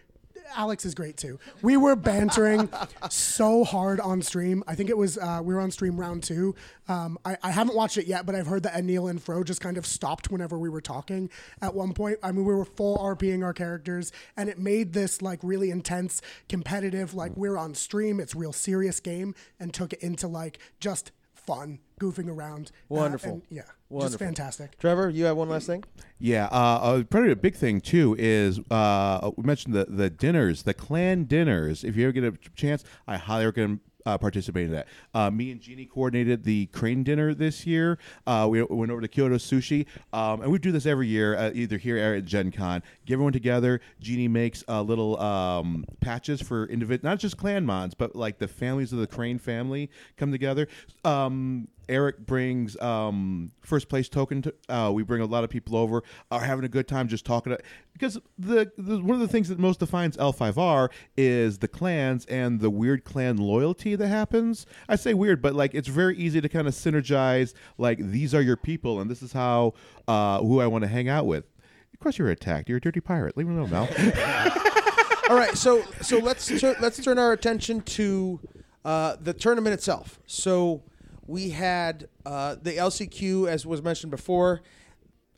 Alex 0.55 0.85
is 0.85 0.95
great 0.95 1.17
too. 1.17 1.39
We 1.61 1.77
were 1.77 1.95
bantering 1.95 2.69
so 3.09 3.63
hard 3.63 3.99
on 3.99 4.21
stream. 4.21 4.63
I 4.67 4.75
think 4.75 4.89
it 4.89 4.97
was 4.97 5.17
uh, 5.17 5.41
we 5.43 5.53
were 5.53 5.59
on 5.59 5.71
stream 5.71 5.99
round 5.99 6.23
two. 6.23 6.55
Um, 6.87 7.17
I, 7.23 7.37
I 7.43 7.51
haven't 7.51 7.75
watched 7.75 7.97
it 7.97 8.07
yet, 8.07 8.25
but 8.25 8.35
I've 8.35 8.47
heard 8.47 8.63
that 8.63 8.73
Anil 8.73 9.09
and 9.09 9.21
Fro 9.21 9.43
just 9.43 9.61
kind 9.61 9.77
of 9.77 9.85
stopped 9.85 10.31
whenever 10.31 10.57
we 10.57 10.69
were 10.69 10.81
talking. 10.81 11.29
At 11.61 11.75
one 11.75 11.93
point, 11.93 12.17
I 12.23 12.31
mean, 12.31 12.45
we 12.45 12.53
were 12.53 12.65
full 12.65 12.97
RPing 12.97 13.43
our 13.43 13.53
characters, 13.53 14.11
and 14.35 14.49
it 14.49 14.57
made 14.57 14.93
this 14.93 15.21
like 15.21 15.39
really 15.43 15.69
intense, 15.69 16.21
competitive. 16.49 17.13
Like 17.13 17.35
we're 17.35 17.57
on 17.57 17.75
stream, 17.75 18.19
it's 18.19 18.35
real 18.35 18.53
serious 18.53 18.99
game, 18.99 19.35
and 19.59 19.73
took 19.73 19.93
it 19.93 19.99
into 20.01 20.27
like 20.27 20.59
just 20.79 21.11
fun, 21.33 21.79
goofing 22.01 22.27
around. 22.27 22.71
Uh, 22.73 22.95
Wonderful. 22.95 23.31
and, 23.33 23.41
yeah, 23.49 23.61
just 23.61 23.73
Wonderful. 23.89 24.17
fantastic. 24.27 24.77
Trevor, 24.79 25.09
you 25.09 25.25
have 25.25 25.37
one 25.37 25.49
last 25.49 25.67
thing? 25.67 25.83
Yeah, 26.19 26.45
uh, 26.51 26.79
uh, 26.81 27.03
probably 27.03 27.31
a 27.31 27.35
big 27.35 27.55
thing 27.55 27.79
too 27.79 28.15
is 28.17 28.59
uh, 28.71 29.31
we 29.37 29.43
mentioned 29.43 29.73
the 29.75 29.85
the 29.87 30.09
dinners, 30.09 30.63
the 30.63 30.73
clan 30.73 31.25
dinners. 31.25 31.83
If 31.83 31.95
you 31.95 32.05
ever 32.05 32.11
get 32.11 32.23
a 32.23 32.33
chance, 32.55 32.83
I 33.07 33.17
highly 33.17 33.45
recommend. 33.45 33.79
Uh, 34.03 34.17
participating 34.17 34.69
in 34.69 34.73
that. 34.73 34.87
Uh, 35.13 35.29
me 35.29 35.51
and 35.51 35.61
Jeannie 35.61 35.85
coordinated 35.85 36.43
the 36.43 36.65
crane 36.73 37.03
dinner 37.03 37.35
this 37.35 37.67
year. 37.67 37.99
Uh, 38.25 38.47
we 38.49 38.63
went 38.63 38.91
over 38.91 38.99
to 38.99 39.07
Kyoto 39.07 39.35
Sushi, 39.35 39.85
um, 40.11 40.41
and 40.41 40.51
we 40.51 40.57
do 40.57 40.71
this 40.71 40.87
every 40.87 41.07
year, 41.07 41.37
uh, 41.37 41.51
either 41.53 41.77
here 41.77 41.97
or 41.97 42.15
at 42.15 42.25
Gen 42.25 42.51
Con. 42.51 42.81
Get 43.05 43.13
everyone 43.13 43.31
together. 43.31 43.79
Jeannie 43.99 44.27
makes 44.27 44.63
uh, 44.67 44.81
little 44.81 45.19
um, 45.19 45.85
patches 45.99 46.41
for 46.41 46.65
individual, 46.65 47.11
not 47.11 47.19
just 47.19 47.37
clan 47.37 47.63
mods, 47.63 47.93
but 47.93 48.15
like 48.15 48.39
the 48.39 48.47
families 48.47 48.91
of 48.91 48.97
the 48.97 49.05
crane 49.05 49.37
family 49.37 49.91
come 50.17 50.31
together. 50.31 50.67
Um, 51.05 51.67
Eric 51.91 52.25
brings 52.25 52.79
um, 52.81 53.51
first 53.61 53.89
place 53.89 54.07
token. 54.07 54.41
To, 54.43 54.53
uh, 54.69 54.91
we 54.91 55.03
bring 55.03 55.21
a 55.21 55.25
lot 55.25 55.43
of 55.43 55.49
people 55.49 55.75
over, 55.75 56.01
are 56.31 56.39
having 56.39 56.63
a 56.63 56.69
good 56.69 56.87
time 56.87 57.09
just 57.09 57.25
talking. 57.25 57.51
To, 57.51 57.59
because 57.93 58.17
the, 58.39 58.71
the 58.77 58.99
one 58.99 59.15
of 59.15 59.19
the 59.19 59.27
things 59.27 59.49
that 59.49 59.59
most 59.59 59.79
defines 59.79 60.15
L5R 60.17 60.89
is 61.17 61.59
the 61.59 61.67
clans 61.67 62.25
and 62.25 62.61
the 62.61 62.69
weird 62.69 63.03
clan 63.03 63.37
loyalty 63.37 63.95
that 63.95 64.07
happens. 64.07 64.65
I 64.87 64.95
say 64.95 65.13
weird, 65.13 65.41
but 65.41 65.53
like 65.53 65.75
it's 65.75 65.89
very 65.89 66.17
easy 66.17 66.39
to 66.39 66.49
kind 66.49 66.67
of 66.67 66.73
synergize. 66.73 67.53
Like 67.77 67.99
these 67.99 68.33
are 68.33 68.41
your 68.41 68.57
people, 68.57 69.01
and 69.01 69.11
this 69.11 69.21
is 69.21 69.33
how 69.33 69.73
uh, 70.07 70.39
who 70.39 70.61
I 70.61 70.67
want 70.67 70.83
to 70.83 70.87
hang 70.87 71.09
out 71.09 71.25
with. 71.25 71.45
Of 71.93 71.99
course, 71.99 72.17
you're 72.17 72.29
attacked. 72.29 72.69
You're 72.69 72.77
a 72.77 72.81
dirty 72.81 73.01
pirate. 73.01 73.35
Leave 73.35 73.47
me 73.47 73.55
alone, 73.57 73.69
Mel. 73.69 73.89
All 75.29 75.35
right, 75.35 75.55
so 75.57 75.83
so 76.01 76.19
let's 76.19 76.47
tur- 76.47 76.77
let's 76.79 77.03
turn 77.03 77.19
our 77.19 77.33
attention 77.33 77.81
to 77.81 78.39
uh, 78.85 79.17
the 79.21 79.33
tournament 79.33 79.73
itself. 79.73 80.19
So 80.25 80.83
we 81.27 81.49
had 81.51 82.07
uh, 82.25 82.55
the 82.61 82.73
LCQ, 82.73 83.47
as 83.47 83.65
was 83.65 83.81
mentioned 83.81 84.11
before. 84.11 84.61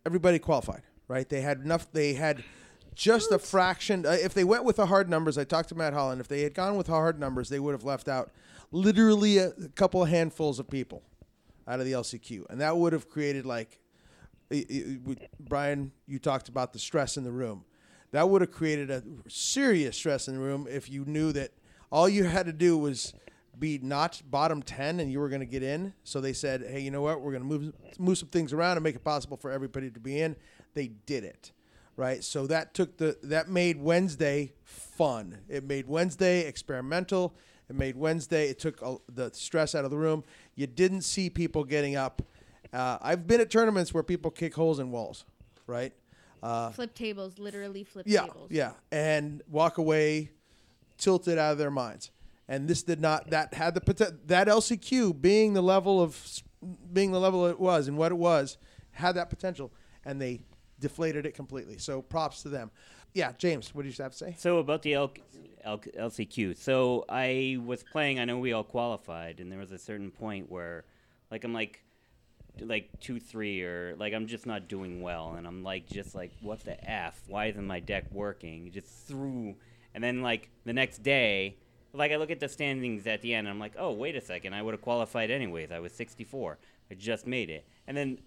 Everybody 0.05 0.39
qualified, 0.39 0.81
right? 1.07 1.27
They 1.27 1.41
had 1.41 1.59
enough. 1.59 1.91
They 1.91 2.13
had 2.13 2.43
just 2.95 3.31
a 3.31 3.39
fraction. 3.39 4.05
Uh, 4.05 4.11
if 4.11 4.33
they 4.33 4.43
went 4.43 4.65
with 4.65 4.75
the 4.77 4.85
hard 4.87 5.09
numbers, 5.09 5.37
I 5.37 5.43
talked 5.43 5.69
to 5.69 5.75
Matt 5.75 5.93
Holland. 5.93 6.21
If 6.21 6.27
they 6.27 6.41
had 6.41 6.53
gone 6.53 6.75
with 6.77 6.87
hard 6.87 7.19
numbers, 7.19 7.49
they 7.49 7.59
would 7.59 7.71
have 7.73 7.83
left 7.83 8.07
out 8.07 8.31
literally 8.71 9.37
a, 9.37 9.49
a 9.49 9.69
couple 9.75 10.01
of 10.03 10.09
handfuls 10.09 10.59
of 10.59 10.69
people 10.69 11.03
out 11.67 11.79
of 11.79 11.85
the 11.85 11.93
LCQ, 11.93 12.45
and 12.49 12.59
that 12.61 12.75
would 12.75 12.91
have 12.93 13.09
created 13.09 13.45
like 13.45 13.79
it- 14.49 14.69
it- 14.69 15.01
we- 15.03 15.17
Brian, 15.39 15.91
you 16.05 16.19
talked 16.19 16.49
about 16.49 16.73
the 16.73 16.79
stress 16.79 17.15
in 17.17 17.23
the 17.23 17.31
room. 17.31 17.63
That 18.11 18.29
would 18.29 18.41
have 18.41 18.51
created 18.51 18.91
a 18.91 19.01
serious 19.27 19.95
stress 19.95 20.27
in 20.27 20.35
the 20.35 20.39
room 20.41 20.67
if 20.69 20.89
you 20.89 21.03
knew 21.05 21.31
that 21.31 21.51
all 21.91 22.07
you 22.09 22.25
had 22.25 22.45
to 22.47 22.53
do 22.53 22.77
was 22.77 23.13
be 23.57 23.79
not 23.81 24.21
bottom 24.29 24.61
10 24.61 24.99
and 24.99 25.11
you 25.11 25.19
were 25.19 25.29
going 25.29 25.41
to 25.41 25.45
get 25.45 25.63
in. 25.63 25.93
So 26.03 26.21
they 26.21 26.33
said, 26.33 26.65
hey, 26.67 26.81
you 26.81 26.91
know 26.91 27.01
what? 27.01 27.21
We're 27.21 27.31
going 27.31 27.43
to 27.43 27.47
move, 27.47 27.73
move 27.99 28.17
some 28.17 28.29
things 28.29 28.53
around 28.53 28.77
and 28.77 28.83
make 28.83 28.95
it 28.95 29.03
possible 29.03 29.37
for 29.37 29.51
everybody 29.51 29.89
to 29.91 29.99
be 29.99 30.19
in. 30.19 30.35
They 30.73 30.87
did 30.87 31.23
it. 31.23 31.51
Right. 31.95 32.23
So 32.23 32.47
that 32.47 32.73
took 32.73 32.97
the, 32.97 33.17
that 33.21 33.49
made 33.49 33.79
Wednesday 33.79 34.53
fun. 34.63 35.37
It 35.47 35.63
made 35.63 35.87
Wednesday 35.87 36.47
experimental. 36.47 37.35
It 37.69 37.75
made 37.75 37.95
Wednesday, 37.95 38.49
it 38.49 38.59
took 38.59 38.81
uh, 38.83 38.95
the 39.11 39.31
stress 39.33 39.73
out 39.73 39.85
of 39.85 39.91
the 39.91 39.97
room. 39.97 40.23
You 40.55 40.67
didn't 40.67 41.01
see 41.01 41.29
people 41.29 41.63
getting 41.63 41.95
up. 41.95 42.21
Uh, 42.71 42.97
I've 43.01 43.27
been 43.27 43.39
at 43.41 43.49
tournaments 43.49 43.93
where 43.93 44.03
people 44.03 44.31
kick 44.31 44.53
holes 44.53 44.79
in 44.79 44.91
walls, 44.91 45.25
right? 45.67 45.93
Uh, 46.41 46.71
flip 46.71 46.93
tables, 46.93 47.39
literally 47.39 47.83
flip 47.83 48.05
yeah, 48.07 48.21
tables. 48.21 48.49
yeah, 48.51 48.73
and 48.91 49.41
walk 49.49 49.77
away 49.77 50.31
tilted 50.97 51.37
out 51.37 51.53
of 51.53 51.57
their 51.57 51.71
minds. 51.71 52.11
And 52.47 52.67
this 52.67 52.84
did 52.84 52.99
not. 52.99 53.29
That 53.29 53.53
had 53.53 53.73
the 53.73 53.82
poten- 53.82 54.19
that 54.27 54.47
LCQ 54.47 55.21
being 55.21 55.53
the 55.53 55.63
level 55.63 56.01
of 56.01 56.41
being 56.91 57.12
the 57.12 57.19
level 57.19 57.45
it 57.47 57.60
was 57.60 57.88
and 57.88 57.97
what 57.97 58.12
it 58.12 58.15
was 58.15 58.58
had 58.91 59.15
that 59.15 59.29
potential, 59.29 59.71
and 60.06 60.21
they 60.21 60.41
deflated 60.79 61.25
it 61.25 61.34
completely. 61.34 61.77
So 61.77 62.01
props 62.01 62.43
to 62.43 62.49
them. 62.49 62.71
Yeah, 63.13 63.32
James, 63.38 63.73
what 63.75 63.84
do 63.84 63.89
you 63.89 63.95
have 63.99 64.12
to 64.12 64.17
say? 64.17 64.36
So 64.38 64.58
about 64.58 64.82
the 64.82 64.95
L- 64.95 65.13
L- 65.63 65.77
LCQ. 65.77 66.58
So 66.58 67.06
I 67.10 67.58
was 67.63 67.84
playing. 67.84 68.19
I 68.19 68.25
know 68.25 68.39
we 68.39 68.53
all 68.53 68.63
qualified, 68.63 69.39
and 69.39 69.51
there 69.51 69.60
was 69.60 69.71
a 69.71 69.77
certain 69.77 70.12
point 70.12 70.51
where, 70.51 70.84
like, 71.32 71.43
I'm 71.43 71.53
like, 71.53 71.84
like 72.60 72.89
two 72.99 73.19
three 73.19 73.63
or 73.63 73.95
like 73.97 74.13
I'm 74.13 74.27
just 74.27 74.45
not 74.45 74.67
doing 74.67 75.01
well, 75.01 75.34
and 75.38 75.47
I'm 75.47 75.63
like 75.63 75.88
just 75.88 76.13
like 76.13 76.32
what 76.41 76.63
the 76.63 76.77
f? 76.89 77.19
Why 77.27 77.45
isn't 77.47 77.65
my 77.65 77.79
deck 77.79 78.06
working? 78.12 78.71
Just 78.71 79.08
through, 79.08 79.56
and 79.95 80.03
then 80.03 80.21
like 80.21 80.49
the 80.65 80.73
next 80.73 81.01
day, 81.01 81.58
like 81.93 82.12
I 82.12 82.15
look 82.17 82.32
at 82.32 82.39
the 82.39 82.49
standings 82.49 83.06
at 83.08 83.21
the 83.21 83.34
end, 83.34 83.47
and 83.47 83.53
I'm 83.53 83.60
like, 83.60 83.73
oh 83.77 83.91
wait 83.91 84.15
a 84.15 84.21
second, 84.21 84.53
I 84.53 84.62
would 84.62 84.73
have 84.73 84.82
qualified 84.82 85.32
anyways. 85.32 85.71
I 85.71 85.79
was 85.79 85.93
64. 85.93 86.58
I 86.91 86.95
just 86.95 87.25
made 87.27 87.49
it, 87.49 87.65
and 87.88 87.95
then 87.95 88.17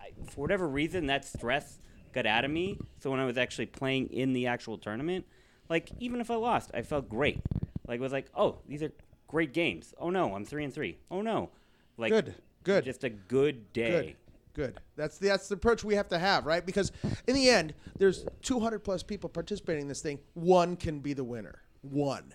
I, 0.00 0.10
for 0.30 0.40
whatever 0.40 0.68
reason, 0.68 1.06
that 1.06 1.24
stress 1.24 1.78
got 2.12 2.26
out 2.26 2.44
of 2.44 2.50
me. 2.50 2.78
So 2.98 3.10
when 3.10 3.20
I 3.20 3.24
was 3.24 3.38
actually 3.38 3.66
playing 3.66 4.08
in 4.08 4.32
the 4.32 4.46
actual 4.46 4.78
tournament, 4.78 5.26
like 5.68 5.90
even 6.00 6.20
if 6.20 6.30
I 6.30 6.34
lost, 6.34 6.70
I 6.74 6.82
felt 6.82 7.08
great. 7.08 7.40
Like 7.86 7.98
it 7.98 8.02
was 8.02 8.12
like, 8.12 8.26
oh, 8.36 8.58
these 8.68 8.82
are 8.82 8.92
great 9.28 9.52
games. 9.52 9.94
Oh 9.98 10.10
no, 10.10 10.34
I'm 10.34 10.44
three 10.44 10.64
and 10.64 10.72
three. 10.72 10.98
Oh 11.10 11.22
no, 11.22 11.50
like 11.96 12.10
Good, 12.10 12.34
good. 12.64 12.84
just 12.84 13.04
a 13.04 13.10
good 13.10 13.72
day. 13.72 13.90
Good. 13.90 14.16
Good. 14.54 14.80
That's 14.96 15.16
the 15.16 15.28
that's 15.28 15.48
the 15.48 15.54
approach 15.54 15.82
we 15.82 15.94
have 15.94 16.08
to 16.08 16.18
have, 16.18 16.44
right? 16.44 16.64
Because 16.64 16.92
in 17.26 17.34
the 17.34 17.48
end, 17.48 17.72
there's 17.98 18.26
200 18.42 18.80
plus 18.80 19.02
people 19.02 19.30
participating 19.30 19.82
in 19.82 19.88
this 19.88 20.02
thing. 20.02 20.18
One 20.34 20.76
can 20.76 21.00
be 21.00 21.14
the 21.14 21.24
winner. 21.24 21.62
One, 21.80 22.34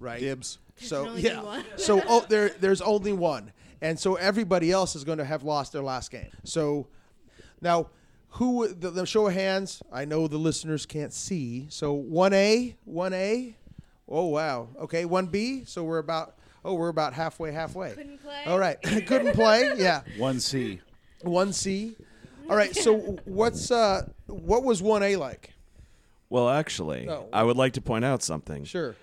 right? 0.00 0.18
Dibs. 0.20 0.58
So 0.76 1.14
yeah. 1.14 1.62
so 1.76 2.02
oh, 2.08 2.24
there 2.28 2.48
there's 2.60 2.80
only 2.80 3.12
one, 3.12 3.52
and 3.80 3.98
so 3.98 4.14
everybody 4.16 4.72
else 4.72 4.96
is 4.96 5.04
going 5.04 5.18
to 5.18 5.24
have 5.24 5.42
lost 5.42 5.72
their 5.72 5.82
last 5.82 6.10
game. 6.10 6.30
So 6.44 6.88
now, 7.60 7.88
who 8.30 8.68
the, 8.68 8.90
the 8.90 9.06
show 9.06 9.26
of 9.26 9.34
hands? 9.34 9.82
I 9.92 10.04
know 10.06 10.26
the 10.26 10.38
listeners 10.38 10.86
can't 10.86 11.12
see. 11.12 11.66
So 11.68 11.92
one 11.92 12.32
A, 12.32 12.76
one 12.84 13.12
A. 13.12 13.56
Oh 14.08 14.26
wow. 14.26 14.68
Okay, 14.80 15.04
one 15.04 15.26
B. 15.26 15.64
So 15.64 15.84
we're 15.84 15.98
about. 15.98 16.36
Oh, 16.62 16.74
we're 16.74 16.88
about 16.88 17.14
halfway, 17.14 17.52
halfway. 17.52 17.92
Couldn't 17.92 18.18
play. 18.22 18.42
All 18.46 18.58
right, 18.58 18.80
couldn't 19.06 19.32
play. 19.34 19.72
Yeah. 19.78 20.02
One 20.18 20.40
C. 20.40 20.80
One 21.22 21.54
C. 21.54 21.96
All 22.50 22.56
right. 22.56 22.74
So 22.76 22.96
what's 23.24 23.70
uh 23.70 24.02
what 24.26 24.62
was 24.64 24.82
one 24.82 25.02
A 25.02 25.16
like? 25.16 25.54
Well, 26.28 26.48
actually, 26.50 27.08
Oh. 27.08 27.28
I 27.32 27.42
would 27.42 27.56
like 27.56 27.72
to 27.74 27.80
point 27.80 28.04
out 28.04 28.22
something. 28.22 28.64
Sure. 28.64 28.94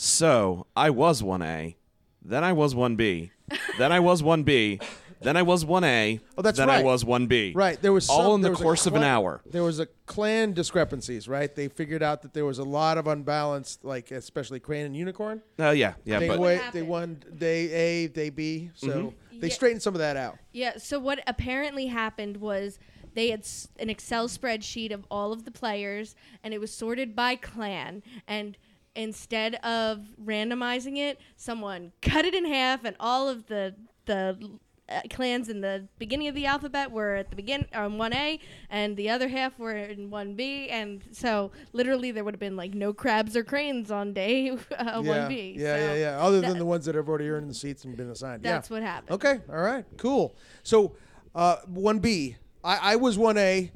So 0.00 0.68
I 0.76 0.90
was 0.90 1.24
one 1.24 1.42
A, 1.42 1.76
then 2.22 2.44
I 2.44 2.52
was 2.52 2.72
one 2.72 2.94
B, 2.94 3.32
then 3.78 3.90
I 3.90 3.98
was 3.98 4.22
one 4.22 4.44
B, 4.44 4.78
then 5.20 5.36
I 5.36 5.42
was 5.42 5.64
one 5.64 5.82
A, 5.82 6.20
Oh, 6.36 6.42
that's 6.42 6.56
then 6.56 6.70
I 6.70 6.84
was 6.84 7.04
one 7.04 7.26
B. 7.26 7.52
Right. 7.52 7.82
There 7.82 7.92
was 7.92 8.08
all 8.08 8.36
in 8.36 8.40
the 8.40 8.50
was 8.50 8.60
a 8.60 8.62
course 8.62 8.86
of 8.86 8.94
an 8.94 9.02
hour. 9.02 9.40
There 9.44 9.64
was 9.64 9.80
a 9.80 9.86
clan 10.06 10.52
discrepancies, 10.52 11.26
right? 11.26 11.52
They 11.52 11.66
figured 11.66 12.04
out 12.04 12.22
that 12.22 12.32
there 12.32 12.44
was 12.44 12.60
a 12.60 12.64
lot 12.64 12.96
of 12.96 13.08
unbalanced, 13.08 13.84
like 13.84 14.12
especially 14.12 14.60
Crane 14.60 14.86
and 14.86 14.96
Unicorn. 14.96 15.42
Uh, 15.58 15.70
yeah, 15.70 15.94
yeah, 16.04 16.20
they 16.20 16.28
but 16.28 16.38
wait, 16.38 16.60
they 16.72 16.82
won 16.82 17.20
day 17.36 17.72
A, 18.04 18.06
day 18.06 18.30
B. 18.30 18.70
So 18.74 18.86
Mm-hmm. 18.86 19.40
they 19.40 19.48
Yeah. 19.48 19.52
straightened 19.54 19.82
some 19.82 19.94
of 19.96 19.98
that 19.98 20.16
out. 20.16 20.38
Yeah. 20.52 20.78
So 20.78 21.00
what 21.00 21.18
apparently 21.26 21.86
happened 21.86 22.36
was 22.36 22.78
they 23.14 23.30
had 23.30 23.40
s- 23.40 23.66
an 23.80 23.90
Excel 23.90 24.28
spreadsheet 24.28 24.92
of 24.92 25.04
all 25.10 25.32
of 25.32 25.44
the 25.44 25.50
players, 25.50 26.14
and 26.44 26.54
it 26.54 26.60
was 26.60 26.72
sorted 26.72 27.16
by 27.16 27.34
clan. 27.34 28.04
And 28.28 28.56
instead 28.98 29.54
of 29.56 30.04
randomizing 30.22 30.98
it, 30.98 31.18
someone 31.36 31.92
cut 32.02 32.24
it 32.24 32.34
in 32.34 32.44
half, 32.44 32.84
and 32.84 32.96
all 33.00 33.28
of 33.28 33.46
the 33.46 33.74
the 34.06 34.58
uh, 34.88 35.00
clans 35.10 35.48
in 35.48 35.60
the 35.60 35.86
beginning 35.98 36.28
of 36.28 36.34
the 36.34 36.46
alphabet 36.46 36.90
were 36.90 37.14
at 37.16 37.30
the 37.30 37.36
begin 37.36 37.66
on 37.74 37.98
one 37.98 38.12
A, 38.14 38.40
and 38.70 38.96
the 38.96 39.08
other 39.10 39.28
half 39.28 39.58
were 39.58 39.76
in 39.76 40.10
one 40.10 40.34
B, 40.34 40.68
and 40.68 41.02
so 41.12 41.52
literally 41.72 42.10
there 42.10 42.24
would 42.24 42.34
have 42.34 42.40
been 42.40 42.56
like 42.56 42.74
no 42.74 42.92
crabs 42.92 43.36
or 43.36 43.44
cranes 43.44 43.90
on 43.90 44.12
day 44.12 44.50
uh, 44.50 44.56
yeah. 44.76 44.98
one 44.98 45.28
B. 45.28 45.54
Yeah, 45.56 45.76
so 45.76 45.84
yeah, 45.84 45.94
yeah. 45.94 46.22
Other 46.22 46.40
than 46.40 46.58
the 46.58 46.66
ones 46.66 46.84
that 46.86 46.94
have 46.94 47.08
already 47.08 47.28
earned 47.28 47.50
the 47.50 47.54
seats 47.54 47.84
and 47.84 47.96
been 47.96 48.10
assigned. 48.10 48.44
Yeah. 48.44 48.52
That's 48.52 48.70
what 48.70 48.82
happened. 48.82 49.12
Okay. 49.12 49.40
All 49.48 49.60
right. 49.60 49.84
Cool. 49.96 50.34
So, 50.62 50.96
uh, 51.34 51.56
one 51.66 51.98
B. 52.00 52.36
I, 52.64 52.94
I 52.94 52.96
was 52.96 53.16
one 53.16 53.38
A. 53.38 53.70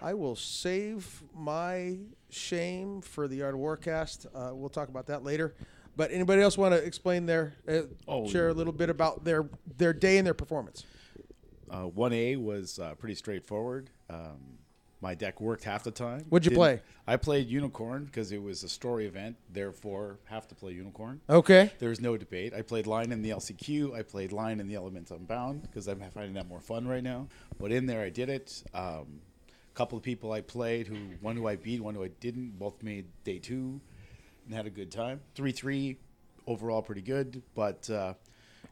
I 0.00 0.14
will 0.14 0.36
save 0.36 1.22
my 1.34 1.98
shame 2.30 3.00
for 3.00 3.26
the 3.26 3.42
Art 3.42 3.54
of 3.54 3.60
Warcast. 3.60 4.26
Uh, 4.34 4.54
we'll 4.54 4.68
talk 4.68 4.88
about 4.88 5.06
that 5.06 5.24
later. 5.24 5.54
But 5.96 6.12
anybody 6.12 6.40
else 6.42 6.56
want 6.56 6.74
to 6.74 6.78
explain 6.82 7.26
their 7.26 7.54
uh, 7.68 7.80
Oh, 8.06 8.28
share 8.28 8.48
a 8.48 8.52
little 8.54 8.72
bit 8.72 8.88
about 8.90 9.24
their 9.24 9.48
their 9.76 9.92
day 9.92 10.18
and 10.18 10.26
their 10.26 10.34
performance? 10.34 10.84
Uh, 11.68 11.82
One 11.82 12.12
A 12.12 12.36
was 12.36 12.78
uh, 12.78 12.94
pretty 12.94 13.16
straightforward. 13.16 13.90
Um, 14.08 14.58
my 15.00 15.14
deck 15.14 15.40
worked 15.40 15.64
half 15.64 15.82
the 15.84 15.90
time. 15.90 16.24
What'd 16.28 16.44
you 16.46 16.50
Didn't- 16.50 16.58
play? 16.58 16.80
I 17.06 17.16
played 17.16 17.48
Unicorn 17.48 18.04
because 18.04 18.30
it 18.32 18.42
was 18.42 18.62
a 18.64 18.68
story 18.68 19.06
event. 19.06 19.36
Therefore, 19.50 20.18
have 20.26 20.46
to 20.48 20.54
play 20.54 20.72
Unicorn. 20.72 21.20
Okay. 21.30 21.72
There's 21.78 22.00
no 22.00 22.16
debate. 22.16 22.52
I 22.54 22.62
played 22.62 22.86
Line 22.86 23.10
in 23.12 23.22
the 23.22 23.30
LCQ. 23.30 23.94
I 23.96 24.02
played 24.02 24.30
Line 24.32 24.60
in 24.60 24.68
the 24.68 24.74
Elements 24.74 25.10
Unbound 25.10 25.62
because 25.62 25.88
I'm 25.88 26.00
finding 26.10 26.34
that 26.34 26.46
more 26.48 26.60
fun 26.60 26.86
right 26.86 27.02
now. 27.02 27.28
But 27.58 27.72
in 27.72 27.86
there, 27.86 28.02
I 28.02 28.10
did 28.10 28.28
it. 28.28 28.62
Um, 28.74 29.20
couple 29.78 29.96
of 29.96 30.02
people 30.02 30.32
I 30.32 30.40
played 30.40 30.88
who 30.88 30.96
one 31.20 31.36
who 31.36 31.46
I 31.46 31.54
beat, 31.54 31.80
one 31.80 31.94
who 31.94 32.02
I 32.02 32.08
didn't. 32.08 32.58
Both 32.58 32.82
made 32.82 33.06
day 33.22 33.38
two 33.38 33.80
and 34.44 34.52
had 34.52 34.66
a 34.66 34.70
good 34.70 34.90
time. 34.90 35.20
Three 35.36 35.52
three, 35.52 35.98
overall 36.48 36.82
pretty 36.82 37.00
good. 37.00 37.42
But 37.54 37.88
uh, 37.88 38.14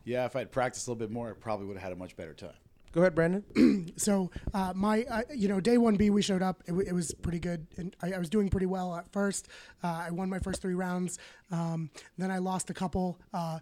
yeah, 0.05 0.25
if 0.25 0.35
I'd 0.35 0.51
practiced 0.51 0.89
a 0.89 0.91
little 0.91 0.99
bit 0.99 1.13
more, 1.13 1.31
I 1.31 1.33
probably 1.35 1.67
would 1.67 1.77
have 1.77 1.85
had 1.85 1.93
a 1.93 1.97
much 1.97 2.17
better 2.17 2.35
time. 2.35 2.59
Go 2.91 3.03
ahead, 3.03 3.15
Brandon. 3.15 3.93
so 3.97 4.33
uh, 4.53 4.73
my 4.75 5.05
uh, 5.05 5.23
you 5.33 5.47
know 5.47 5.61
day 5.61 5.79
one 5.79 5.95
B 5.95 6.11
we 6.11 6.23
showed 6.23 6.43
up 6.43 6.63
it, 6.67 6.73
w- 6.73 6.89
it 6.89 6.93
was 6.93 7.15
pretty 7.23 7.39
good 7.39 7.67
and 7.77 7.95
I, 8.03 8.15
I 8.15 8.19
was 8.19 8.29
doing 8.29 8.49
pretty 8.49 8.67
well 8.67 8.97
at 8.97 9.13
first 9.13 9.49
uh, 9.85 10.07
I 10.07 10.11
won 10.11 10.29
my 10.29 10.39
first 10.39 10.63
three 10.63 10.75
rounds 10.75 11.19
um, 11.53 11.91
then 12.19 12.31
I 12.31 12.39
lost 12.39 12.71
a 12.71 12.75
couple 12.75 13.21
uh, 13.35 13.59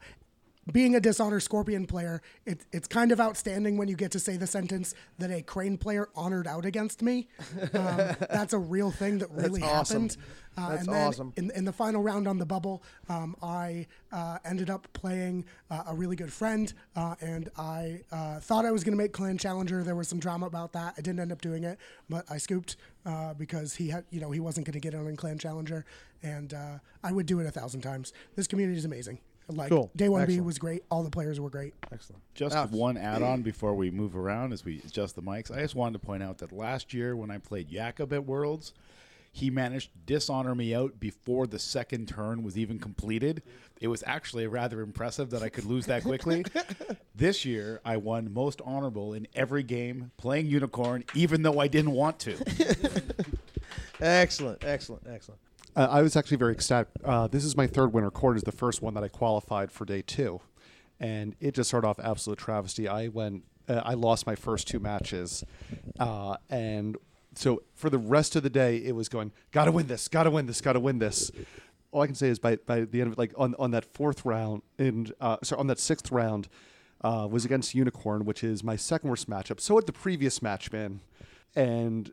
being 0.72 0.94
a 0.94 1.00
dishonor 1.00 1.40
scorpion 1.40 1.86
player 1.86 2.22
it, 2.46 2.64
it's 2.72 2.88
kind 2.88 3.12
of 3.12 3.20
outstanding 3.20 3.76
when 3.76 3.88
you 3.88 3.96
get 3.96 4.10
to 4.10 4.18
say 4.18 4.36
the 4.36 4.46
sentence 4.46 4.94
that 5.18 5.30
a 5.30 5.42
crane 5.42 5.76
player 5.76 6.08
honored 6.14 6.46
out 6.46 6.64
against 6.64 7.02
me 7.02 7.28
um, 7.74 7.96
that's 8.30 8.52
a 8.52 8.58
real 8.58 8.90
thing 8.90 9.18
that 9.18 9.30
really 9.30 9.62
awesome. 9.62 10.02
happened 10.02 10.16
uh, 10.56 10.68
That's 10.70 10.86
and 10.86 10.94
then 10.94 11.06
awesome. 11.08 11.32
in, 11.36 11.50
in 11.52 11.64
the 11.64 11.72
final 11.72 12.02
round 12.02 12.28
on 12.28 12.38
the 12.38 12.46
bubble, 12.46 12.82
um, 13.08 13.34
I 13.42 13.86
uh, 14.12 14.38
ended 14.44 14.70
up 14.70 14.86
playing 14.92 15.44
uh, 15.70 15.84
a 15.88 15.94
really 15.94 16.16
good 16.16 16.32
friend, 16.32 16.72
uh, 16.94 17.16
and 17.20 17.50
I 17.58 18.00
uh, 18.12 18.38
thought 18.40 18.64
I 18.64 18.70
was 18.70 18.84
going 18.84 18.96
to 18.96 19.02
make 19.02 19.12
Clan 19.12 19.36
Challenger. 19.36 19.82
There 19.82 19.96
was 19.96 20.08
some 20.08 20.20
drama 20.20 20.46
about 20.46 20.72
that. 20.74 20.94
I 20.96 21.00
didn't 21.00 21.20
end 21.20 21.32
up 21.32 21.40
doing 21.40 21.64
it, 21.64 21.78
but 22.08 22.24
I 22.30 22.38
scooped 22.38 22.76
uh, 23.04 23.34
because 23.34 23.74
he 23.74 23.88
had, 23.88 24.04
you 24.10 24.20
know, 24.20 24.30
he 24.30 24.40
wasn't 24.40 24.66
going 24.66 24.74
to 24.74 24.80
get 24.80 24.94
on 24.94 25.06
in 25.08 25.16
Clan 25.16 25.38
Challenger, 25.38 25.84
and 26.22 26.54
uh, 26.54 26.78
I 27.02 27.12
would 27.12 27.26
do 27.26 27.40
it 27.40 27.46
a 27.46 27.50
thousand 27.50 27.80
times. 27.80 28.12
This 28.36 28.46
community 28.46 28.78
is 28.78 28.84
amazing. 28.84 29.18
Like 29.49 29.68
Cool. 29.68 29.90
day 29.95 30.09
one 30.09 30.26
B 30.26 30.40
was 30.40 30.59
great. 30.59 30.84
All 30.90 31.03
the 31.03 31.11
players 31.11 31.38
were 31.38 31.51
great. 31.51 31.74
Excellent. 31.92 32.22
Just 32.34 32.57
Alex. 32.57 32.72
one 32.72 32.97
add-on 32.97 33.42
before 33.42 33.74
we 33.74 33.90
move 33.90 34.16
around 34.16 34.53
as 34.53 34.64
we 34.64 34.80
adjust 34.86 35.16
the 35.16 35.22
mics. 35.22 35.51
I 35.51 35.61
just 35.61 35.74
wanted 35.74 36.01
to 36.01 36.07
point 36.07 36.22
out 36.22 36.38
that 36.38 36.51
last 36.53 36.95
year 36.95 37.14
when 37.14 37.30
I 37.30 37.38
played 37.38 37.68
Jakob 37.68 38.12
at 38.12 38.24
Worlds, 38.24 38.72
he 39.32 39.51
managed 39.51 39.90
to 39.92 39.99
dishonor 40.07 40.55
me 40.55 40.74
out 40.74 40.99
before 41.01 41.47
the 41.47 41.59
second 41.59 42.09
turn 42.09 42.42
was 42.42 42.57
even 42.57 42.78
completed. 42.78 43.42
It 43.80 43.88
was 43.88 44.03
actually 44.07 44.47
rather 44.47 44.80
impressive 44.80 45.30
that 45.30 45.42
I 45.42 45.49
could 45.49 45.64
lose 45.64 45.86
that 45.86 46.05
quickly. 46.05 46.45
this 47.16 47.45
year, 47.45 47.80
I 47.84 47.97
won 47.97 48.32
most 48.32 48.62
honorable 48.64 49.12
in 49.12 49.26
every 49.34 49.62
game 49.64 50.12
playing 50.16 50.47
Unicorn, 50.47 51.05
even 51.14 51.42
though 51.42 51.59
I 51.59 51.66
didn't 51.68 51.90
want 51.92 52.18
to. 52.20 52.36
Excellent. 54.01 54.64
Excellent. 54.64 55.03
Excellent. 55.09 55.40
I 55.77 56.03
was 56.03 56.16
actually 56.16 56.37
very 56.37 56.53
ecstatic. 56.53 56.89
Uh, 57.05 57.27
this 57.27 57.45
is 57.45 57.57
my 57.57 57.66
third 57.66 57.93
winter 57.93 58.11
court. 58.11 58.37
Is 58.37 58.45
the 58.45 58.53
first 58.53 58.83
one 58.83 58.95
that 58.95 59.03
I 59.03 59.09
qualified 59.09 59.72
for 59.72 59.85
day 59.85 60.03
two, 60.03 60.41
and 61.01 61.35
it 61.41 61.55
just 61.55 61.68
started 61.70 61.87
off 61.87 61.99
absolute 61.99 62.39
travesty. 62.39 62.87
I 62.89 63.09
went, 63.09 63.43
uh, 63.68 63.83
I 63.85 63.95
lost 63.95 64.27
my 64.27 64.35
first 64.37 64.68
two 64.68 64.79
matches, 64.79 65.45
uh, 65.99 66.37
and 66.49 66.97
so 67.35 67.62
for 67.75 67.91
the 67.91 67.99
rest 67.99 68.37
of 68.37 68.43
the 68.43 68.51
day, 68.51 68.77
it 68.77 68.95
was 68.95 69.09
going, 69.09 69.33
gotta 69.51 69.72
win 69.72 69.89
this, 69.89 70.07
gotta 70.07 70.31
win 70.31 70.47
this, 70.47 70.61
gotta 70.61 70.81
win 70.81 70.99
this. 71.01 71.33
All 71.91 72.03
I 72.03 72.07
can 72.07 72.14
say 72.14 72.29
is 72.29 72.39
by 72.39 72.57
by 72.57 72.81
the 72.81 73.01
end 73.01 73.09
of 73.09 73.12
it, 73.14 73.18
like 73.18 73.33
on 73.37 73.55
on 73.59 73.72
that 73.72 73.85
fourth 73.85 74.25
round, 74.25 74.62
and 74.79 75.12
uh, 75.20 75.39
sorry, 75.43 75.59
on 75.59 75.66
that 75.66 75.81
sixth 75.81 76.12
round, 76.12 76.49
uh, 77.03 77.27
was 77.31 77.45
against 77.45 77.75
Unicorn, 77.75 78.25
which 78.25 78.45
is 78.45 78.62
my 78.62 78.77
second 78.77 79.11
worst 79.11 79.29
matchup. 79.29 79.61
So 79.61 79.75
had 79.77 79.87
the 79.87 79.93
previous 79.93 80.41
match 80.41 80.70
been, 80.70 81.01
and 81.57 82.12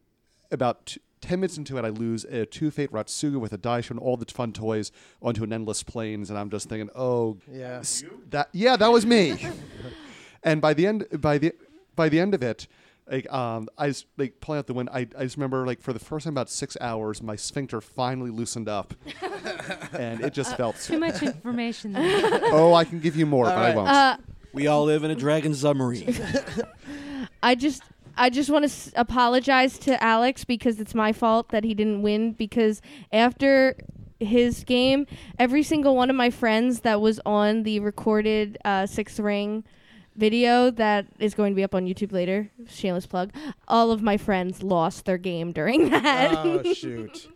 about 0.51 0.87
t- 0.87 1.01
10 1.21 1.39
minutes 1.39 1.57
into 1.57 1.77
it, 1.77 1.85
I 1.85 1.89
lose 1.89 2.23
a 2.25 2.45
two 2.45 2.71
fate 2.71 2.91
Raitsugu 2.91 3.39
with 3.39 3.53
a 3.53 3.57
dice 3.57 3.89
and 3.89 3.99
all 3.99 4.17
the 4.17 4.25
fun 4.25 4.51
toys 4.53 4.91
onto 5.21 5.43
an 5.43 5.53
endless 5.53 5.83
plains, 5.83 6.29
and 6.29 6.37
I'm 6.39 6.49
just 6.49 6.67
thinking, 6.69 6.89
oh, 6.95 7.37
Yeah. 7.51 7.79
s- 7.79 8.03
that 8.31 8.49
yeah, 8.53 8.75
that 8.75 8.91
was 8.91 9.05
me. 9.05 9.37
and 10.43 10.61
by 10.61 10.73
the 10.73 10.87
end, 10.87 11.05
by 11.21 11.37
the 11.37 11.53
by 11.95 12.09
the 12.09 12.19
end 12.19 12.33
of 12.33 12.41
it, 12.41 12.67
like 13.09 13.31
um, 13.31 13.67
I 13.77 13.87
was 13.87 14.05
like 14.17 14.39
pulling 14.41 14.59
out 14.59 14.67
the 14.67 14.73
wind. 14.73 14.89
I, 14.91 15.07
I 15.17 15.23
just 15.23 15.35
remember 15.37 15.65
like 15.67 15.81
for 15.81 15.93
the 15.93 15.99
first 15.99 16.23
time 16.23 16.33
about 16.33 16.49
six 16.49 16.75
hours, 16.81 17.21
my 17.21 17.35
sphincter 17.35 17.81
finally 17.81 18.31
loosened 18.31 18.67
up, 18.69 18.93
and 19.93 20.21
it 20.21 20.33
just 20.33 20.55
felt. 20.57 20.77
Too 20.77 20.99
much 20.99 21.21
information 21.23 21.93
there. 21.93 22.39
oh, 22.51 22.73
I 22.73 22.83
can 22.83 22.99
give 22.99 23.15
you 23.15 23.25
more, 23.25 23.45
All 23.45 23.51
but 23.55 23.57
right. 23.61 23.73
I 23.73 23.75
won't. 23.75 23.89
Uh, 23.89 24.17
We 24.53 24.67
all 24.67 24.83
live 24.85 25.03
in 25.03 25.11
a 25.11 25.15
dragon 25.15 25.53
submarine. 25.53 26.13
I 27.43 27.55
just 27.55 27.83
I 28.21 28.29
just 28.29 28.49
want 28.51 28.63
to 28.63 28.71
s- 28.71 28.91
apologize 28.95 29.79
to 29.79 30.01
Alex 30.03 30.45
because 30.45 30.79
it's 30.79 30.93
my 30.93 31.11
fault 31.11 31.49
that 31.49 31.63
he 31.63 31.73
didn't 31.73 32.03
win 32.03 32.33
because 32.33 32.79
after 33.11 33.75
his 34.19 34.63
game, 34.63 35.07
every 35.39 35.63
single 35.63 35.95
one 35.95 36.11
of 36.11 36.15
my 36.15 36.29
friends 36.29 36.81
that 36.81 37.01
was 37.01 37.19
on 37.25 37.63
the 37.63 37.79
recorded 37.79 38.59
uh, 38.63 38.85
sixth 38.85 39.19
ring 39.19 39.63
video 40.15 40.69
that 40.69 41.07
is 41.17 41.33
going 41.33 41.51
to 41.53 41.55
be 41.55 41.63
up 41.63 41.73
on 41.73 41.85
YouTube 41.87 42.11
later, 42.11 42.51
shameless 42.69 43.07
plug, 43.07 43.31
all 43.67 43.89
of 43.91 44.03
my 44.03 44.17
friends 44.17 44.61
lost 44.61 45.05
their 45.05 45.17
game 45.17 45.51
during 45.51 45.89
that. 45.89 46.37
Oh 46.37 46.61
shoot. 46.73 47.27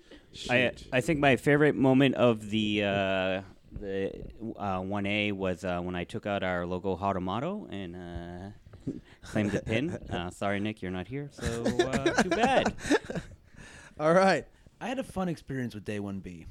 I 0.50 0.70
Shoot. 0.70 0.88
I 0.94 1.02
think 1.02 1.20
my 1.20 1.36
favorite 1.38 1.76
moment 1.76 2.14
of 2.16 2.50
the 2.52 2.84
uh, 2.84 3.42
the 3.72 4.12
one 4.40 5.06
A 5.06 5.32
was 5.32 5.64
uh, 5.64 5.80
when 5.80 5.96
I 5.96 6.04
took 6.04 6.26
out 6.26 6.44
our 6.44 6.66
logo 6.66 6.96
Harumato 6.98 7.68
and 7.72 7.96
claimed 9.26 9.52
the 9.52 9.62
pin. 9.62 9.98
Uh, 10.10 10.30
sorry, 10.30 10.60
Nick, 10.60 10.82
you're 10.82 10.92
not 10.92 11.08
here, 11.08 11.30
so 11.32 11.64
uh, 11.66 12.24
too 12.24 12.30
bad. 12.30 12.74
All 14.00 14.14
right. 14.14 14.46
I 14.80 14.88
had 14.88 15.00
a 15.00 15.04
fun 15.04 15.30
experience 15.30 15.74
with 15.74 15.84
Day 15.84 16.00
One 16.00 16.20
B. 16.20 16.46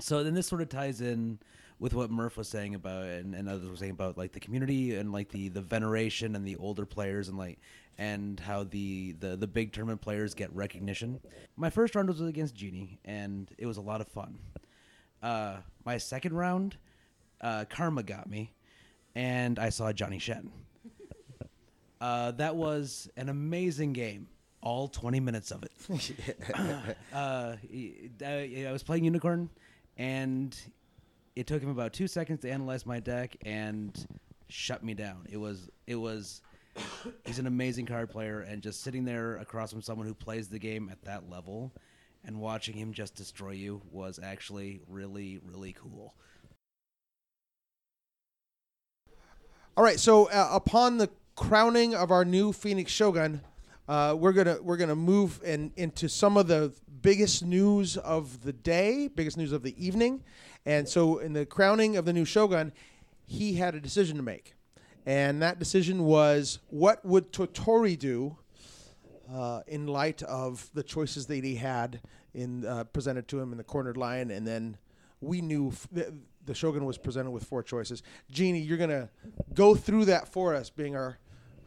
So 0.00 0.22
then 0.22 0.34
this 0.34 0.46
sort 0.46 0.62
of 0.62 0.68
ties 0.68 1.00
in 1.00 1.38
with 1.78 1.94
what 1.94 2.10
Murph 2.10 2.36
was 2.36 2.48
saying 2.48 2.74
about 2.74 3.04
and, 3.06 3.34
and 3.34 3.48
others 3.48 3.68
were 3.68 3.76
saying 3.76 3.92
about 3.92 4.16
like 4.16 4.32
the 4.32 4.40
community 4.40 4.94
and 4.94 5.12
like 5.12 5.30
the 5.30 5.48
the 5.48 5.60
veneration 5.60 6.36
and 6.36 6.46
the 6.46 6.56
older 6.56 6.86
players 6.86 7.28
and 7.28 7.36
like 7.36 7.58
and 7.98 8.38
how 8.40 8.64
the 8.64 9.12
the 9.18 9.36
the 9.36 9.46
big 9.46 9.72
tournament 9.72 10.00
players 10.00 10.34
get 10.34 10.54
recognition. 10.54 11.20
My 11.56 11.70
first 11.70 11.94
round 11.94 12.08
was 12.08 12.20
against 12.20 12.54
Genie 12.54 13.00
and 13.04 13.50
it 13.58 13.66
was 13.66 13.78
a 13.78 13.82
lot 13.82 14.00
of 14.00 14.08
fun. 14.08 14.38
Uh, 15.22 15.56
my 15.84 15.98
second 15.98 16.34
round, 16.34 16.76
uh, 17.40 17.64
Karma 17.68 18.02
got 18.02 18.28
me, 18.28 18.52
and 19.14 19.58
I 19.58 19.68
saw 19.68 19.92
Johnny 19.92 20.18
Shen. 20.18 20.50
Uh, 22.02 22.32
that 22.32 22.56
was 22.56 23.08
an 23.16 23.28
amazing 23.28 23.92
game. 23.92 24.26
All 24.60 24.88
20 24.88 25.20
minutes 25.20 25.52
of 25.52 25.62
it. 25.62 25.72
uh, 27.12 27.54
I, 28.24 28.66
I 28.68 28.72
was 28.72 28.82
playing 28.82 29.04
Unicorn, 29.04 29.48
and 29.96 30.56
it 31.36 31.46
took 31.46 31.62
him 31.62 31.68
about 31.68 31.92
two 31.92 32.08
seconds 32.08 32.40
to 32.40 32.50
analyze 32.50 32.86
my 32.86 32.98
deck 32.98 33.36
and 33.44 34.04
shut 34.48 34.82
me 34.82 34.94
down. 34.94 35.26
It 35.30 35.36
was 35.36 35.70
it 35.86 35.94
was 35.94 36.42
he's 37.24 37.38
an 37.38 37.46
amazing 37.46 37.86
card 37.86 38.10
player, 38.10 38.40
and 38.40 38.62
just 38.62 38.82
sitting 38.82 39.04
there 39.04 39.36
across 39.36 39.70
from 39.70 39.82
someone 39.82 40.06
who 40.06 40.14
plays 40.14 40.48
the 40.48 40.58
game 40.58 40.88
at 40.90 41.02
that 41.04 41.30
level, 41.30 41.72
and 42.24 42.40
watching 42.40 42.76
him 42.76 42.92
just 42.92 43.14
destroy 43.14 43.52
you 43.52 43.80
was 43.92 44.18
actually 44.20 44.80
really 44.88 45.38
really 45.44 45.72
cool. 45.72 46.14
All 49.76 49.84
right. 49.84 49.98
So 49.98 50.26
uh, 50.30 50.48
upon 50.52 50.98
the 50.98 51.08
crowning 51.34 51.94
of 51.94 52.10
our 52.10 52.24
new 52.24 52.52
Phoenix 52.52 52.92
Shogun, 52.92 53.40
uh, 53.88 54.14
we're 54.18 54.32
gonna 54.32 54.58
we're 54.62 54.76
gonna 54.76 54.96
move 54.96 55.40
in, 55.44 55.72
into 55.76 56.08
some 56.08 56.36
of 56.36 56.46
the 56.46 56.72
biggest 57.00 57.44
news 57.44 57.96
of 57.96 58.42
the 58.42 58.52
day, 58.52 59.08
biggest 59.08 59.36
news 59.36 59.52
of 59.52 59.62
the 59.62 59.74
evening, 59.84 60.22
and 60.64 60.88
so 60.88 61.18
in 61.18 61.32
the 61.32 61.44
crowning 61.44 61.96
of 61.96 62.04
the 62.04 62.12
new 62.12 62.24
Shogun, 62.24 62.72
he 63.26 63.54
had 63.54 63.74
a 63.74 63.80
decision 63.80 64.16
to 64.16 64.22
make, 64.22 64.54
and 65.04 65.42
that 65.42 65.58
decision 65.58 66.04
was 66.04 66.60
what 66.68 67.04
would 67.04 67.32
Toturi 67.32 67.98
do 67.98 68.36
uh, 69.32 69.62
in 69.66 69.86
light 69.86 70.22
of 70.22 70.70
the 70.74 70.82
choices 70.82 71.26
that 71.26 71.42
he 71.42 71.56
had 71.56 72.00
in 72.34 72.64
uh, 72.64 72.84
presented 72.84 73.28
to 73.28 73.40
him 73.40 73.52
in 73.52 73.58
the 73.58 73.64
cornered 73.64 73.96
lion, 73.96 74.30
and 74.30 74.46
then 74.46 74.76
we 75.20 75.40
knew 75.40 75.68
f- 75.68 76.12
the, 76.44 76.52
the 76.52 76.54
shogun 76.54 76.84
was 76.84 76.98
presented 76.98 77.30
with 77.30 77.44
four 77.44 77.62
choices. 77.62 78.02
Jeannie, 78.30 78.60
you're 78.60 78.78
gonna 78.78 79.10
go 79.54 79.74
through 79.74 80.06
that 80.06 80.28
for 80.28 80.54
us, 80.54 80.70
being 80.70 80.96
our 80.96 81.18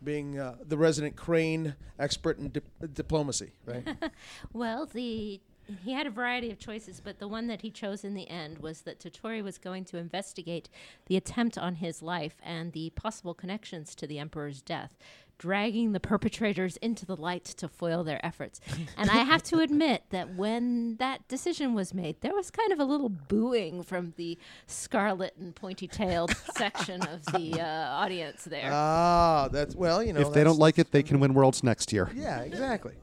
being 0.04 0.40
uh, 0.40 0.56
the 0.68 0.78
resident 0.78 1.16
crane 1.16 1.76
expert 1.98 2.38
in 2.38 2.50
dip- 2.50 2.94
diplomacy, 2.94 3.54
right? 3.66 3.88
Well, 4.54 4.86
the 4.86 5.42
he 5.84 5.94
had 5.94 6.06
a 6.06 6.12
variety 6.12 6.52
of 6.52 6.60
choices, 6.60 7.02
but 7.04 7.18
the 7.18 7.28
one 7.28 7.48
that 7.48 7.62
he 7.62 7.72
chose 7.72 8.04
in 8.04 8.14
the 8.14 8.30
end 8.30 8.60
was 8.60 8.82
that 8.82 9.00
Toturi 9.00 9.44
was 9.44 9.58
going 9.58 9.84
to 9.86 9.98
investigate 9.98 10.70
the 11.08 11.18
attempt 11.18 11.58
on 11.58 11.76
his 11.76 12.04
life 12.04 12.36
and 12.44 12.72
the 12.72 12.92
possible 12.92 13.34
connections 13.34 13.96
to 13.96 14.06
the 14.06 14.20
emperor's 14.20 14.62
death, 14.62 14.96
dragging 15.38 15.92
the 15.92 16.00
perpetrators 16.00 16.78
into 16.78 17.06
the 17.06 17.16
light 17.16 17.44
to 17.46 17.68
foil 17.68 18.04
their 18.04 18.24
efforts. 18.26 18.62
and 18.98 19.10
I 19.10 19.18
have 19.18 19.44
to 19.44 19.60
admit 19.60 20.04
that 20.10 20.36
when 20.36 20.98
that 20.98 21.28
decision 21.28 21.74
was 21.74 21.94
made, 21.94 22.22
there 22.22 22.34
was 22.34 22.52
kind 22.52 22.72
of 22.72 22.80
a 22.80 22.86
little 22.86 23.10
booing 23.10 23.84
from 23.84 24.14
the 24.18 24.38
scarlet 24.68 25.36
and 25.38 25.56
pointy-tailed 25.56 26.36
section 26.56 27.02
of 27.04 27.26
the 27.28 27.60
uh, 27.62 27.96
audience 27.96 28.44
there. 28.46 28.70
Ah, 28.72 29.50
that's 29.52 29.76
well, 29.76 30.04
you 30.04 30.14
know. 30.14 30.22
if 30.22 30.34
they 30.34 30.44
don't 30.44 30.60
like 30.60 30.80
it, 30.80 30.92
they 30.92 31.04
can 31.04 31.20
win 31.20 31.34
worlds 31.34 31.64
next 31.64 31.92
year. 31.92 32.10
Yeah, 32.16 32.42
exactly. 32.42 32.94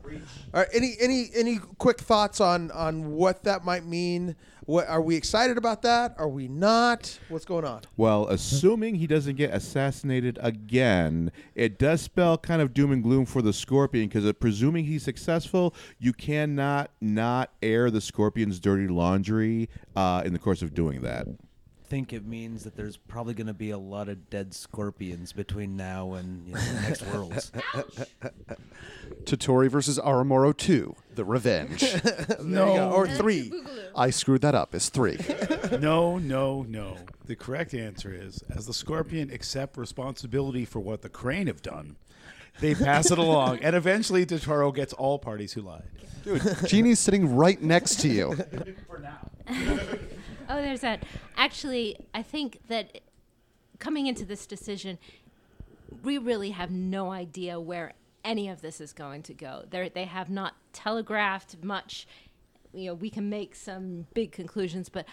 All 0.54 0.60
right. 0.60 0.68
Any 0.72 0.96
any 1.00 1.30
any 1.34 1.58
quick 1.78 1.98
thoughts 2.00 2.40
on 2.40 2.70
on 2.70 3.12
what 3.12 3.44
that 3.44 3.64
might 3.64 3.84
mean? 3.84 4.36
What 4.64 4.88
are 4.88 5.02
we 5.02 5.16
excited 5.16 5.58
about 5.58 5.82
that? 5.82 6.14
Are 6.18 6.28
we 6.28 6.46
not? 6.46 7.18
What's 7.28 7.44
going 7.44 7.64
on? 7.64 7.82
Well, 7.96 8.28
assuming 8.28 8.94
he 8.94 9.08
doesn't 9.08 9.36
get 9.36 9.52
assassinated 9.52 10.38
again, 10.40 11.32
it 11.54 11.78
does 11.78 12.00
spell 12.00 12.38
kind 12.38 12.62
of 12.62 12.72
doom 12.72 12.92
and 12.92 13.02
gloom 13.02 13.26
for 13.26 13.42
the 13.42 13.52
Scorpion 13.52 14.08
because 14.08 14.30
presuming 14.34 14.84
he's 14.84 15.02
successful, 15.02 15.74
you 15.98 16.12
cannot 16.12 16.90
not 17.00 17.50
air 17.60 17.90
the 17.90 18.00
Scorpion's 18.00 18.60
dirty 18.60 18.86
laundry 18.86 19.68
uh, 19.96 20.22
in 20.24 20.32
the 20.32 20.38
course 20.38 20.62
of 20.62 20.74
doing 20.74 21.02
that. 21.02 21.26
Think 21.92 22.14
it 22.14 22.24
means 22.24 22.64
that 22.64 22.74
there's 22.74 22.96
probably 22.96 23.34
going 23.34 23.48
to 23.48 23.52
be 23.52 23.68
a 23.68 23.76
lot 23.76 24.08
of 24.08 24.30
dead 24.30 24.54
scorpions 24.54 25.34
between 25.34 25.76
now 25.76 26.14
and 26.14 26.48
you 26.48 26.54
know, 26.54 26.60
the 26.60 26.80
next 26.80 27.02
worlds. 27.08 27.52
Toturi 29.24 29.68
versus 29.68 29.98
Aramoro 29.98 30.56
2, 30.56 30.96
The 31.16 31.24
Revenge. 31.26 31.82
There 32.02 32.38
you 32.40 32.54
go. 32.54 32.92
Or 32.92 33.06
three. 33.06 33.52
I 33.94 34.08
screwed 34.08 34.40
that 34.40 34.54
up. 34.54 34.74
It's 34.74 34.88
three. 34.88 35.18
no, 35.80 36.16
no, 36.16 36.62
no. 36.62 36.96
The 37.26 37.36
correct 37.36 37.74
answer 37.74 38.10
is 38.10 38.42
as 38.48 38.64
the 38.64 38.72
scorpion 38.72 39.30
accept 39.30 39.76
responsibility 39.76 40.64
for 40.64 40.80
what 40.80 41.02
the 41.02 41.10
crane 41.10 41.46
have 41.46 41.60
done, 41.60 41.96
they 42.60 42.74
pass 42.74 43.10
it 43.10 43.18
along, 43.18 43.58
and 43.58 43.76
eventually 43.76 44.24
Toturi 44.24 44.74
gets 44.74 44.94
all 44.94 45.18
parties 45.18 45.52
who 45.52 45.60
lied. 45.60 45.82
Dude, 46.24 46.40
Genie's 46.66 47.00
sitting 47.00 47.36
right 47.36 47.60
next 47.60 48.00
to 48.00 48.08
you. 48.08 48.34
For 48.88 48.98
now. 48.98 49.30
Oh, 50.52 50.60
there's 50.60 50.82
that. 50.82 51.02
Actually, 51.34 51.96
I 52.12 52.22
think 52.22 52.60
that 52.68 53.00
coming 53.78 54.06
into 54.06 54.26
this 54.26 54.46
decision, 54.46 54.98
we 56.02 56.18
really 56.18 56.50
have 56.50 56.70
no 56.70 57.10
idea 57.10 57.58
where 57.58 57.94
any 58.22 58.50
of 58.50 58.60
this 58.60 58.78
is 58.78 58.92
going 58.92 59.22
to 59.22 59.34
go. 59.34 59.64
They're, 59.70 59.88
they 59.88 60.04
have 60.04 60.28
not 60.28 60.54
telegraphed 60.74 61.56
much. 61.64 62.06
You 62.74 62.88
know, 62.88 62.94
we 62.94 63.08
can 63.08 63.30
make 63.30 63.54
some 63.54 64.06
big 64.12 64.30
conclusions, 64.30 64.90
but 64.90 65.06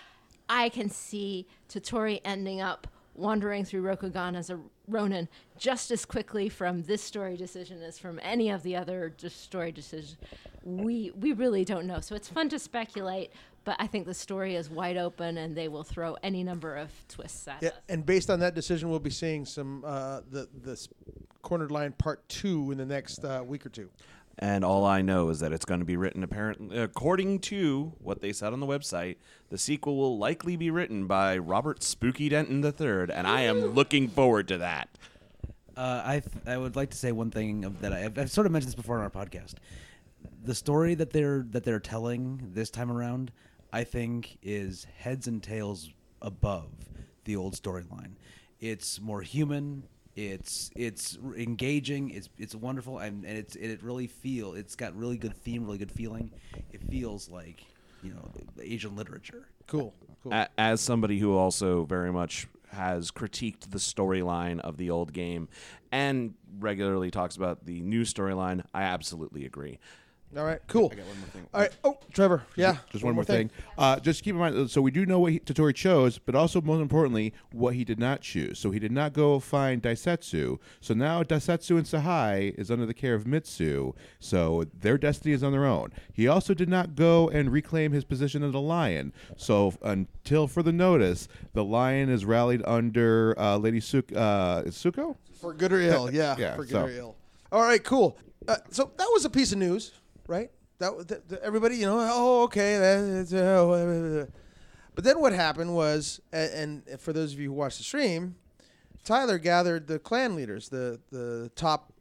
I 0.50 0.68
can 0.68 0.90
see 0.90 1.48
Toturi 1.70 2.20
ending 2.26 2.60
up 2.60 2.88
wandering 3.16 3.64
through 3.64 3.84
Rokugan 3.84 4.36
as 4.36 4.50
a 4.50 4.60
Ronin 4.90 5.30
just 5.58 5.90
as 5.90 6.04
quickly 6.04 6.50
from 6.50 6.84
this 6.84 7.02
story 7.02 7.38
decision 7.38 7.82
as 7.82 7.98
from 7.98 8.20
any 8.24 8.50
of 8.50 8.64
the 8.64 8.76
other 8.76 9.14
story 9.30 9.72
decisions. 9.72 10.18
We 10.64 11.12
we 11.12 11.32
really 11.32 11.64
don't 11.64 11.86
know. 11.86 12.02
So 12.02 12.16
it's 12.16 12.28
fun 12.28 12.50
to 12.50 12.60
speculate, 12.60 13.32
but 13.66 13.76
I 13.80 13.88
think 13.88 14.06
the 14.06 14.14
story 14.14 14.56
is 14.56 14.70
wide 14.70 14.98
open 14.98 15.38
and 15.38 15.56
they 15.56 15.68
will 15.68 15.84
throw 15.84 16.16
any 16.24 16.44
number 16.44 16.76
of 16.76 16.90
twists 17.08 17.48
at 17.48 17.62
Yeah, 17.62 17.70
us. 17.70 17.76
and 17.90 18.06
based 18.06 18.30
on 18.30 18.40
that 18.40 18.56
decision, 18.56 18.90
we'll 18.90 19.00
be 19.00 19.10
seeing 19.10 19.46
some 19.46 19.84
uh, 19.86 20.22
the 20.30 20.48
the 20.64 20.88
cornered 21.42 21.72
lion 21.72 21.94
part 21.94 22.28
two 22.30 22.72
in 22.72 22.78
the 22.78 22.86
next 22.86 23.24
uh, 23.24 23.44
week 23.46 23.66
or 23.66 23.70
two. 23.70 23.90
And 24.42 24.64
all 24.64 24.86
I 24.86 25.02
know 25.02 25.28
is 25.30 25.42
that 25.42 25.52
it's 25.52 25.66
going 25.66 25.82
to 25.82 25.86
be 25.86 25.98
written 25.98 26.24
apparently 26.24 26.78
according 26.78 27.40
to 27.40 27.92
what 28.00 28.22
they 28.22 28.32
said 28.32 28.54
on 28.54 28.62
the 28.62 28.66
website. 28.68 29.18
The 29.50 29.58
sequel 29.58 29.98
will 29.98 30.18
likely 30.18 30.56
be 30.56 30.72
written 30.72 31.08
by 31.08 31.38
Robert 31.38 31.84
Spooky 31.84 32.30
Denton 32.30 32.64
III, 32.64 33.14
and 33.14 33.28
I 33.28 33.42
am 33.42 33.66
looking 33.74 34.08
forward 34.08 34.48
to 34.48 34.58
that. 34.60 34.88
Uh, 35.76 36.02
I 36.06 36.20
th- 36.22 36.46
I 36.46 36.58
would 36.58 36.76
like 36.78 36.90
to 36.92 36.98
say 36.98 37.12
one 37.12 37.32
thing 37.32 37.66
of 37.66 37.82
that 37.82 37.92
I, 37.94 38.06
I've, 38.06 38.18
I've 38.18 38.32
sort 38.32 38.46
of 38.48 38.54
mentioned 38.54 38.70
this 38.72 38.76
before 38.76 38.98
on 38.98 39.04
our 39.04 39.10
podcast. 39.10 39.56
The 40.44 40.56
story 40.56 40.94
that 40.96 41.12
they're 41.12 41.46
that 41.52 41.64
they're 41.66 41.80
telling 41.80 42.52
this 42.54 42.70
time 42.70 42.92
around, 42.92 43.32
I 43.72 43.84
think, 43.84 44.38
is 44.42 44.88
heads 44.98 45.28
and 45.28 45.42
tails 45.42 45.90
above 46.22 46.72
the 47.26 47.36
old 47.36 47.54
storyline. 47.54 48.14
It's 48.60 49.00
more 49.00 49.22
human. 49.22 49.84
It's 50.16 50.70
it's 50.76 51.18
engaging. 51.38 52.10
It's 52.10 52.30
it's 52.38 52.56
wonderful, 52.56 53.00
and, 53.00 53.26
and 53.26 53.38
it's 53.38 53.56
it 53.56 53.82
really 53.84 54.08
feel. 54.08 54.54
It's 54.54 54.76
got 54.76 54.96
really 54.96 55.18
good 55.18 55.36
theme, 55.36 55.66
really 55.66 55.78
good 55.78 55.92
feeling. 55.92 56.32
It 56.74 56.82
feels 56.90 57.30
like 57.30 57.64
you 58.04 58.14
know 58.14 58.32
Asian 58.62 58.96
literature. 58.96 59.48
Cool. 59.68 59.94
Cool. 60.24 60.48
As 60.58 60.82
somebody 60.82 61.20
who 61.20 61.38
also 61.38 61.86
very 61.86 62.12
much 62.12 62.48
has 62.72 63.12
critiqued 63.12 63.72
the 63.72 63.78
storyline 63.78 64.60
of 64.60 64.78
the 64.78 64.90
old 64.90 65.14
game 65.14 65.48
and 65.92 66.34
regularly 66.60 67.10
talks 67.10 67.36
about 67.36 67.66
the 67.66 67.82
new 67.82 68.02
storyline, 68.02 68.64
I 68.74 68.84
absolutely 68.84 69.46
agree. 69.46 69.80
All 70.38 70.44
right. 70.46 70.60
Cool. 70.68 70.90
I 70.92 70.96
got 70.96 71.06
one 71.08 71.18
more 71.20 71.28
thing. 71.30 71.48
All 71.56 71.62
right. 71.62 71.72
Oh, 71.84 71.98
Trevor. 72.14 72.44
Yeah. 72.56 72.78
Just 72.92 73.04
one 73.04 73.16
more 73.16 73.24
thing. 73.24 73.50
Uh, 73.80 74.00
just 74.00 74.24
keep 74.24 74.36
in 74.36 74.40
mind. 74.40 74.70
So 74.70 74.80
we 74.80 74.92
do 74.92 75.04
know 75.06 75.18
what 75.20 75.32
he, 75.32 75.40
Toturi 75.40 75.74
chose, 75.74 76.20
but 76.20 76.36
also 76.36 76.62
most 76.62 76.82
importantly, 76.82 77.34
what 77.52 77.74
he 77.74 77.84
did 77.84 77.98
not 77.98 78.22
choose. 78.22 78.60
So 78.60 78.70
he 78.70 78.78
did 78.78 78.92
not 78.92 79.14
go 79.14 79.40
find 79.40 79.82
Daisetsu. 79.82 80.60
So 80.82 80.94
now 80.94 81.24
Daisetsu 81.24 81.78
and 81.78 81.88
Shahai 81.88 82.54
is 82.60 82.70
under 82.70 82.86
the 82.86 82.94
care 82.94 83.16
of 83.16 83.26
Mitsu. 83.26 83.94
So 84.20 84.66
their 84.80 85.00
destiny 85.00 85.34
is 85.34 85.42
on 85.44 85.52
their 85.52 85.66
own. 85.66 85.92
He 86.14 86.28
also 86.28 86.54
did 86.54 86.70
not 86.70 86.94
go 86.96 87.28
and 87.30 87.52
reclaim 87.52 87.92
his 87.92 88.04
position 88.04 88.44
as 88.44 88.54
a 88.54 88.60
lion. 88.60 89.14
So 89.36 89.74
until 89.82 90.48
further 90.48 90.72
notice, 90.72 91.28
the 91.54 91.64
lion 91.64 92.08
is 92.10 92.24
rallied 92.24 92.62
under 92.66 93.34
uh, 93.40 93.58
Lady 93.58 93.80
Suk- 93.80 94.16
uh, 94.16 94.62
is 94.68 94.76
Tsuko. 94.76 95.16
For 95.42 95.54
good 95.54 95.74
or 95.74 95.80
ill. 95.82 96.12
Yeah. 96.14 96.36
Yeah, 96.38 96.56
For 96.56 96.62
good 96.66 96.70
so- 96.72 96.86
or 96.86 96.92
ill. 96.92 97.16
All 97.52 97.64
right. 97.64 97.84
Cool. 97.84 98.16
Uh, 98.48 98.56
so 98.70 98.92
that 98.98 99.08
was 99.12 99.26
a 99.26 99.30
piece 99.30 99.52
of 99.52 99.58
news, 99.58 99.92
right? 100.30 100.52
That, 100.78 101.08
that, 101.10 101.28
that 101.30 101.42
everybody, 101.42 101.76
you 101.76 101.86
know, 101.86 101.98
oh, 102.00 102.44
okay. 102.44 102.76
Uh, 102.78 104.26
but 104.96 105.04
then 105.04 105.20
what 105.20 105.34
happened 105.34 105.76
was, 105.76 106.22
and, 106.32 106.84
and 106.88 107.02
for 107.02 107.12
those 107.12 107.34
of 107.34 107.40
you 107.40 107.50
who 107.50 107.54
watched 107.54 107.80
the 107.80 107.84
stream, 107.84 108.36
Tyler 109.04 109.38
gathered 109.38 109.88
the 109.88 110.00
clan 110.00 110.36
leaders, 110.36 110.70
the 110.70 111.00
the 111.12 111.52
top 111.56 111.94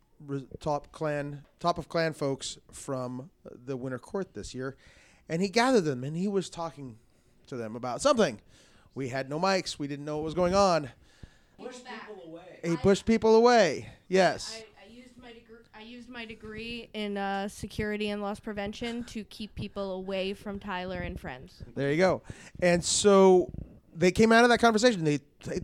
top 0.60 0.92
clan 0.92 1.44
top 1.60 1.78
of 1.78 1.88
clan 1.88 2.12
folks 2.12 2.58
from 2.72 3.30
the 3.64 3.76
Winter 3.76 3.98
Court 3.98 4.34
this 4.34 4.54
year, 4.54 4.76
and 5.28 5.40
he 5.40 5.48
gathered 5.48 5.84
them 5.84 6.04
and 6.04 6.16
he 6.16 6.28
was 6.28 6.50
talking 6.50 6.96
to 7.46 7.56
them 7.56 7.76
about 7.76 8.02
something. 8.02 8.40
We 8.94 9.08
had 9.08 9.30
no 9.30 9.38
mics. 9.38 9.78
We 9.78 9.86
didn't 9.86 10.04
know 10.04 10.16
what 10.16 10.24
was 10.24 10.34
going 10.34 10.54
on. 10.54 10.90
He 12.64 12.76
pushed 12.76 13.06
people 13.06 13.36
away. 13.36 13.90
Yes. 14.08 14.56
I, 14.56 14.66
I 15.78 15.82
used 15.82 16.08
my 16.08 16.24
degree. 16.24 16.88
In 16.92 17.16
uh, 17.16 17.46
security 17.46 18.08
and 18.10 18.20
loss 18.20 18.40
prevention 18.40 19.04
to 19.04 19.22
keep 19.24 19.54
people 19.54 19.92
away 19.92 20.34
from 20.34 20.58
Tyler 20.58 21.02
and 21.02 21.20
friends. 21.20 21.62
There 21.76 21.92
you 21.92 21.96
go. 21.96 22.22
And 22.60 22.84
so 22.84 23.52
they 23.94 24.10
came 24.10 24.32
out 24.32 24.42
of 24.42 24.50
that 24.50 24.58
conversation. 24.58 25.04
They, 25.04 25.20
th- 25.44 25.62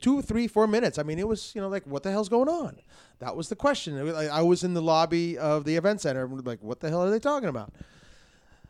two, 0.00 0.20
three, 0.20 0.48
four 0.48 0.66
minutes. 0.66 0.98
I 0.98 1.04
mean, 1.04 1.20
it 1.20 1.28
was 1.28 1.54
you 1.54 1.60
know 1.60 1.68
like 1.68 1.86
what 1.86 2.02
the 2.02 2.10
hell's 2.10 2.28
going 2.28 2.48
on? 2.48 2.80
That 3.20 3.36
was 3.36 3.48
the 3.48 3.54
question. 3.54 4.02
Was 4.02 4.14
like, 4.14 4.30
I 4.30 4.42
was 4.42 4.64
in 4.64 4.74
the 4.74 4.82
lobby 4.82 5.38
of 5.38 5.64
the 5.64 5.76
event 5.76 6.00
center, 6.00 6.26
like 6.26 6.60
what 6.60 6.80
the 6.80 6.88
hell 6.88 7.04
are 7.04 7.10
they 7.10 7.20
talking 7.20 7.48
about? 7.48 7.72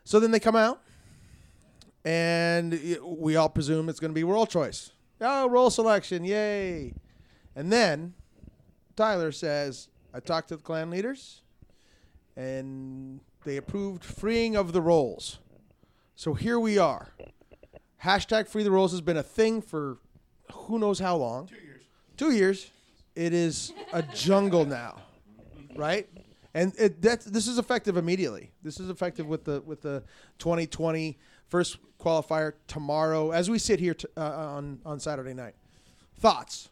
So 0.04 0.20
then 0.20 0.30
they 0.30 0.40
come 0.40 0.56
out, 0.56 0.82
and 2.04 2.78
we 3.02 3.36
all 3.36 3.48
presume 3.48 3.88
it's 3.88 3.98
going 4.00 4.10
to 4.10 4.14
be 4.14 4.24
role 4.24 4.46
choice. 4.46 4.90
Oh, 5.22 5.48
role 5.48 5.70
selection, 5.70 6.24
yay! 6.24 6.92
And 7.56 7.72
then 7.72 8.12
Tyler 8.94 9.32
says, 9.32 9.88
"I 10.12 10.20
talked 10.20 10.48
to 10.48 10.56
the 10.56 10.62
clan 10.62 10.90
leaders, 10.90 11.42
and 12.36 13.20
they 13.44 13.56
approved 13.56 14.04
freeing 14.04 14.56
of 14.56 14.72
the 14.72 14.80
roles." 14.80 15.38
So 16.14 16.34
here 16.34 16.58
we 16.60 16.78
are. 16.78 17.14
Hashtag 18.02 18.48
free 18.48 18.62
the 18.62 18.70
roles 18.70 18.92
has 18.92 19.00
been 19.00 19.16
a 19.16 19.22
thing 19.22 19.62
for 19.62 19.98
who 20.52 20.78
knows 20.78 20.98
how 20.98 21.16
long. 21.16 21.46
Two 21.46 21.54
years. 21.56 21.82
Two 22.16 22.30
years. 22.32 22.70
It 23.14 23.32
is 23.32 23.72
a 23.92 24.02
jungle 24.02 24.64
now, 24.64 25.02
right? 25.76 26.08
And 26.54 26.74
it, 26.78 27.00
that 27.02 27.20
this 27.22 27.46
is 27.46 27.58
effective 27.58 27.96
immediately. 27.96 28.52
This 28.62 28.80
is 28.80 28.88
effective 28.90 29.26
with 29.26 29.44
the 29.44 29.60
with 29.62 29.82
the 29.82 30.02
2020 30.38 31.18
first 31.48 31.78
qualifier 31.98 32.54
tomorrow 32.66 33.30
as 33.30 33.48
we 33.50 33.58
sit 33.58 33.80
here 33.80 33.94
t- 33.94 34.08
uh, 34.16 34.22
on 34.22 34.80
on 34.84 34.98
Saturday 35.00 35.34
night. 35.34 35.54
Thoughts? 36.18 36.70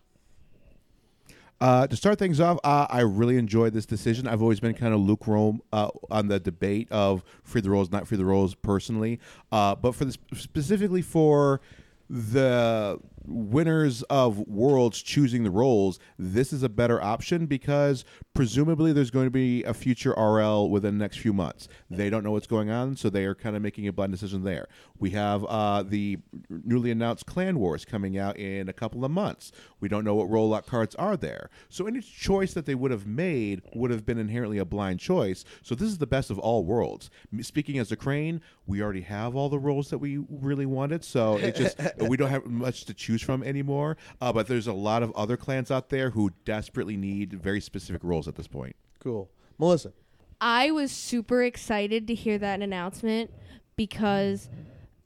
Uh, 1.61 1.87
to 1.87 1.95
start 1.95 2.19
things 2.19 2.41
off, 2.41 2.59
uh, 2.65 2.87
I 2.89 3.01
really 3.01 3.37
enjoyed 3.37 3.75
this 3.75 3.85
decision. 3.85 4.27
I've 4.27 4.41
always 4.41 4.61
been 4.61 4.73
kind 4.73 4.95
of 4.95 5.01
lukewarm 5.01 5.61
uh, 5.73 5.91
on 6.11 6.29
the 6.29 6.41
debate 6.41 6.89
of 6.91 7.23
free 7.43 7.61
the 7.61 7.69
roles, 7.69 7.91
not 7.91 8.09
free 8.09 8.17
the 8.17 8.25
roles 8.25 8.55
personally. 8.55 9.21
Uh, 9.53 9.75
but 9.75 9.95
for 9.95 10.07
this, 10.07 10.17
specifically 10.35 11.03
for 11.03 11.61
the 12.09 12.99
winners 13.25 14.03
of 14.05 14.39
worlds 14.49 15.03
choosing 15.03 15.45
the 15.45 15.51
roles, 15.51 15.99
this 16.19 16.53
is 16.53 16.63
a 16.63 16.69
better 16.69 17.03
option 17.03 17.47
because 17.47 18.05
presumably 18.35 18.93
there's 18.93 19.11
going 19.11 19.27
to 19.27 19.31
be 19.31 19.63
a 19.65 19.75
future 19.75 20.13
RL 20.13 20.69
within 20.69 20.99
the 20.99 21.05
next 21.05 21.19
few 21.19 21.33
months. 21.33 21.69
They 21.91 22.11
don't 22.11 22.25
know 22.25 22.33
what's 22.33 22.47
going 22.47 22.71
on, 22.71 22.97
so 22.97 23.11
they 23.11 23.25
are 23.25 23.35
kind 23.35 23.57
of 23.57 23.63
making 23.63 23.87
a 23.89 23.93
blind 23.93 24.13
decision 24.13 24.45
there. 24.45 24.69
We 24.99 25.11
have 25.11 25.45
uh, 25.45 25.83
the 25.83 26.19
newly 26.49 26.91
announced 26.91 27.27
Clan 27.27 27.59
Wars 27.59 27.85
coming 27.85 28.19
out 28.19 28.37
in 28.37 28.69
a 28.69 28.73
couple 28.73 29.05
of 29.05 29.11
months. 29.11 29.53
We 29.81 29.89
don't 29.89 30.05
know 30.05 30.15
what 30.15 30.29
rollout 30.29 30.67
cards 30.67 30.95
are 30.97 31.17
there. 31.17 31.51
So 31.69 31.87
any 31.87 32.01
choice 32.01 32.55
that 32.55 32.67
they 32.67 32.75
would 32.75 32.91
have 32.91 33.07
made 33.07 33.63
would 33.75 33.91
have 33.91 34.05
been 34.05 34.19
inherently 34.19 34.59
a 34.59 34.65
blind 34.65 35.01
choice. 35.01 35.45
So 35.63 35.75
this 35.75 35.89
is 35.89 35.99
the 35.99 36.07
best 36.07 36.31
of 36.31 36.39
all 36.39 36.65
worlds. 36.65 37.11
Speaking 37.41 37.79
as 37.79 37.93
a 37.93 37.97
crane, 37.97 38.41
we 38.67 38.83
already 38.83 39.03
have 39.03 39.35
all 39.35 39.49
the 39.49 39.59
roles 39.59 39.91
that 39.91 39.99
we 39.99 40.19
really 40.29 40.67
wanted, 40.67 41.05
so 41.05 41.37
it 41.37 41.57
just 41.57 41.77
we 41.99 42.17
don't 42.17 42.31
have 42.31 42.47
much 42.47 42.85
to 42.85 42.95
choose 42.95 43.20
from 43.23 43.43
anymore. 43.43 43.97
Uh, 44.21 44.33
but 44.33 44.47
there's 44.47 44.67
a 44.67 44.73
lot 44.73 45.03
of 45.03 45.13
other 45.13 45.37
clans 45.37 45.71
out 45.71 45.89
there 45.89 46.11
who 46.11 46.31
desperately 46.45 46.97
need 46.97 47.33
very 47.33 47.61
specific 47.61 48.03
roles 48.05 48.29
at 48.29 48.37
this 48.37 48.49
point. 48.49 48.77
Cool. 48.99 49.31
Melissa. 49.59 49.93
I 50.41 50.71
was 50.71 50.91
super 50.91 51.43
excited 51.43 52.07
to 52.07 52.15
hear 52.15 52.39
that 52.39 52.63
announcement 52.63 53.31
because 53.77 54.49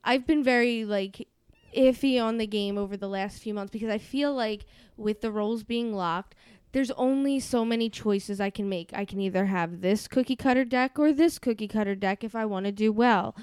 I've 0.04 0.26
been 0.26 0.44
very 0.44 0.84
like 0.84 1.28
iffy 1.76 2.22
on 2.22 2.38
the 2.38 2.46
game 2.46 2.78
over 2.78 2.96
the 2.96 3.08
last 3.08 3.42
few 3.42 3.52
months 3.52 3.72
because 3.72 3.88
I 3.88 3.98
feel 3.98 4.32
like 4.32 4.64
with 4.96 5.20
the 5.20 5.32
roles 5.32 5.64
being 5.64 5.92
locked, 5.92 6.36
there's 6.72 6.90
only 6.92 7.38
so 7.38 7.64
many 7.64 7.88
choices 7.88 8.40
I 8.40 8.50
can 8.50 8.68
make. 8.68 8.90
I 8.92 9.04
can 9.04 9.20
either 9.20 9.46
have 9.46 9.80
this 9.80 10.08
cookie 10.08 10.36
cutter 10.36 10.64
deck 10.64 10.98
or 10.98 11.12
this 11.12 11.38
cookie 11.38 11.68
cutter 11.68 11.94
deck 11.94 12.24
if 12.24 12.34
I 12.34 12.44
want 12.46 12.66
to 12.66 12.72
do 12.72 12.92
well. 12.92 13.36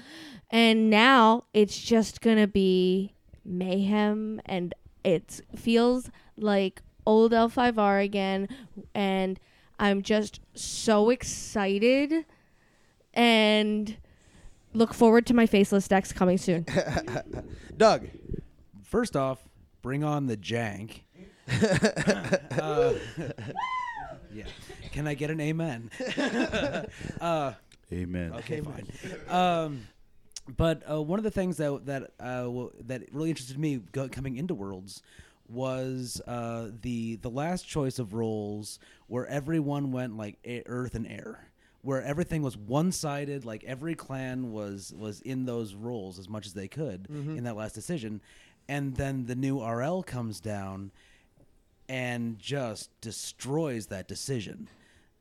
And 0.50 0.90
now 0.90 1.44
it's 1.54 1.78
just 1.78 2.20
going 2.20 2.36
to 2.36 2.46
be 2.46 3.14
mayhem 3.44 4.40
and 4.46 4.74
it 5.04 5.40
feels 5.56 6.10
like 6.36 6.82
old 7.06 7.32
L5R 7.32 8.04
again 8.04 8.48
and 8.94 9.38
I'm 9.78 10.02
just 10.02 10.40
so 10.54 11.10
excited 11.10 12.24
and 13.14 13.96
look 14.72 14.94
forward 14.94 15.26
to 15.26 15.34
my 15.34 15.46
faceless 15.46 15.88
decks 15.88 16.12
coming 16.12 16.38
soon. 16.38 16.66
Doug. 17.76 18.08
First 18.84 19.16
off, 19.16 19.48
bring 19.80 20.04
on 20.04 20.26
the 20.26 20.36
jank. 20.36 21.00
uh, 22.60 22.92
yeah. 24.32 24.44
Can 24.92 25.08
I 25.08 25.14
get 25.14 25.30
an 25.30 25.40
amen? 25.40 25.90
uh, 27.20 27.52
Amen. 27.92 28.32
Okay, 28.36 28.62
fine. 28.62 28.86
Um, 29.28 29.86
but 30.56 30.82
uh, 30.90 31.00
one 31.02 31.18
of 31.18 31.22
the 31.24 31.30
things 31.30 31.56
that 31.58 31.86
that 31.86 32.10
uh, 32.20 32.50
that 32.86 33.12
really 33.12 33.30
interested 33.30 33.58
me 33.58 33.80
go- 33.92 34.08
coming 34.08 34.36
into 34.36 34.54
Worlds 34.54 35.02
was 35.48 36.20
uh, 36.26 36.70
the 36.82 37.16
the 37.16 37.30
last 37.30 37.66
choice 37.68 37.98
of 37.98 38.14
roles 38.14 38.78
where 39.06 39.26
everyone 39.26 39.92
went 39.92 40.16
like 40.16 40.38
Earth 40.66 40.94
and 40.94 41.06
Air, 41.06 41.48
where 41.82 42.02
everything 42.02 42.42
was 42.42 42.56
one 42.56 42.90
sided. 42.92 43.44
Like 43.44 43.62
every 43.64 43.94
clan 43.94 44.52
was 44.52 44.92
was 44.96 45.20
in 45.20 45.44
those 45.44 45.74
roles 45.74 46.18
as 46.18 46.28
much 46.28 46.46
as 46.46 46.54
they 46.54 46.68
could 46.68 47.06
Mhm. 47.08 47.36
in 47.38 47.44
that 47.44 47.56
last 47.56 47.74
decision, 47.74 48.20
and 48.68 48.96
then 48.96 49.26
the 49.26 49.34
new 49.36 49.60
RL 49.60 50.02
comes 50.02 50.40
down 50.40 50.90
and 51.88 52.38
just 52.38 52.88
destroys 53.00 53.86
that 53.86 54.08
decision. 54.08 54.68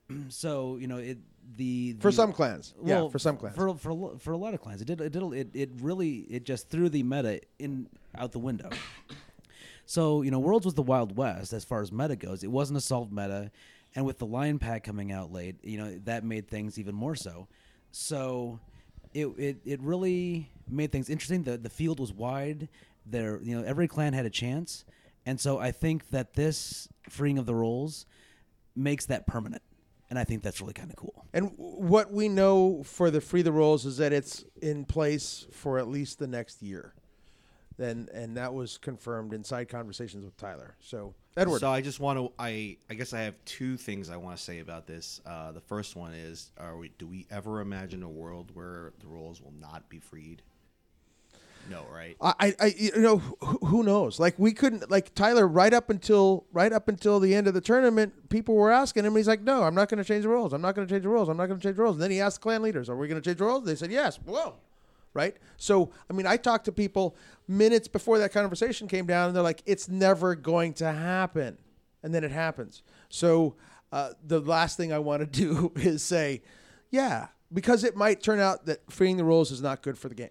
so 0.29 0.77
you 0.77 0.87
know 0.87 0.97
it 0.97 1.17
the, 1.55 1.95
For 1.99 2.11
some 2.11 2.33
clans. 2.33 2.73
Yeah, 2.83 3.09
for 3.09 3.19
some 3.19 3.37
clans. 3.37 3.55
for 3.55 3.75
for 3.75 4.17
for 4.17 4.31
a 4.31 4.37
lot 4.37 4.53
of 4.53 4.61
clans. 4.61 4.81
It 4.81 4.85
did 4.85 5.01
it 5.01 5.11
did 5.11 5.23
it, 5.33 5.49
it 5.53 5.69
really 5.79 6.19
it 6.29 6.43
just 6.43 6.69
threw 6.69 6.89
the 6.89 7.03
meta 7.03 7.41
in 7.59 7.87
out 8.17 8.31
the 8.31 8.39
window. 8.39 8.69
So 9.85 10.21
you 10.21 10.31
know 10.31 10.39
worlds 10.39 10.65
was 10.65 10.75
the 10.75 10.81
wild 10.81 11.17
west 11.17 11.53
as 11.53 11.65
far 11.65 11.81
as 11.81 11.91
meta 11.91 12.15
goes. 12.15 12.43
It 12.43 12.51
wasn't 12.51 12.77
a 12.77 12.81
solved 12.81 13.11
meta 13.11 13.51
and 13.95 14.05
with 14.05 14.19
the 14.19 14.25
lion 14.25 14.57
pack 14.57 14.83
coming 14.85 15.11
out 15.11 15.33
late 15.33 15.57
you 15.63 15.77
know 15.77 15.99
that 16.05 16.23
made 16.23 16.47
things 16.47 16.79
even 16.79 16.95
more 16.95 17.15
so. 17.15 17.47
So 17.91 18.59
it 19.13 19.27
it, 19.37 19.57
it 19.65 19.81
really 19.81 20.49
made 20.69 20.91
things 20.91 21.09
interesting. 21.09 21.43
The 21.43 21.57
the 21.57 21.69
field 21.69 21.99
was 21.99 22.13
wide. 22.13 22.69
There 23.05 23.41
you 23.41 23.59
know 23.59 23.65
every 23.65 23.87
clan 23.87 24.13
had 24.13 24.25
a 24.25 24.29
chance. 24.29 24.85
And 25.25 25.39
so 25.39 25.59
i 25.59 25.71
think 25.71 26.09
that 26.09 26.33
this 26.33 26.87
freeing 27.09 27.37
of 27.37 27.45
the 27.45 27.53
roles 27.53 28.05
makes 28.75 29.05
that 29.07 29.27
permanent 29.27 29.61
and 30.11 30.19
i 30.19 30.23
think 30.23 30.43
that's 30.43 30.61
really 30.61 30.73
kind 30.73 30.91
of 30.91 30.95
cool 30.95 31.21
And 31.33 31.51
what 31.55 32.11
we 32.11 32.27
know 32.27 32.83
for 32.83 33.09
the 33.09 33.21
free 33.21 33.41
the 33.41 33.51
roles 33.51 33.85
is 33.85 33.97
that 33.97 34.11
it's 34.11 34.43
in 34.61 34.85
place 34.85 35.47
for 35.51 35.79
at 35.79 35.87
least 35.87 36.19
the 36.19 36.27
next 36.27 36.61
year. 36.61 36.93
Then 37.77 38.09
and 38.13 38.35
that 38.37 38.53
was 38.53 38.77
confirmed 38.77 39.33
inside 39.33 39.69
conversations 39.69 40.25
with 40.25 40.35
Tyler. 40.37 40.75
So 40.81 41.15
Edward. 41.37 41.59
So 41.59 41.69
I 41.69 41.81
just 41.81 41.99
want 41.99 42.19
to. 42.19 42.31
I 42.37 42.77
I 42.89 42.95
guess 42.95 43.13
I 43.13 43.21
have 43.21 43.35
two 43.45 43.77
things 43.77 44.09
I 44.09 44.17
want 44.17 44.35
to 44.37 44.43
say 44.43 44.59
about 44.59 44.85
this. 44.85 45.21
Uh, 45.25 45.53
the 45.53 45.61
first 45.61 45.95
one 45.95 46.13
is: 46.13 46.51
Are 46.57 46.75
we? 46.75 46.91
Do 46.97 47.07
we 47.07 47.25
ever 47.31 47.61
imagine 47.61 48.03
a 48.03 48.09
world 48.09 48.51
where 48.53 48.91
the 48.99 49.07
rules 49.07 49.41
will 49.41 49.53
not 49.59 49.89
be 49.89 49.99
freed? 49.99 50.41
No, 51.69 51.85
right? 51.93 52.17
I, 52.19 52.53
I, 52.59 52.73
you 52.77 52.91
know, 52.97 53.17
who, 53.17 53.65
who 53.65 53.83
knows? 53.83 54.19
Like 54.19 54.37
we 54.37 54.51
couldn't, 54.53 54.89
like 54.89 55.13
Tyler, 55.15 55.47
right 55.47 55.73
up 55.73 55.89
until 55.89 56.45
right 56.51 56.71
up 56.71 56.87
until 56.87 57.19
the 57.19 57.33
end 57.33 57.47
of 57.47 57.53
the 57.53 57.61
tournament, 57.61 58.29
people 58.29 58.55
were 58.55 58.71
asking 58.71 59.05
him. 59.05 59.15
He's 59.15 59.27
like, 59.27 59.41
"No, 59.41 59.63
I'm 59.63 59.75
not 59.75 59.89
going 59.89 59.99
to 59.99 60.03
change 60.03 60.23
the 60.23 60.29
rules. 60.29 60.53
I'm 60.53 60.61
not 60.61 60.75
going 60.75 60.87
to 60.87 60.93
change 60.93 61.03
the 61.03 61.09
rules. 61.09 61.29
I'm 61.29 61.37
not 61.37 61.47
going 61.47 61.59
to 61.59 61.63
change 61.63 61.77
the 61.77 61.83
rules." 61.83 61.95
And 61.95 62.03
then 62.03 62.11
he 62.11 62.19
asked 62.19 62.37
the 62.37 62.43
clan 62.43 62.61
leaders, 62.61 62.89
"Are 62.89 62.97
we 62.97 63.07
going 63.07 63.21
to 63.21 63.25
change 63.25 63.37
the 63.37 63.45
rules?" 63.45 63.65
They 63.65 63.75
said, 63.75 63.91
"Yes." 63.91 64.17
Whoa, 64.17 64.55
right? 65.13 65.35
So, 65.57 65.91
I 66.09 66.13
mean, 66.13 66.25
I 66.27 66.37
talked 66.37 66.65
to 66.65 66.71
people 66.71 67.15
minutes 67.47 67.87
before 67.87 68.19
that 68.19 68.31
conversation 68.33 68.87
came 68.87 69.05
down, 69.05 69.27
and 69.27 69.35
they're 69.35 69.43
like, 69.43 69.63
"It's 69.65 69.87
never 69.87 70.35
going 70.35 70.73
to 70.75 70.91
happen," 70.91 71.57
and 72.03 72.13
then 72.13 72.23
it 72.23 72.31
happens. 72.31 72.83
So, 73.09 73.55
uh, 73.91 74.11
the 74.25 74.39
last 74.39 74.77
thing 74.77 74.91
I 74.91 74.99
want 74.99 75.21
to 75.21 75.25
do 75.45 75.71
is 75.75 76.03
say, 76.03 76.41
"Yeah," 76.89 77.27
because 77.53 77.83
it 77.83 77.95
might 77.95 78.21
turn 78.21 78.39
out 78.39 78.65
that 78.65 78.91
freeing 78.91 79.17
the 79.17 79.23
rules 79.23 79.51
is 79.51 79.61
not 79.61 79.81
good 79.81 79.97
for 79.97 80.09
the 80.09 80.15
game. 80.15 80.29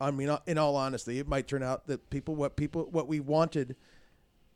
I 0.00 0.10
mean, 0.10 0.28
uh, 0.28 0.38
in 0.46 0.58
all 0.58 0.76
honesty, 0.76 1.18
it 1.18 1.28
might 1.28 1.46
turn 1.48 1.62
out 1.62 1.86
that 1.86 2.10
people 2.10 2.34
what 2.34 2.56
people 2.56 2.86
what 2.90 3.08
we 3.08 3.20
wanted 3.20 3.76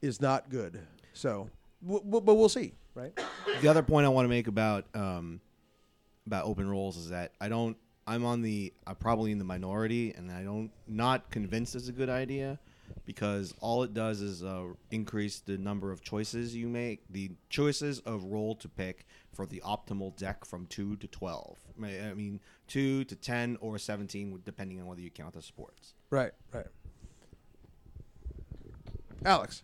is 0.03 0.21
not 0.21 0.51
good. 0.51 0.81
So, 1.13 1.49
w- 1.83 2.03
w- 2.05 2.21
but 2.25 2.35
we'll 2.35 2.49
see, 2.49 2.75
right? 2.95 3.13
the 3.61 3.69
other 3.69 3.83
point 3.83 4.07
I 4.07 4.11
want 4.11 4.25
to 4.25 4.29
make 4.29 4.47
about 4.47 4.85
um, 4.95 5.41
about 6.27 6.45
open 6.47 6.69
roles 6.69 6.97
is 6.97 7.09
that 7.11 7.33
I 7.41 7.49
don't. 7.49 7.77
I'm 8.07 8.25
on 8.25 8.43
the. 8.43 8.73
I'm 8.87 8.97
probably 8.97 9.31
in 9.33 9.39
the 9.39 9.45
minority, 9.45 10.13
and 10.17 10.31
I 10.31 10.43
don't 10.43 10.71
not 10.89 11.31
convinced 11.31 11.75
it's 11.75 11.89
a 11.89 11.93
good 11.93 12.09
idea 12.11 12.59
because 13.07 13.55
all 13.61 13.83
it 13.83 13.95
does 13.95 14.21
is 14.21 14.43
uh, 14.43 14.65
increase 14.91 15.41
the 15.41 15.57
number 15.57 15.93
of 15.93 16.03
choices 16.03 16.55
you 16.57 16.69
make, 16.69 17.01
the 17.11 17.31
choices 17.49 18.01
of 18.01 18.25
role 18.25 18.55
to 18.57 18.69
pick 18.69 19.07
for 19.33 19.47
the 19.47 19.63
optimal 19.65 20.17
deck 20.17 20.45
from 20.45 20.67
two 20.67 20.97
to 20.97 21.07
twelve. 21.07 21.59
I 21.83 22.11
I 22.11 22.15
mean, 22.15 22.41
two 22.67 23.05
to 23.05 23.17
ten 23.17 23.57
or 23.61 23.79
seventeen, 23.79 24.41
depending 24.45 24.81
on 24.81 24.87
whether 24.87 25.01
you 25.01 25.11
count 25.11 25.35
the 25.35 25.43
sports. 25.43 25.95
Right, 26.11 26.33
right. 26.53 26.67
Alex. 29.25 29.63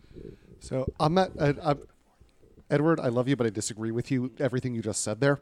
So 0.59 0.85
I'm 0.99 1.17
at 1.17 1.31
I, 1.39 1.55
I'm, 1.61 1.79
Edward. 2.69 2.99
I 2.99 3.07
love 3.07 3.27
you, 3.27 3.35
but 3.35 3.47
I 3.47 3.49
disagree 3.49 3.91
with 3.91 4.11
you. 4.11 4.31
Everything 4.39 4.75
you 4.75 4.81
just 4.81 5.03
said 5.03 5.19
there. 5.19 5.39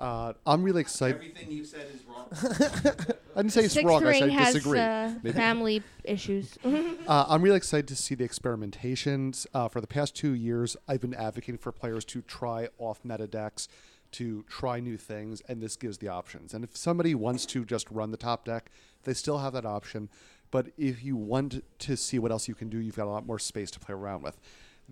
Uh, 0.00 0.32
I'm 0.46 0.62
really 0.62 0.80
excited. 0.80 1.16
Everything 1.16 1.50
you 1.52 1.64
said 1.64 1.86
is 1.94 2.02
wrong. 2.04 2.26
I 3.36 3.42
didn't 3.42 3.52
say 3.52 3.64
it's 3.64 3.74
Sixth 3.74 3.86
wrong. 3.86 4.02
I 4.02 4.08
ring 4.08 4.20
said 4.22 4.30
has 4.32 4.54
disagree. 4.54 4.78
uh, 4.80 5.10
Maybe. 5.22 5.36
family 5.36 5.82
issues. 6.04 6.56
Uh, 7.06 7.24
I'm 7.28 7.42
really 7.42 7.56
excited 7.56 7.88
to 7.88 7.96
see 7.96 8.14
the 8.14 8.26
experimentations. 8.26 9.46
Uh, 9.52 9.66
for 9.68 9.80
the 9.80 9.86
past 9.86 10.14
two 10.14 10.32
years, 10.32 10.76
I've 10.86 11.00
been 11.00 11.14
advocating 11.14 11.58
for 11.58 11.72
players 11.72 12.04
to 12.06 12.22
try 12.22 12.68
off 12.78 13.00
meta 13.04 13.26
decks, 13.26 13.66
to 14.12 14.44
try 14.48 14.78
new 14.80 14.96
things, 14.96 15.42
and 15.48 15.60
this 15.60 15.74
gives 15.76 15.98
the 15.98 16.08
options. 16.08 16.54
And 16.54 16.62
if 16.62 16.76
somebody 16.76 17.14
wants 17.14 17.46
to 17.46 17.64
just 17.64 17.90
run 17.90 18.10
the 18.12 18.16
top 18.16 18.44
deck, 18.44 18.70
they 19.04 19.12
still 19.14 19.38
have 19.38 19.52
that 19.54 19.66
option. 19.66 20.08
But 20.52 20.68
if 20.78 21.02
you 21.04 21.16
want 21.16 21.64
to 21.80 21.96
see 21.96 22.18
what 22.18 22.30
else 22.30 22.46
you 22.48 22.54
can 22.54 22.68
do, 22.68 22.78
you've 22.78 22.96
got 22.96 23.06
a 23.06 23.10
lot 23.10 23.26
more 23.26 23.38
space 23.38 23.70
to 23.72 23.80
play 23.80 23.94
around 23.94 24.22
with. 24.22 24.38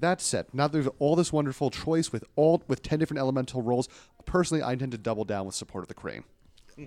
That 0.00 0.20
said, 0.20 0.46
now 0.52 0.68
there's 0.68 0.88
all 0.98 1.16
this 1.16 1.32
wonderful 1.32 1.70
choice 1.70 2.12
with 2.12 2.24
all 2.36 2.62
with 2.68 2.82
ten 2.82 2.98
different 2.98 3.18
elemental 3.18 3.62
roles. 3.62 3.88
Personally, 4.24 4.62
I 4.62 4.72
intend 4.72 4.92
to 4.92 4.98
double 4.98 5.24
down 5.24 5.46
with 5.46 5.54
support 5.54 5.82
of 5.84 5.88
the 5.88 5.94
crane. 5.94 6.24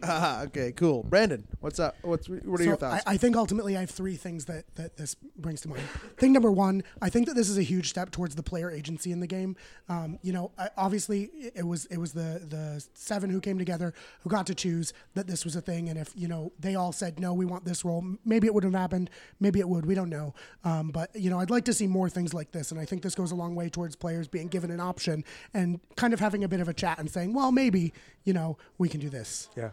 Ah, 0.03 0.41
okay, 0.45 0.71
cool. 0.71 1.03
Brandon, 1.03 1.45
what's 1.59 1.79
up? 1.79 1.95
What's 2.01 2.27
what 2.29 2.59
are 2.59 2.63
your 2.63 2.75
thoughts? 2.75 3.03
I, 3.05 3.13
I 3.13 3.17
think 3.17 3.35
ultimately 3.35 3.75
I 3.77 3.81
have 3.81 3.89
three 3.89 4.15
things 4.15 4.45
that, 4.45 4.63
that 4.75 4.97
this 4.97 5.15
brings 5.37 5.61
to 5.61 5.69
mind. 5.69 5.81
Thing 6.17 6.31
number 6.33 6.51
one, 6.51 6.83
I 7.01 7.09
think 7.09 7.27
that 7.27 7.35
this 7.35 7.49
is 7.49 7.57
a 7.57 7.63
huge 7.63 7.89
step 7.89 8.11
towards 8.11 8.35
the 8.35 8.43
player 8.43 8.71
agency 8.71 9.11
in 9.11 9.19
the 9.19 9.27
game. 9.27 9.55
Um, 9.89 10.17
you 10.21 10.33
know, 10.33 10.51
I- 10.57 10.69
obviously 10.77 11.23
it- 11.33 11.53
it 11.57 11.67
was 11.67 11.85
it 11.87 11.97
was 11.97 12.13
the 12.13 12.41
the 12.47 12.85
seven 12.93 13.29
who 13.29 13.39
came 13.41 13.57
together 13.57 13.93
who 14.21 14.29
got 14.29 14.47
to 14.47 14.55
choose 14.55 14.93
that 15.15 15.27
this 15.27 15.43
was 15.45 15.55
a 15.55 15.61
thing, 15.61 15.89
and 15.89 15.99
if 15.99 16.11
you 16.15 16.27
know 16.27 16.51
they 16.59 16.75
all 16.75 16.91
said 16.91 17.19
no, 17.19 17.33
we 17.33 17.45
want 17.45 17.65
this 17.65 17.83
role, 17.83 18.03
maybe 18.25 18.47
it 18.47 18.53
would 18.53 18.63
have 18.63 18.73
happened, 18.73 19.09
maybe 19.39 19.59
it 19.59 19.67
would, 19.67 19.85
we 19.85 19.95
don't 19.95 20.09
know. 20.09 20.33
Um, 20.63 20.89
but 20.91 21.09
you 21.15 21.29
know, 21.29 21.39
I'd 21.39 21.49
like 21.49 21.65
to 21.65 21.73
see 21.73 21.87
more 21.87 22.09
things 22.09 22.33
like 22.33 22.51
this, 22.51 22.71
and 22.71 22.79
I 22.79 22.85
think 22.85 23.01
this 23.01 23.15
goes 23.15 23.31
a 23.31 23.35
long 23.35 23.55
way 23.55 23.69
towards 23.69 23.95
players 23.95 24.27
being 24.27 24.47
given 24.47 24.71
an 24.71 24.79
option 24.79 25.23
and 25.53 25.79
kind 25.95 26.13
of 26.13 26.19
having 26.19 26.43
a 26.43 26.47
bit 26.47 26.59
of 26.61 26.67
a 26.69 26.73
chat 26.73 26.99
and 26.99 27.09
saying, 27.09 27.33
well, 27.33 27.51
maybe 27.51 27.93
you 28.23 28.33
know 28.33 28.57
we 28.77 28.87
can 28.89 28.99
do 28.99 29.09
this. 29.09 29.49
Yeah. 29.57 29.71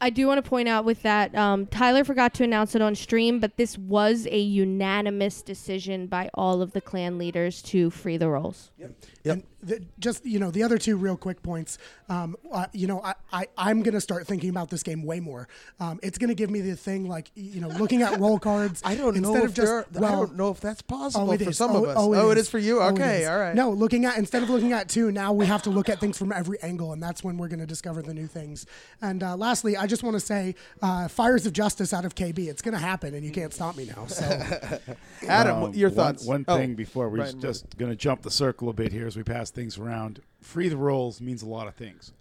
I 0.00 0.10
do 0.10 0.26
want 0.26 0.42
to 0.42 0.48
point 0.48 0.68
out 0.68 0.84
with 0.84 1.02
that, 1.02 1.34
um, 1.34 1.66
Tyler 1.66 2.04
forgot 2.04 2.34
to 2.34 2.44
announce 2.44 2.74
it 2.74 2.82
on 2.82 2.94
stream, 2.94 3.38
but 3.40 3.56
this 3.56 3.76
was 3.76 4.26
a 4.30 4.38
unanimous 4.38 5.42
decision 5.42 6.06
by 6.06 6.30
all 6.34 6.62
of 6.62 6.72
the 6.72 6.80
clan 6.80 7.18
leaders 7.18 7.60
to 7.62 7.90
free 7.90 8.16
the 8.16 8.28
roles. 8.28 8.70
Yep. 8.78 8.92
And 9.26 9.42
the, 9.62 9.84
just 9.98 10.24
you 10.24 10.38
know 10.38 10.50
the 10.50 10.62
other 10.62 10.78
two 10.78 10.96
real 10.96 11.16
quick 11.16 11.42
points. 11.42 11.78
Um, 12.08 12.36
uh, 12.50 12.66
you 12.72 12.86
know 12.86 13.02
I, 13.02 13.14
I 13.32 13.46
I'm 13.58 13.82
gonna 13.82 14.00
start 14.00 14.26
thinking 14.26 14.48
about 14.50 14.70
this 14.70 14.82
game 14.82 15.02
way 15.02 15.20
more. 15.20 15.48
Um, 15.78 16.00
it's 16.02 16.18
gonna 16.18 16.34
give 16.34 16.50
me 16.50 16.60
the 16.60 16.76
thing 16.76 17.06
like 17.06 17.30
you 17.34 17.60
know 17.60 17.68
looking 17.68 18.02
at 18.02 18.18
role 18.18 18.38
cards. 18.38 18.80
I 18.84 18.94
don't 18.94 19.16
know 19.16 19.34
instead 19.34 19.44
if 19.44 19.50
of 19.50 19.54
just 19.54 19.92
there 19.92 20.04
are- 20.04 20.08
I 20.08 20.12
don't 20.12 20.36
know 20.36 20.50
if 20.50 20.60
that's 20.60 20.82
possible 20.82 21.30
oh, 21.30 21.36
for 21.36 21.50
is. 21.50 21.56
some 21.56 21.72
oh, 21.72 21.84
of 21.84 21.90
us. 21.90 21.96
Oh, 21.98 22.14
Oh, 22.14 22.30
it 22.30 22.38
is 22.38 22.48
for 22.48 22.58
you? 22.58 22.80
Oh, 22.80 22.88
Okay, 22.88 23.22
is. 23.22 23.28
all 23.28 23.38
right. 23.38 23.54
No, 23.54 23.70
looking 23.70 24.04
at 24.04 24.16
instead 24.16 24.42
of 24.42 24.50
looking 24.50 24.72
at 24.72 24.88
two, 24.88 25.12
now 25.12 25.32
we 25.32 25.46
have 25.46 25.62
to 25.64 25.70
look 25.70 25.88
at 25.88 26.00
things 26.00 26.16
from 26.16 26.32
every 26.32 26.58
angle, 26.62 26.92
and 26.92 27.02
that's 27.02 27.22
when 27.22 27.36
we're 27.36 27.48
gonna 27.48 27.66
discover 27.66 28.00
the 28.02 28.14
new 28.14 28.26
things. 28.26 28.64
And 29.02 29.22
uh, 29.22 29.36
lastly, 29.36 29.76
I 29.76 29.86
just 29.90 30.02
want 30.02 30.14
to 30.14 30.20
say, 30.20 30.54
uh, 30.80 31.08
fires 31.08 31.44
of 31.44 31.52
justice 31.52 31.92
out 31.92 32.04
of 32.06 32.14
KB. 32.14 32.48
It's 32.48 32.62
gonna 32.62 32.78
happen, 32.78 33.14
and 33.14 33.24
you 33.24 33.30
can't 33.32 33.52
stop 33.52 33.76
me 33.76 33.84
now. 33.94 34.06
So. 34.06 34.24
Adam, 35.28 35.64
Um, 35.64 35.74
your 35.74 35.90
one- 35.90 35.96
thoughts? 35.96 36.24
One, 36.24 36.44
Oh, 36.48 36.56
thing 36.56 36.74
before 36.74 37.08
we're 37.10 37.18
Brian, 37.18 37.40
just 37.40 37.76
going 37.76 37.90
to 37.92 37.96
jump 37.96 38.22
the 38.22 38.30
circle 38.30 38.68
a 38.70 38.72
bit 38.72 38.92
here 38.92 39.06
as 39.06 39.16
we 39.16 39.22
pass 39.22 39.50
things 39.50 39.76
around. 39.76 40.20
Free 40.40 40.68
the 40.68 40.76
roles 40.76 41.20
means 41.20 41.42
a 41.42 41.46
lot 41.48 41.66
of 41.68 41.74
things. 41.74 42.12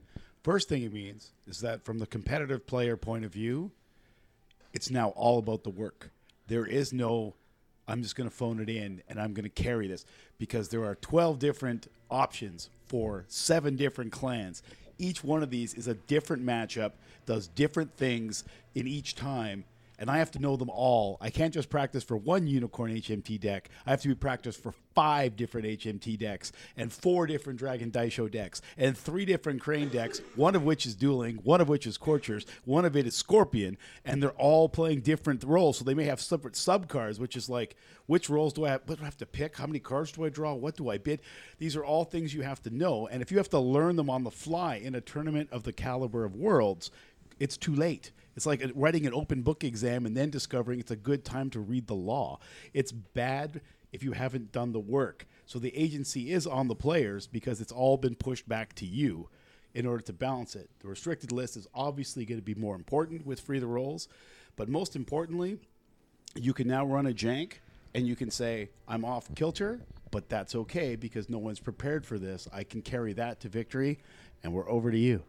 First 0.43 0.67
thing 0.67 0.83
it 0.83 0.91
means 0.93 1.31
is 1.47 1.61
that 1.61 1.85
from 1.85 1.99
the 1.99 2.05
competitive 2.07 2.65
player 2.67 2.97
point 2.97 3.23
of 3.25 3.31
view, 3.31 3.71
it's 4.73 4.89
now 4.89 5.09
all 5.09 5.37
about 5.39 5.63
the 5.63 5.69
work. 5.69 6.11
There 6.47 6.65
is 6.65 6.91
no, 6.91 7.35
I'm 7.87 8.01
just 8.03 8.15
going 8.15 8.29
to 8.29 8.35
phone 8.35 8.59
it 8.59 8.69
in 8.69 9.01
and 9.07 9.19
I'm 9.19 9.33
going 9.33 9.43
to 9.43 9.49
carry 9.63 9.87
this 9.87 10.05
because 10.37 10.69
there 10.69 10.83
are 10.85 10.95
12 10.95 11.39
different 11.39 11.87
options 12.09 12.69
for 12.85 13.25
seven 13.27 13.75
different 13.75 14.11
clans. 14.11 14.63
Each 14.99 15.23
one 15.23 15.41
of 15.41 15.49
these 15.49 15.73
is 15.73 15.87
a 15.87 15.95
different 15.95 16.45
matchup, 16.45 16.91
does 17.25 17.47
different 17.47 17.95
things 17.97 18.43
in 18.75 18.87
each 18.87 19.15
time, 19.15 19.63
and 19.99 20.09
I 20.09 20.17
have 20.17 20.31
to 20.31 20.39
know 20.39 20.55
them 20.55 20.69
all. 20.69 21.17
I 21.21 21.29
can't 21.29 21.53
just 21.53 21.69
practice 21.69 22.03
for 22.03 22.17
one 22.17 22.47
unicorn 22.47 22.91
HMT 22.95 23.39
deck. 23.39 23.69
I 23.85 23.91
have 23.91 24.01
to 24.01 24.07
be 24.07 24.15
practiced 24.15 24.63
for 24.63 24.73
five 24.95 25.35
different 25.35 25.67
HMT 25.67 26.17
decks 26.17 26.51
and 26.77 26.91
four 26.91 27.27
different 27.27 27.59
Dragon 27.59 27.91
Daisho 27.91 28.31
decks 28.31 28.61
and 28.77 28.97
three 28.97 29.25
different 29.25 29.61
Crane 29.61 29.89
decks, 29.89 30.21
one 30.35 30.55
of 30.55 30.63
which 30.63 30.85
is 30.85 30.95
dueling, 30.95 31.35
one 31.43 31.61
of 31.61 31.69
which 31.69 31.85
is 31.85 31.97
Courtiers, 31.97 32.45
one 32.65 32.85
of 32.85 32.95
it 32.95 33.05
is 33.05 33.15
Scorpion, 33.15 33.77
and 34.05 34.23
they're 34.23 34.31
all 34.31 34.69
playing 34.69 35.01
different 35.01 35.43
roles. 35.43 35.77
So 35.77 35.83
they 35.83 35.93
may 35.93 36.05
have 36.05 36.21
separate 36.21 36.55
sub 36.55 36.87
cards, 36.87 37.19
which 37.19 37.35
is 37.35 37.49
like, 37.49 37.75
which 38.05 38.29
roles 38.29 38.53
do 38.53 38.65
I 38.65 38.69
have, 38.69 38.81
what 38.85 38.97
do 38.97 39.03
I 39.03 39.05
have 39.05 39.17
to 39.17 39.25
pick? 39.25 39.57
How 39.57 39.67
many 39.67 39.79
cards 39.79 40.13
do 40.13 40.25
I 40.25 40.29
draw? 40.29 40.53
What 40.53 40.77
do 40.77 40.89
I 40.89 40.97
bid? 40.97 41.21
These 41.59 41.75
are 41.75 41.83
all 41.83 42.05
things 42.05 42.33
you 42.33 42.41
have 42.41 42.61
to 42.63 42.69
know. 42.69 43.07
And 43.07 43.21
if 43.21 43.31
you 43.31 43.37
have 43.37 43.49
to 43.49 43.59
learn 43.59 43.97
them 43.97 44.09
on 44.09 44.23
the 44.23 44.31
fly 44.31 44.75
in 44.75 44.95
a 44.95 45.01
tournament 45.01 45.49
of 45.51 45.63
the 45.63 45.73
caliber 45.73 46.23
of 46.23 46.35
Worlds, 46.35 46.89
it's 47.39 47.57
too 47.57 47.75
late. 47.75 48.11
It's 48.35 48.45
like 48.45 48.63
writing 48.75 49.05
an 49.05 49.13
open 49.13 49.41
book 49.41 49.63
exam 49.63 50.05
and 50.05 50.15
then 50.15 50.29
discovering 50.29 50.79
it's 50.79 50.91
a 50.91 50.95
good 50.95 51.25
time 51.25 51.49
to 51.51 51.59
read 51.59 51.87
the 51.87 51.95
law. 51.95 52.39
It's 52.73 52.91
bad 52.91 53.61
if 53.91 54.03
you 54.03 54.11
haven't 54.11 54.51
done 54.51 54.71
the 54.71 54.79
work. 54.79 55.25
So 55.45 55.59
the 55.59 55.75
agency 55.75 56.31
is 56.31 56.45
on 56.45 56.67
the 56.67 56.75
players 56.75 57.27
because 57.27 57.59
it's 57.59 57.71
all 57.71 57.97
been 57.97 58.15
pushed 58.15 58.47
back 58.47 58.75
to 58.75 58.85
you 58.85 59.29
in 59.73 59.85
order 59.85 60.03
to 60.03 60.13
balance 60.13 60.55
it. 60.55 60.69
The 60.79 60.87
restricted 60.87 61.31
list 61.31 61.57
is 61.57 61.67
obviously 61.73 62.25
going 62.25 62.39
to 62.39 62.45
be 62.45 62.55
more 62.55 62.75
important 62.75 63.25
with 63.25 63.39
free 63.39 63.59
the 63.59 63.67
roles, 63.67 64.07
but 64.55 64.69
most 64.69 64.95
importantly, 64.95 65.57
you 66.35 66.53
can 66.53 66.67
now 66.67 66.85
run 66.85 67.07
a 67.07 67.11
jank 67.11 67.53
and 67.93 68.07
you 68.07 68.15
can 68.15 68.29
say, 68.29 68.69
I'm 68.87 69.03
off 69.03 69.33
kilter, 69.35 69.81
but 70.11 70.29
that's 70.29 70.55
okay 70.55 70.95
because 70.95 71.29
no 71.29 71.37
one's 71.37 71.59
prepared 71.59 72.05
for 72.05 72.17
this. 72.17 72.47
I 72.53 72.63
can 72.63 72.81
carry 72.81 73.13
that 73.13 73.39
to 73.41 73.49
victory, 73.49 73.99
and 74.43 74.53
we're 74.53 74.69
over 74.69 74.91
to 74.91 74.97
you. 74.97 75.23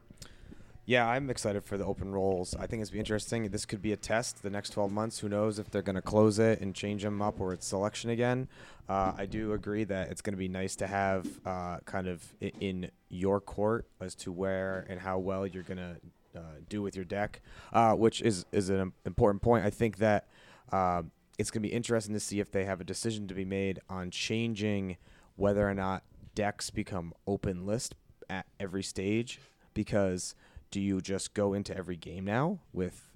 Yeah, 0.87 1.09
I'm 1.09 1.31
excited 1.31 1.65
for 1.65 1.79
the 1.79 1.85
open 1.85 2.11
roles. 2.11 2.55
I 2.57 2.67
think 2.67 2.81
it's 2.83 2.91
be 2.91 2.99
interesting. 2.99 3.49
This 3.51 3.65
could 3.65 3.83
be 3.83 3.93
a 3.93 3.97
test 3.97 4.43
the 4.43 4.51
next 4.51 4.71
12 4.71 4.91
months. 4.91 5.19
Who 5.21 5.29
knows 5.29 5.59
if 5.59 5.71
they're 5.71 5.83
going 5.83 5.97
to 5.97 6.03
close 6.03 6.39
it 6.39 6.61
and 6.61 6.75
change 6.75 7.03
them 7.03 7.23
up 7.23 7.41
or 7.41 7.53
it's 7.53 7.67
selection 7.67 8.11
again. 8.11 8.49
Uh, 8.89 9.13
I 9.17 9.27
do 9.27 9.53
agree 9.53 9.85
that 9.85 10.11
it's 10.11 10.21
going 10.21 10.33
to 10.33 10.39
be 10.39 10.49
nice 10.49 10.75
to 10.77 10.87
have 10.87 11.29
uh, 11.47 11.79
kind 11.85 12.09
of 12.09 12.35
in 12.41 12.91
your 13.09 13.41
court 13.41 13.87
as 14.01 14.15
to 14.17 14.33
where 14.33 14.85
and 14.89 15.01
how 15.01 15.19
well 15.19 15.47
you're 15.47 15.63
going 15.63 15.79
to 15.79 15.97
uh, 16.37 16.43
do 16.69 16.83
with 16.83 16.97
your 16.97 17.05
deck, 17.05 17.41
uh, 17.73 17.93
which 17.93 18.23
is 18.23 18.47
is 18.53 18.71
an 18.71 18.93
important 19.05 19.43
point. 19.43 19.65
I 19.65 19.71
think 19.71 19.99
that 19.99 20.29
uh, 20.73 21.03
it's 21.39 21.51
going 21.51 21.63
to 21.63 21.69
be 21.69 21.75
interesting 21.75 22.15
to 22.15 22.21
see 22.21 22.41
if 22.41 22.51
they 22.51 22.65
have 22.65 22.81
a 22.81 22.85
decision 22.85 23.29
to 23.29 23.35
be 23.35 23.45
made 23.45 23.79
on 23.89 24.11
changing 24.11 24.97
whether 25.37 25.69
or 25.69 25.75
not 25.75 26.03
decks 26.35 26.71
become 26.71 27.13
open 27.27 27.67
list 27.67 27.95
at 28.29 28.47
every 28.59 28.83
stage 28.83 29.41
because 29.75 30.35
do 30.71 30.81
you 30.81 31.01
just 31.01 31.35
go 31.35 31.53
into 31.53 31.77
every 31.77 31.97
game 31.97 32.25
now 32.25 32.59
with 32.73 33.11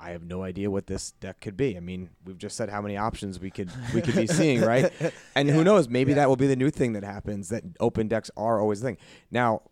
I 0.00 0.10
have 0.10 0.22
no 0.22 0.42
idea 0.44 0.70
what 0.70 0.86
this 0.86 1.10
deck 1.12 1.40
could 1.40 1.56
be. 1.56 1.76
I 1.76 1.80
mean, 1.80 2.10
we've 2.24 2.38
just 2.38 2.56
said 2.56 2.68
how 2.68 2.80
many 2.80 2.96
options 2.96 3.40
we 3.40 3.50
could 3.50 3.70
we 3.92 4.00
could 4.00 4.14
be 4.14 4.26
seeing, 4.28 4.60
right? 4.60 4.92
And 5.34 5.50
who 5.50 5.64
knows, 5.64 5.88
maybe 5.88 6.12
that 6.14 6.28
will 6.28 6.36
be 6.36 6.46
the 6.46 6.56
new 6.56 6.70
thing 6.70 6.92
that 6.92 7.02
happens 7.04 7.48
that 7.48 7.64
open 7.80 8.06
decks 8.06 8.30
are 8.36 8.60
always 8.60 8.80
the 8.80 8.88
thing. 8.88 8.98
Now, 9.30 9.62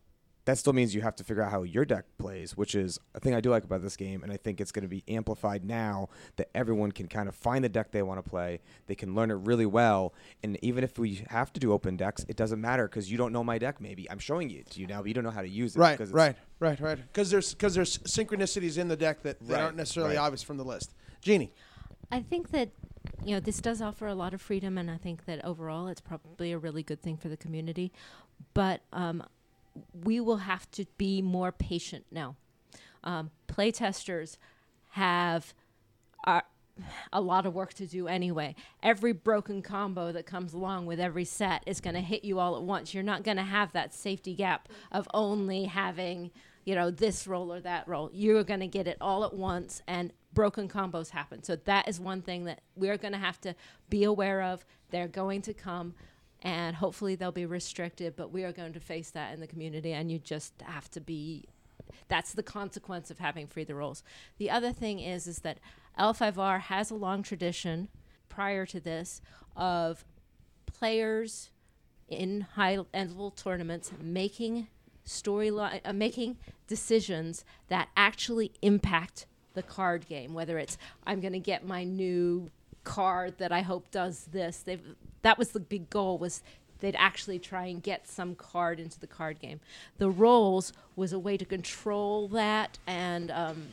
that 0.47 0.57
still 0.59 0.73
means 0.73 0.95
you 0.95 1.03
have 1.03 1.15
to 1.17 1.25
figure 1.25 1.43
out 1.43 1.51
how 1.51 1.63
your 1.65 1.85
deck 1.85 2.05
plays, 2.19 2.57
which 2.57 2.75
is 2.75 2.99
a 3.15 3.21
thing 3.21 3.35
I 3.35 3.41
do 3.41 3.51
like 3.51 3.65
about 3.65 3.83
this 3.83 3.97
game, 3.97 4.23
and 4.23 4.33
I 4.33 4.37
think 4.37 4.61
it's 4.61 4.73
going 4.73 4.83
to 4.85 4.89
be 4.89 5.05
amplified 5.09 5.65
now 5.65 6.09
that 6.37 6.49
everyone 6.55 6.93
can 6.93 7.09
kind 7.09 7.29
of 7.29 7.35
find 7.35 7.63
the 7.65 7.69
deck 7.69 7.91
they 7.91 8.03
want 8.03 8.25
to 8.25 8.29
play. 8.29 8.61
They 8.87 8.95
can 8.95 9.15
learn 9.15 9.31
it 9.31 9.35
really 9.35 9.67
well, 9.67 10.15
and 10.43 10.59
even 10.63 10.83
if 10.85 10.99
we 10.99 11.25
have 11.29 11.53
to 11.53 11.61
do 11.61 11.73
open 11.73 11.97
decks, 11.97 12.25
it 12.29 12.37
doesn't 12.37 12.61
matter 12.61 12.89
because 12.89 13.11
you 13.11 13.19
don't 13.19 13.33
know 13.33 13.45
my 13.45 13.59
deck. 13.59 13.81
Maybe 13.81 14.11
I'm 14.11 14.19
showing 14.19 14.51
it 14.51 14.71
to 14.71 14.81
you 14.81 14.87
now, 14.87 15.03
but 15.03 15.09
you 15.09 15.15
don't 15.15 15.25
know 15.25 15.31
how 15.31 15.43
to 15.43 15.49
use 15.49 15.77
it. 15.77 15.81
Right, 15.81 15.99
'cause 15.99 16.09
it's- 16.11 16.15
right, 16.15 16.37
right, 16.61 16.81
right. 16.81 16.97
Because 16.99 17.31
there's 17.31 17.53
because 17.53 17.75
there's 17.75 17.99
synchronicities 17.99 18.79
in 18.79 18.89
the 18.89 18.97
deck 18.97 19.23
that, 19.23 19.39
that 19.41 19.53
Right, 19.55 19.63
aren't 19.63 19.77
necessarily 19.77 20.17
right. 20.17 20.23
obvious 20.23 20.43
from 20.43 20.57
the 20.57 20.65
list. 20.65 20.95
Jeannie, 21.21 21.53
I 22.11 22.21
think 22.23 22.51
that 22.53 22.71
you 23.25 23.35
know 23.35 23.41
this 23.41 23.59
does 23.61 23.83
offer 23.83 24.07
a 24.07 24.15
lot 24.15 24.33
of 24.33 24.41
freedom, 24.41 24.79
and 24.79 24.89
I 24.91 24.97
think 24.97 25.25
that 25.25 25.45
overall 25.45 25.89
it's 25.89 26.01
probably 26.01 26.53
a 26.53 26.59
really 26.59 26.85
good 26.85 27.03
thing 27.03 27.17
for 27.17 27.29
the 27.29 27.37
community. 27.37 27.93
But 28.55 28.83
um, 28.93 29.25
we 30.05 30.20
will 30.20 30.39
have 30.39 30.70
to 30.72 30.87
be 30.99 31.22
more 31.22 31.53
patient 31.53 32.07
now. 32.11 32.37
Um, 33.05 33.31
playtesters 33.49 34.37
have 34.91 35.55
are 36.24 36.45
a 37.12 37.20
lot 37.20 37.47
of 37.47 37.55
work 37.55 37.72
to 37.74 37.87
do 37.87 38.09
anyway. 38.09 38.55
Every 38.83 39.12
broken 39.12 39.62
combo 39.62 40.12
that 40.12 40.27
comes 40.27 40.53
along 40.53 40.87
with 40.87 41.01
every 41.01 41.24
set 41.24 41.62
is 41.66 41.81
going 41.81 41.95
to 41.95 42.01
hit 42.01 42.24
you 42.24 42.39
all 42.39 42.57
at 42.57 42.62
once. 42.62 42.93
You're 42.93 43.03
not 43.03 43.22
going 43.22 43.39
to 43.39 43.43
have 43.43 43.72
that 43.72 43.95
safety 43.95 44.35
gap 44.35 44.68
of 44.93 45.09
only 45.14 45.64
having, 45.64 46.31
you 46.64 46.74
know, 46.74 46.91
this 46.91 47.27
role 47.27 47.53
or 47.53 47.61
that 47.61 47.89
role. 47.89 48.11
You're 48.12 48.45
going 48.45 48.61
to 48.61 48.66
get 48.66 48.87
it 48.87 48.99
all 49.01 49.24
at 49.24 49.35
once 49.35 49.83
and 49.87 50.12
broken 50.35 50.68
combos 50.68 51.11
happen. 51.11 51.43
So 51.43 51.57
that 51.57 51.89
is 51.89 51.99
one 51.99 52.20
thing 52.20 52.45
that 52.45 52.61
we're 52.74 52.99
going 52.99 53.12
to 53.12 53.18
have 53.18 53.41
to 53.43 53.55
be 53.89 54.05
aware 54.05 54.43
of. 54.43 54.66
They're 54.91 55.09
going 55.09 55.43
to 55.43 55.55
come 55.55 55.95
and 56.43 56.76
hopefully 56.76 57.14
they'll 57.14 57.32
be 57.32 57.47
restricted, 57.47 58.14
but 58.16 58.32
we 58.32 58.45
are 58.45 58.53
going 58.53 58.72
to 58.72 58.80
face 58.80 59.11
that 59.11 59.32
in 59.32 59.41
the 59.41 59.47
community 59.47 59.93
and 59.93 60.11
you 60.11 60.18
just 60.18 60.53
have 60.62 60.91
to 60.93 61.01
be 61.01 61.45
that's 62.09 62.32
the 62.32 62.43
consequence 62.43 63.11
of 63.11 63.18
having 63.18 63.47
free 63.47 63.64
the 63.64 63.74
roles. 63.74 64.03
The 64.39 64.51
other 64.51 64.72
thing 64.72 65.01
is 65.01 65.26
is 65.26 65.41
that 65.41 65.59
L5R 65.99 66.61
has 66.62 66.91
a 66.91 66.95
long 66.95 67.22
tradition 67.22 67.89
prior 68.28 68.66
to 68.66 68.80
this 68.80 69.20
of 69.57 70.05
players 70.66 71.51
in 72.09 72.43
high 72.43 72.78
level 72.95 73.30
tournaments 73.30 73.91
making 74.01 74.68
storyline 75.05 75.80
uh, 75.84 75.93
making 75.93 76.37
decisions 76.66 77.45
that 77.68 77.89
actually 77.97 78.53
impact 78.62 79.26
the 79.55 79.62
card 79.62 80.07
game 80.09 80.34
whether 80.34 80.59
it's 80.59 80.76
I'm 81.07 81.20
going 81.20 81.32
to 81.32 81.39
get 81.39 81.66
my 81.66 81.84
new 81.84 82.51
card 82.87 83.37
that 83.39 83.53
I 83.53 83.61
hope 83.61 83.91
does 83.91 84.26
this 84.32 84.59
they've 84.59 84.80
that 85.22 85.39
was 85.39 85.51
the 85.51 85.61
big 85.61 85.91
goal 85.91 86.18
was 86.18 86.43
they'd 86.78 86.97
actually 86.97 87.39
try 87.39 87.66
and 87.66 87.82
get 87.82 88.07
some 88.07 88.34
card 88.37 88.78
into 88.78 89.01
the 89.01 89.09
card 89.09 89.41
game 89.41 89.61
the 89.99 90.09
roles 90.09 90.72
was 90.95 91.12
a 91.12 91.18
way 91.18 91.37
to 91.37 91.45
control 91.45 92.28
that 92.28 92.78
and 92.87 93.30
um, 93.32 93.66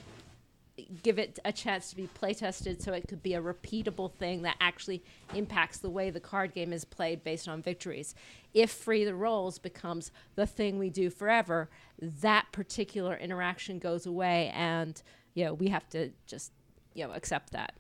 give 1.04 1.20
it 1.20 1.38
a 1.46 1.52
chance 1.52 1.92
to 1.92 1.96
be 1.96 2.08
play 2.08 2.34
tested 2.34 2.82
so 2.82 2.94
it 2.94 3.08
could 3.08 3.22
be 3.22 3.36
a 3.36 3.42
repeatable 3.42 4.12
thing 4.12 4.42
that 4.42 4.56
actually 4.60 5.04
impacts 5.36 5.78
the 5.78 5.90
way 5.90 6.10
the 6.10 6.20
card 6.20 6.54
game 6.54 6.74
is 6.74 6.84
played 6.84 7.24
based 7.24 7.48
on 7.48 7.62
victories. 7.62 8.16
If 8.54 8.72
free 8.72 9.06
the 9.06 9.14
roles 9.14 9.60
becomes 9.60 10.12
the 10.36 10.48
thing 10.48 10.80
we 10.80 10.90
do 10.90 11.12
forever, 11.12 11.70
that 12.00 12.48
particular 12.52 13.16
interaction 13.16 13.78
goes 13.78 14.08
away 14.08 14.52
and 14.56 15.02
you 15.36 15.46
know, 15.46 15.54
we 15.54 15.68
have 15.68 15.88
to 15.90 16.12
just 16.26 16.52
you 16.96 17.06
know, 17.06 17.14
accept 17.14 17.52
that. 17.52 17.74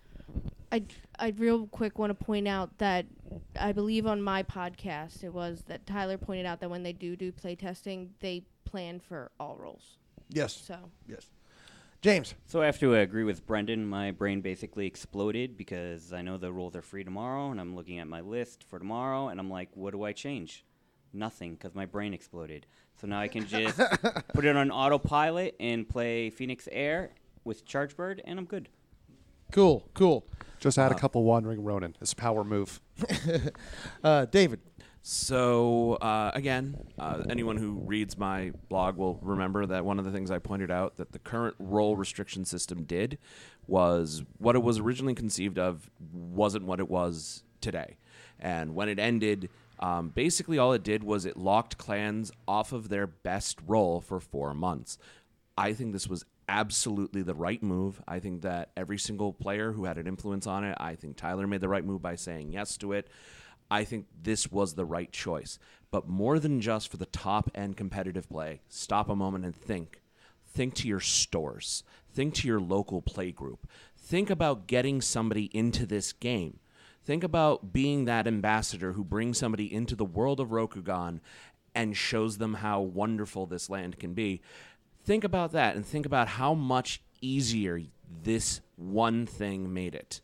I 0.74 0.84
I 1.20 1.34
real 1.38 1.68
quick 1.68 2.00
want 2.00 2.18
to 2.18 2.26
point 2.26 2.48
out 2.48 2.80
that 2.80 3.06
I 3.60 3.72
believe 3.72 4.08
on 4.08 4.22
my 4.22 4.42
podcast 4.42 5.24
it 5.24 5.32
was 5.32 5.64
that 5.68 5.86
Tyler 5.86 6.18
pointed 6.18 6.48
out 6.48 6.60
that 6.62 6.70
when 6.70 6.82
they 6.82 6.94
do 6.94 7.16
do 7.16 7.32
play 7.32 7.56
testing, 7.56 8.10
they 8.20 8.44
plan 8.66 9.00
for 9.00 9.32
all 9.40 9.56
roles. 9.56 9.98
Yes. 10.30 10.54
So 10.56 10.78
yes. 11.08 11.28
James. 12.02 12.34
So 12.48 12.62
I 12.62 12.66
have 12.66 12.80
to 12.80 12.96
uh, 12.96 13.00
agree 13.00 13.24
with 13.24 13.46
Brendan. 13.46 13.86
My 13.88 14.12
brain 14.12 14.42
basically 14.42 14.88
exploded 14.88 15.56
because 15.56 16.12
I 16.12 16.24
know 16.24 16.38
the 16.38 16.52
rules 16.52 16.76
are 16.76 16.82
free 16.82 17.04
tomorrow, 17.04 17.52
and 17.52 17.62
I'm 17.62 17.76
looking 17.76 18.00
at 18.00 18.08
my 18.08 18.20
list 18.20 18.64
for 18.64 18.80
tomorrow, 18.80 19.30
and 19.30 19.40
I'm 19.40 19.50
like, 19.50 19.70
what 19.76 19.92
do 19.92 20.04
I 20.04 20.12
change? 20.12 20.66
Nothing, 21.14 21.54
because 21.54 21.76
my 21.76 21.86
brain 21.86 22.14
exploded. 22.14 22.66
So 23.00 23.08
now 23.08 23.22
I 23.22 23.30
can 23.30 23.48
just 23.48 23.78
put 24.34 24.44
it 24.44 24.58
on 24.58 24.70
autopilot 24.70 25.56
and 25.62 25.88
play 25.88 26.30
Phoenix 26.30 26.68
Air, 26.74 27.12
with 27.46 27.66
Chargebird, 27.66 28.20
and 28.26 28.40
I'm 28.40 28.46
good. 28.46 28.70
Cool, 29.54 29.88
cool. 29.94 30.26
Just 30.60 30.80
add 30.80 30.92
a 30.92 30.96
couple 30.96 31.24
wandering 31.24 31.64
Ronin. 31.64 31.96
It's 32.02 32.14
a 32.14 32.16
power 32.16 32.44
move. 32.44 32.82
Uh, 34.04 34.26
David. 34.26 34.60
So 35.04 35.94
uh, 35.96 36.32
again, 36.34 36.78
uh, 36.98 37.24
anyone 37.30 37.58
who 37.58 37.74
reads 37.86 38.18
my 38.18 38.52
blog 38.68 38.98
will 38.98 39.20
remember 39.22 39.66
that 39.66 39.86
one 39.86 40.00
of 40.00 40.06
the 40.06 40.12
things 40.12 40.32
I 40.32 40.40
pointed 40.40 40.72
out 40.72 40.98
that 40.98 41.12
the 41.12 41.20
current 41.20 41.56
role 41.60 41.96
restriction 41.96 42.46
system 42.46 42.84
did 42.84 43.18
was 43.68 44.24
what 44.40 44.56
it 44.56 44.64
was 44.64 44.80
originally 44.80 45.14
conceived 45.14 45.60
of 45.60 45.90
wasn't 46.12 46.66
what 46.66 46.80
it 46.80 46.90
was 46.90 47.44
today, 47.62 47.98
and 48.40 48.74
when 48.76 48.90
it 48.90 48.98
ended. 49.00 49.50
Um, 49.80 50.10
basically, 50.10 50.58
all 50.58 50.72
it 50.74 50.84
did 50.84 51.04
was 51.04 51.26
it 51.26 51.36
locked 51.36 51.78
clans 51.78 52.32
off 52.48 52.72
of 52.72 52.90
their 52.90 53.08
best 53.08 53.60
role 53.68 54.00
for 54.00 54.20
four 54.20 54.54
months. 54.54 54.98
I 55.58 55.74
think 55.74 55.94
this 55.94 56.08
was 56.08 56.26
absolutely 56.48 57.22
the 57.22 57.36
right 57.36 57.62
move. 57.62 58.02
I 58.08 58.20
think 58.20 58.42
that 58.42 58.72
every 58.76 58.98
single 58.98 59.34
player 59.34 59.72
who 59.72 59.86
had 59.86 59.98
an 59.98 60.08
influence 60.08 60.48
on 60.48 60.64
it, 60.64 60.78
I 60.80 60.96
think 60.96 61.18
Tyler 61.18 61.48
made 61.48 61.62
the 61.62 61.70
right 61.70 61.86
move 61.86 62.02
by 62.02 62.16
saying 62.16 62.52
yes 62.52 62.78
to 62.78 62.94
it. 62.94 63.08
I 63.72 63.84
think 63.84 64.06
this 64.22 64.52
was 64.52 64.74
the 64.74 64.86
right 64.86 65.12
choice. 65.12 65.58
But 65.92 66.08
more 66.08 66.40
than 66.40 66.62
just 66.62 66.90
for 66.90 66.98
the 66.98 67.06
top 67.06 67.50
end 67.56 67.78
competitive 67.78 68.30
play, 68.30 68.62
stop 68.70 69.10
a 69.10 69.16
moment 69.16 69.46
and 69.46 69.56
think. 69.56 70.02
Think 70.46 70.76
to 70.76 70.88
your 70.88 71.00
stores. 71.00 71.84
Think 72.14 72.36
to 72.36 72.48
your 72.48 72.60
local 72.60 73.02
play 73.02 73.32
group. 73.32 73.68
Think 73.98 74.30
about 74.30 74.68
getting 74.68 75.02
somebody 75.02 75.46
into 75.54 75.86
this 75.86 76.14
game. 76.14 76.60
Think 77.04 77.24
about 77.24 77.74
being 77.74 78.06
that 78.06 78.28
ambassador 78.28 78.94
who 78.94 79.04
brings 79.04 79.38
somebody 79.38 79.74
into 79.74 79.96
the 79.96 80.06
world 80.06 80.40
of 80.40 80.50
Rokugan 80.50 81.20
and 81.76 81.98
shows 81.98 82.38
them 82.38 82.56
how 82.56 82.82
wonderful 82.82 83.46
this 83.46 83.70
land 83.70 84.00
can 84.00 84.14
be. 84.14 84.42
Think 85.04 85.24
about 85.24 85.52
that 85.52 85.76
and 85.76 85.86
think 85.86 86.06
about 86.06 86.28
how 86.28 86.54
much 86.54 87.02
easier 87.22 87.82
this 88.24 88.62
one 88.76 89.26
thing 89.26 89.74
made 89.74 89.96
it 89.96 90.22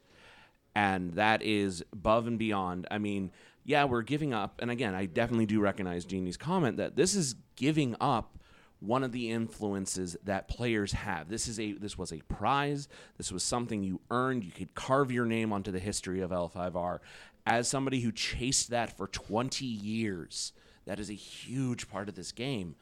and 0.75 1.13
that 1.15 1.41
is 1.41 1.83
above 1.91 2.27
and 2.27 2.39
beyond. 2.39 2.87
I 2.89 2.97
mean, 2.97 3.31
yeah, 3.65 3.85
we're 3.85 4.01
giving 4.01 4.33
up, 4.33 4.61
and 4.61 4.71
again, 4.71 4.95
I 4.95 5.05
definitely 5.05 5.45
do 5.45 5.59
recognize 5.59 6.05
Jeannie's 6.05 6.37
comment 6.37 6.77
that 6.77 6.95
this 6.95 7.15
is 7.15 7.35
giving 7.55 7.95
up 7.99 8.37
one 8.79 9.03
of 9.03 9.11
the 9.11 9.29
influences 9.29 10.15
that 10.23 10.47
players 10.47 10.93
have. 10.93 11.27
This 11.27 11.49
is 11.49 11.59
a 11.59 11.73
this 11.73 11.97
was 11.97 12.13
a 12.13 12.21
prize. 12.29 12.87
This 13.17 13.31
was 13.31 13.43
something 13.43 13.83
you 13.83 13.99
earned. 14.09 14.45
You 14.45 14.51
could 14.51 14.73
carve 14.73 15.11
your 15.11 15.25
name 15.25 15.51
onto 15.51 15.71
the 15.71 15.79
history 15.79 16.21
of 16.21 16.31
L5R. 16.31 16.99
As 17.45 17.67
somebody 17.67 17.99
who 17.99 18.11
chased 18.11 18.69
that 18.69 18.95
for 18.95 19.07
20 19.07 19.65
years, 19.65 20.53
that 20.85 20.99
is 20.99 21.09
a 21.09 21.13
huge 21.13 21.89
part 21.89 22.07
of 22.07 22.15
this 22.15 22.31
game. 22.31 22.75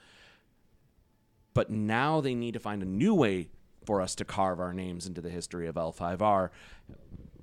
But 1.57 1.71
now 1.71 2.21
they 2.21 2.35
need 2.35 2.53
to 2.53 2.59
find 2.59 2.83
a 2.83 2.85
new 2.85 3.15
way 3.15 3.47
for 3.83 3.99
us 3.99 4.13
to 4.17 4.25
carve 4.25 4.59
our 4.59 4.73
names 4.73 5.07
into 5.07 5.21
the 5.21 5.31
history 5.31 5.65
of 5.65 5.73
L5R 5.73 6.51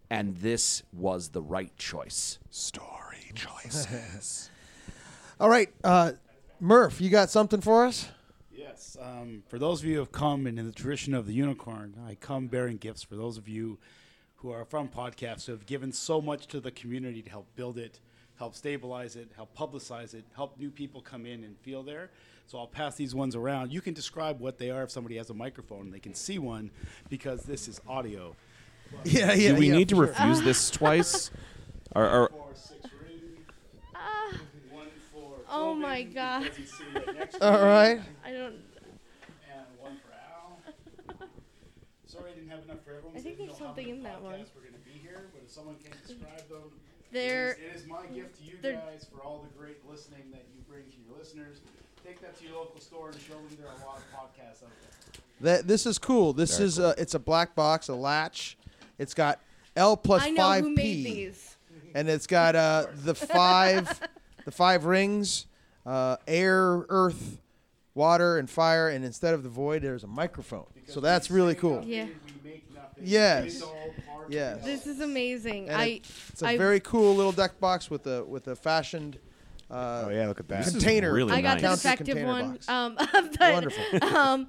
and 0.08 0.36
this 0.36 0.84
was 0.92 1.30
the 1.30 1.42
right 1.42 1.76
choice. 1.76 2.38
Story 2.48 3.32
choices. 3.34 4.50
All 5.40 5.48
right, 5.48 5.68
uh, 5.82 6.12
Murph, 6.60 7.00
you 7.00 7.10
got 7.10 7.28
something 7.28 7.60
for 7.60 7.86
us? 7.86 8.06
Yes. 8.52 8.96
Um, 9.02 9.42
for 9.48 9.58
those 9.58 9.80
of 9.80 9.86
you 9.86 9.94
who 9.94 10.00
have 10.00 10.12
come 10.12 10.46
and 10.46 10.60
in 10.60 10.66
the 10.66 10.72
tradition 10.72 11.12
of 11.12 11.26
the 11.26 11.34
unicorn, 11.34 11.96
I 12.06 12.14
come 12.14 12.46
bearing 12.46 12.76
gifts 12.76 13.02
for 13.02 13.16
those 13.16 13.36
of 13.36 13.48
you 13.48 13.80
who 14.36 14.52
are 14.52 14.64
from 14.64 14.88
podcasts 14.88 15.46
who 15.46 15.52
have 15.52 15.66
given 15.66 15.90
so 15.90 16.20
much 16.20 16.46
to 16.48 16.60
the 16.60 16.70
community 16.70 17.20
to 17.22 17.30
help 17.30 17.48
build 17.56 17.78
it, 17.78 17.98
help 18.38 18.54
stabilize 18.54 19.16
it, 19.16 19.32
help 19.34 19.56
publicize 19.56 20.14
it, 20.14 20.24
help 20.36 20.56
new 20.56 20.70
people 20.70 21.00
come 21.00 21.26
in 21.26 21.42
and 21.42 21.58
feel 21.58 21.82
there. 21.82 22.10
So 22.46 22.58
I'll 22.58 22.66
pass 22.66 22.94
these 22.96 23.14
ones 23.14 23.34
around. 23.34 23.72
You 23.72 23.80
can 23.80 23.94
describe 23.94 24.40
what 24.40 24.58
they 24.58 24.70
are 24.70 24.82
if 24.82 24.90
somebody 24.90 25.16
has 25.16 25.30
a 25.30 25.34
microphone. 25.34 25.82
And 25.82 25.92
they 25.92 25.98
can 25.98 26.14
see 26.14 26.38
one 26.38 26.70
because 27.08 27.42
this 27.42 27.68
is 27.68 27.80
audio. 27.88 28.36
Yeah, 29.04 29.32
yeah. 29.32 29.48
Do 29.50 29.56
we 29.56 29.68
yeah, 29.68 29.76
need 29.76 29.88
to 29.88 29.96
sure. 29.96 30.06
refuse 30.06 30.42
this 30.42 30.70
twice? 30.70 31.30
or, 31.94 32.04
uh, 32.04 32.10
or 32.10 32.30
Oh 35.56 35.72
my 35.72 36.02
god. 36.02 36.50
All 37.40 37.62
right. 37.62 38.00
I 38.24 38.32
don't. 38.32 38.58
And 39.46 39.66
one 39.78 39.96
for 40.02 40.10
Al. 40.12 40.58
Sorry 42.06 42.32
I 42.32 42.34
didn't 42.34 42.50
have 42.50 42.64
enough 42.64 42.82
for 42.84 42.90
everyone. 42.96 43.16
I 43.16 43.20
think 43.20 43.38
so 43.38 43.44
there's 43.46 43.58
something 43.58 43.88
in 43.88 44.02
that 44.02 44.20
one. 44.20 44.44
We're 44.54 44.62
going 44.62 44.74
to 44.74 44.84
be 44.84 44.98
here, 44.98 45.30
but 45.32 45.42
if 45.44 45.50
someone 45.50 45.76
can 45.76 45.92
mm. 45.92 46.06
describe 46.08 46.48
them, 46.48 46.74
There- 47.12 47.52
it, 47.52 47.58
is, 47.70 47.82
it 47.82 47.84
is 47.84 47.86
my 47.86 48.04
gift 48.06 48.38
to 48.38 48.44
you 48.44 48.58
guys 48.60 49.06
for 49.06 49.22
all 49.22 49.46
the 49.46 49.58
great 49.58 49.78
listening 49.88 50.26
that 50.32 50.42
you 50.50 50.60
bring 50.68 50.84
to 50.90 50.96
your 51.06 51.16
listeners. 51.16 51.60
Take 52.04 52.20
that 52.20 52.36
to 52.38 52.44
your 52.44 52.54
local 52.56 52.80
store 52.80 53.10
and 53.10 53.20
show 53.20 53.34
them 53.34 53.44
there 53.58 53.68
are 53.68 53.74
a 53.82 53.86
lot 53.86 53.96
of 53.98 54.04
podcasts 54.12 54.62
out 54.62 54.70
there. 54.80 55.22
That 55.40 55.66
this 55.66 55.86
is 55.86 55.98
cool. 55.98 56.32
This 56.32 56.56
Very 56.58 56.68
is 56.68 56.78
uh, 56.78 56.94
it's 56.98 57.14
a 57.14 57.18
black 57.18 57.54
box, 57.54 57.88
a 57.88 57.94
latch. 57.94 58.56
It's 58.98 59.14
got 59.14 59.40
L 59.76 59.96
plus 59.96 60.22
I 60.22 60.30
know 60.30 60.42
five 60.42 60.64
who 60.64 60.70
P, 60.70 60.82
made 60.82 61.06
these. 61.06 61.56
and 61.94 62.08
it's 62.08 62.26
got 62.26 62.54
uh, 62.54 62.86
the 62.94 63.14
five, 63.14 64.00
the 64.44 64.50
five 64.50 64.84
rings, 64.84 65.46
uh, 65.86 66.16
air, 66.28 66.84
earth, 66.88 67.40
water, 67.94 68.38
and 68.38 68.48
fire. 68.50 68.88
And 68.90 69.04
instead 69.04 69.34
of 69.34 69.42
the 69.42 69.48
void, 69.48 69.82
there's 69.82 70.04
a 70.04 70.08
microphone. 70.08 70.66
so 70.86 71.00
that's 71.00 71.30
really 71.30 71.54
cool. 71.54 71.82
Yeah. 71.84 72.06
Yes. 73.02 73.62
Yes. 74.28 74.64
This 74.64 74.86
is 74.86 75.00
amazing. 75.00 75.68
And 75.68 75.76
I. 75.76 75.84
it- 75.86 76.06
it's 76.32 76.42
a 76.42 76.48
I, 76.48 76.58
very 76.58 76.80
cool 76.80 77.14
little 77.14 77.32
deck 77.32 77.58
box 77.60 77.90
with 77.90 78.06
a 78.06 78.24
with 78.24 78.46
a 78.48 78.56
fashioned. 78.56 79.18
Uh, 79.70 80.04
Oh, 80.06 80.10
yeah, 80.10 80.26
look 80.28 80.40
at 80.40 80.48
that. 80.48 80.64
This 80.64 80.72
Container. 80.72 81.12
really 81.12 81.32
I 81.32 81.40
got 81.40 81.56
the 81.56 81.68
Counts 81.68 81.84
effective 81.84 82.22
one. 82.26 82.58
Um, 82.68 82.96
Wonderful. 83.40 83.84
Um, 84.14 84.48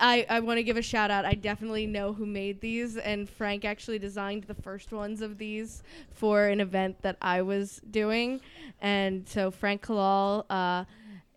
I, 0.00 0.24
I 0.30 0.40
want 0.40 0.58
to 0.58 0.62
give 0.62 0.76
a 0.76 0.82
shout 0.82 1.10
out. 1.10 1.24
I 1.24 1.34
definitely 1.34 1.86
know 1.86 2.12
who 2.12 2.24
made 2.26 2.60
these, 2.60 2.96
and 2.96 3.28
Frank 3.28 3.64
actually 3.64 3.98
designed 3.98 4.44
the 4.44 4.54
first 4.54 4.92
ones 4.92 5.20
of 5.20 5.36
these 5.36 5.82
for 6.12 6.46
an 6.46 6.60
event 6.60 7.02
that 7.02 7.16
I 7.20 7.42
was 7.42 7.80
doing. 7.90 8.40
And 8.80 9.28
so 9.28 9.50
Frank 9.50 9.82
Kalal 9.82 10.44
uh, 10.48 10.84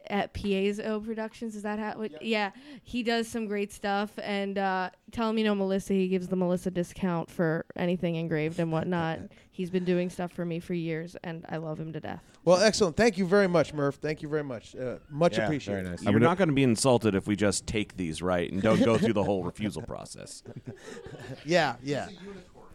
at 0.09 0.33
PA's 0.33 0.79
O 0.79 0.99
Productions, 0.99 1.55
is 1.55 1.63
that 1.63 1.79
how? 1.79 1.93
What, 1.93 2.21
Yeah, 2.21 2.51
he 2.83 3.03
does 3.03 3.27
some 3.27 3.45
great 3.47 3.71
stuff. 3.71 4.11
And 4.21 4.57
uh, 4.57 4.89
tell 5.11 5.29
him 5.29 5.37
you 5.37 5.43
know 5.43 5.55
Melissa. 5.55 5.93
He 5.93 6.07
gives 6.07 6.27
the 6.27 6.35
Melissa 6.35 6.71
discount 6.71 7.29
for 7.29 7.65
anything 7.75 8.15
engraved 8.15 8.59
and 8.59 8.71
whatnot. 8.71 9.19
He's 9.51 9.71
been 9.71 9.85
doing 9.85 10.11
stuff 10.11 10.31
for 10.31 10.45
me 10.45 10.59
for 10.59 10.75
years, 10.75 11.15
and 11.23 11.43
I 11.49 11.57
love 11.57 11.79
him 11.79 11.91
to 11.93 11.99
death. 11.99 12.21
Well, 12.45 12.61
excellent. 12.61 12.95
Thank 12.95 13.17
you 13.17 13.25
very 13.25 13.47
much, 13.47 13.73
Murph. 13.73 13.95
Thank 13.95 14.21
you 14.21 14.29
very 14.29 14.43
much. 14.43 14.75
Uh, 14.75 14.97
much 15.09 15.39
appreciated. 15.39 15.83
Very 15.83 15.95
nice. 15.95 16.03
You're 16.03 16.19
not 16.19 16.37
going 16.37 16.49
to 16.49 16.53
be 16.53 16.61
insulted 16.61 17.15
if 17.15 17.25
we 17.25 17.35
just 17.35 17.65
take 17.65 17.97
these 17.97 18.21
right 18.21 18.51
and 18.51 18.61
don't 18.61 18.83
go 18.83 18.99
through 18.99 19.13
the 19.13 19.23
whole 19.23 19.43
refusal 19.43 19.81
process. 19.81 20.43
Yeah, 21.45 21.75
yeah. 21.83 22.07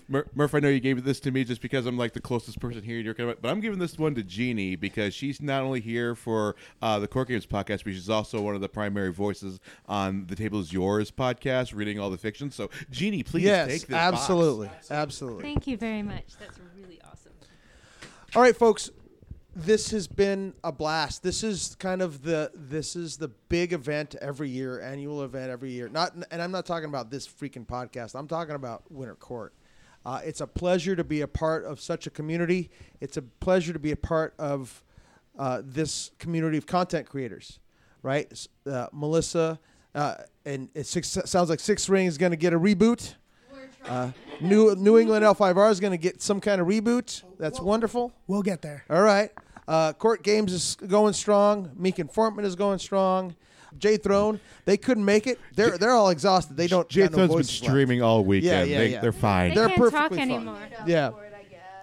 Mur- 0.09 0.26
Murph, 0.34 0.55
I 0.55 0.61
know 0.61 0.68
you 0.68 0.80
gave 0.80 1.05
this 1.05 1.20
to 1.20 1.30
me 1.30 1.44
just 1.44 1.61
because 1.61 1.86
I'm 1.86 1.96
like 1.96 2.12
the 2.12 2.20
closest 2.20 2.61
person 2.61 2.82
here. 2.82 2.98
You're 2.98 3.14
but 3.14 3.48
I'm 3.48 3.61
giving 3.61 3.78
this 3.78 3.98
one 3.98 4.14
to 4.16 4.22
Jeannie 4.22 4.76
because 4.76 5.14
she's 5.14 5.40
not 5.40 5.62
only 5.62 5.80
here 5.80 6.14
for 6.14 6.57
uh, 6.80 6.98
the 6.98 7.09
Court 7.09 7.28
Games 7.28 7.46
podcast, 7.46 7.84
but 7.84 7.92
she's 7.92 8.11
also 8.11 8.40
one 8.40 8.55
of 8.55 8.61
the 8.61 8.68
primary 8.68 9.12
voices 9.12 9.61
on 9.88 10.26
the 10.26 10.36
Table 10.36 10.61
Is 10.61 10.72
Yours 10.72 11.11
podcast, 11.11 11.74
reading 11.74 11.98
all 11.98 12.11
the 12.11 12.18
fiction. 12.18 12.50
So, 12.50 12.70
Jeannie, 12.90 13.22
please 13.22 13.44
yes, 13.44 13.68
take 13.68 13.86
this. 13.88 13.96
absolutely, 13.96 14.68
box. 14.68 14.90
absolutely. 14.90 15.42
Thank 15.42 15.66
you 15.66 15.76
very 15.76 16.03
much. 16.03 16.24
That's 16.38 16.59
really 16.76 17.00
awesome. 17.05 17.32
All 18.34 18.42
right, 18.42 18.57
folks. 18.57 18.90
This 19.55 19.90
has 19.90 20.09
been 20.09 20.55
a 20.64 20.72
blast. 20.72 21.22
This 21.22 21.44
is 21.44 21.76
kind 21.78 22.00
of 22.00 22.22
the 22.22 22.50
this 22.55 22.96
is 22.96 23.18
the 23.18 23.28
big 23.28 23.74
event 23.74 24.14
every 24.18 24.48
year, 24.48 24.80
annual 24.80 25.22
event 25.22 25.50
every 25.50 25.72
year. 25.72 25.90
Not 25.90 26.14
and 26.30 26.40
I'm 26.40 26.53
not 26.53 26.64
talking 26.64 26.88
about 26.88 27.11
this 27.11 27.28
freaking 27.28 27.66
podcast. 27.66 28.14
I'm 28.18 28.28
talking 28.28 28.55
about 28.55 28.90
Winter 28.90 29.14
Court. 29.14 29.53
Uh, 30.05 30.20
it's 30.24 30.40
a 30.40 30.46
pleasure 30.46 30.96
to 30.96 31.05
be 31.05 31.20
a 31.20 31.28
part 31.28 31.64
of 31.64 31.80
such 31.80 32.07
a 32.07 32.11
community. 32.11 32.70
It's 33.00 33.16
a 33.16 33.22
pleasure 33.22 33.72
to 33.72 33.78
be 33.78 33.92
a 33.92 33.96
part 33.96 34.34
of 34.38 34.82
uh, 35.38 35.62
this 35.64 36.11
community 36.18 36.59
of 36.59 36.66
content 36.66 37.09
creators, 37.09 37.61
right? 38.03 38.46
Uh, 38.66 38.86
Melissa, 38.92 39.59
uh, 39.94 40.14
and 40.44 40.68
it 40.74 40.86
six, 40.86 41.09
sounds 41.09 41.50
like 41.50 41.61
Six 41.61 41.88
Ring 41.88 42.07
is 42.07 42.18
going 42.18 42.32
to 42.32 42.36
get 42.36 42.53
a 42.53 42.59
reboot. 42.59 43.14
Uh, 43.84 44.12
New 44.40 44.74
New 44.76 44.98
England 44.98 45.24
L5R 45.24 45.70
is 45.70 45.80
going 45.80 45.90
to 45.90 45.98
get 45.98 46.22
some 46.22 46.40
kind 46.40 46.61
of 46.61 46.66
reboot. 46.66 47.22
That's 47.38 47.61
wonderful. 47.61 48.12
We'll 48.26 48.42
get 48.42 48.62
there. 48.62 48.84
All 48.88 49.03
right. 49.03 49.30
Uh, 49.66 49.92
Court 49.92 50.22
Games 50.22 50.53
is 50.53 50.76
going 50.86 51.12
strong. 51.14 51.70
Meek 51.76 51.98
Informant 51.98 52.46
is 52.46 52.55
going 52.57 52.78
strong. 52.78 53.34
J 53.78 53.96
Throne, 53.96 54.40
they 54.64 54.76
couldn't 54.76 55.04
make 55.04 55.26
it. 55.26 55.38
They're 55.56 55.76
they're 55.78 55.92
all 55.92 56.10
exhausted. 56.10 56.56
They 56.56 56.66
don't. 56.66 56.88
Jay 56.88 57.02
got 57.02 57.12
no 57.12 57.16
Throne's 57.16 57.28
been 57.30 57.36
voices 57.38 57.62
left. 57.62 57.70
streaming 57.72 58.02
all 58.02 58.24
weekend. 58.24 58.70
yeah, 58.70 58.78
They- 58.78 58.88
yeah. 58.92 59.00
they're 59.00 59.12
fine. 59.12 59.50
They 59.50 59.54
They're 59.56 59.68
can't 59.68 59.80
talk 59.80 59.92
perfectly 59.92 60.18
fine. 60.18 60.30
anymore. 60.30 60.58
Yeah. 60.86 61.10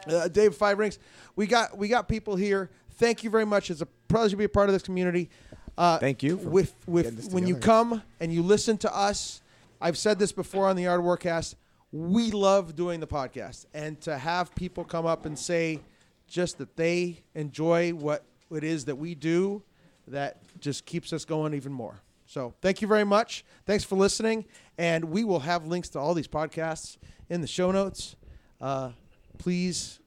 Uh, 0.07 0.27
Dave 0.27 0.55
Five 0.55 0.77
Rings. 0.79 0.97
We 1.35 1.45
got 1.47 1.77
we 1.77 1.87
got 1.87 2.07
people 2.07 2.35
here. 2.35 2.69
Thank 2.93 3.23
you 3.23 3.29
very 3.29 3.45
much. 3.45 3.69
It's 3.71 3.81
a 3.81 3.85
pleasure 4.07 4.31
to 4.31 4.37
be 4.37 4.43
a 4.45 4.49
part 4.49 4.69
of 4.69 4.73
this 4.73 4.83
community. 4.83 5.29
Uh, 5.77 5.97
Thank 5.99 6.23
you 6.23 6.37
for 6.37 6.49
with 6.49 6.73
getting 6.85 6.93
with 6.93 7.33
when 7.33 7.47
you 7.47 7.53
together. 7.55 7.65
come 7.65 8.03
and 8.19 8.33
you 8.33 8.41
listen 8.43 8.77
to 8.79 8.93
us. 8.95 9.41
I've 9.81 9.97
said 9.97 10.19
this 10.19 10.31
before 10.33 10.67
on 10.67 10.75
the 10.75 10.87
Art 10.87 11.01
Warcast. 11.01 11.55
We 11.91 12.31
love 12.31 12.75
doing 12.75 12.99
the 12.99 13.07
podcast, 13.07 13.65
and 13.73 13.99
to 14.01 14.17
have 14.17 14.53
people 14.55 14.83
come 14.83 15.05
up 15.05 15.25
and 15.25 15.37
say 15.39 15.79
just 16.27 16.57
that 16.59 16.75
they 16.75 17.23
enjoy 17.33 17.91
what 17.91 18.23
it 18.51 18.63
is 18.63 18.85
that 18.85 18.95
we 18.97 19.15
do, 19.15 19.63
that 20.11 20.37
just 20.59 20.85
keeps 20.85 21.13
us 21.13 21.25
going 21.25 21.53
even 21.53 21.71
more. 21.71 22.01
So 22.25 22.53
thank 22.61 22.81
you 22.81 22.87
very 22.87 23.03
much. 23.03 23.43
Thanks 23.65 23.83
for 23.83 23.95
listening. 23.95 24.45
And 24.77 25.05
we 25.05 25.23
will 25.23 25.39
have 25.39 25.65
links 25.65 25.89
to 25.89 25.99
all 25.99 26.13
these 26.13 26.27
podcasts 26.27 26.97
in 27.29 27.41
the 27.41 27.47
show 27.47 27.71
notes. 27.71 28.15
Uh, 28.61 28.91
please 29.37 29.99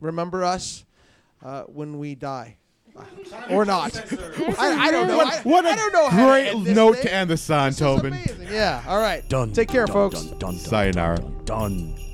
remember 0.00 0.44
us 0.44 0.84
uh, 1.42 1.62
when 1.64 1.98
we 1.98 2.14
die. 2.14 2.56
Or 3.50 3.64
not. 3.64 3.94
I, 4.58 4.88
I 4.88 4.90
don't 4.90 5.06
know. 5.06 5.20
I, 5.20 5.38
What 5.42 5.64
a 5.64 5.70
I 5.70 5.76
don't 5.76 5.92
know 5.92 6.08
how 6.08 6.28
great 6.30 6.48
end 6.48 6.66
this 6.66 6.74
note 6.76 6.96
thing. 6.96 7.04
to 7.04 7.14
end 7.14 7.30
this 7.30 7.48
on, 7.48 7.70
This 7.70 7.78
Tobin. 7.78 8.18
Yeah. 8.50 8.82
All 8.88 8.98
right. 8.98 9.26
Done. 9.28 9.52
Take 9.52 9.68
care, 9.68 9.86
dun, 9.86 9.92
folks. 9.94 10.20
Dun, 10.22 10.30
dun, 10.30 10.38
dun, 10.38 10.58
Sayonara. 10.58 11.16
Done. 11.18 11.44
done. 11.44 12.07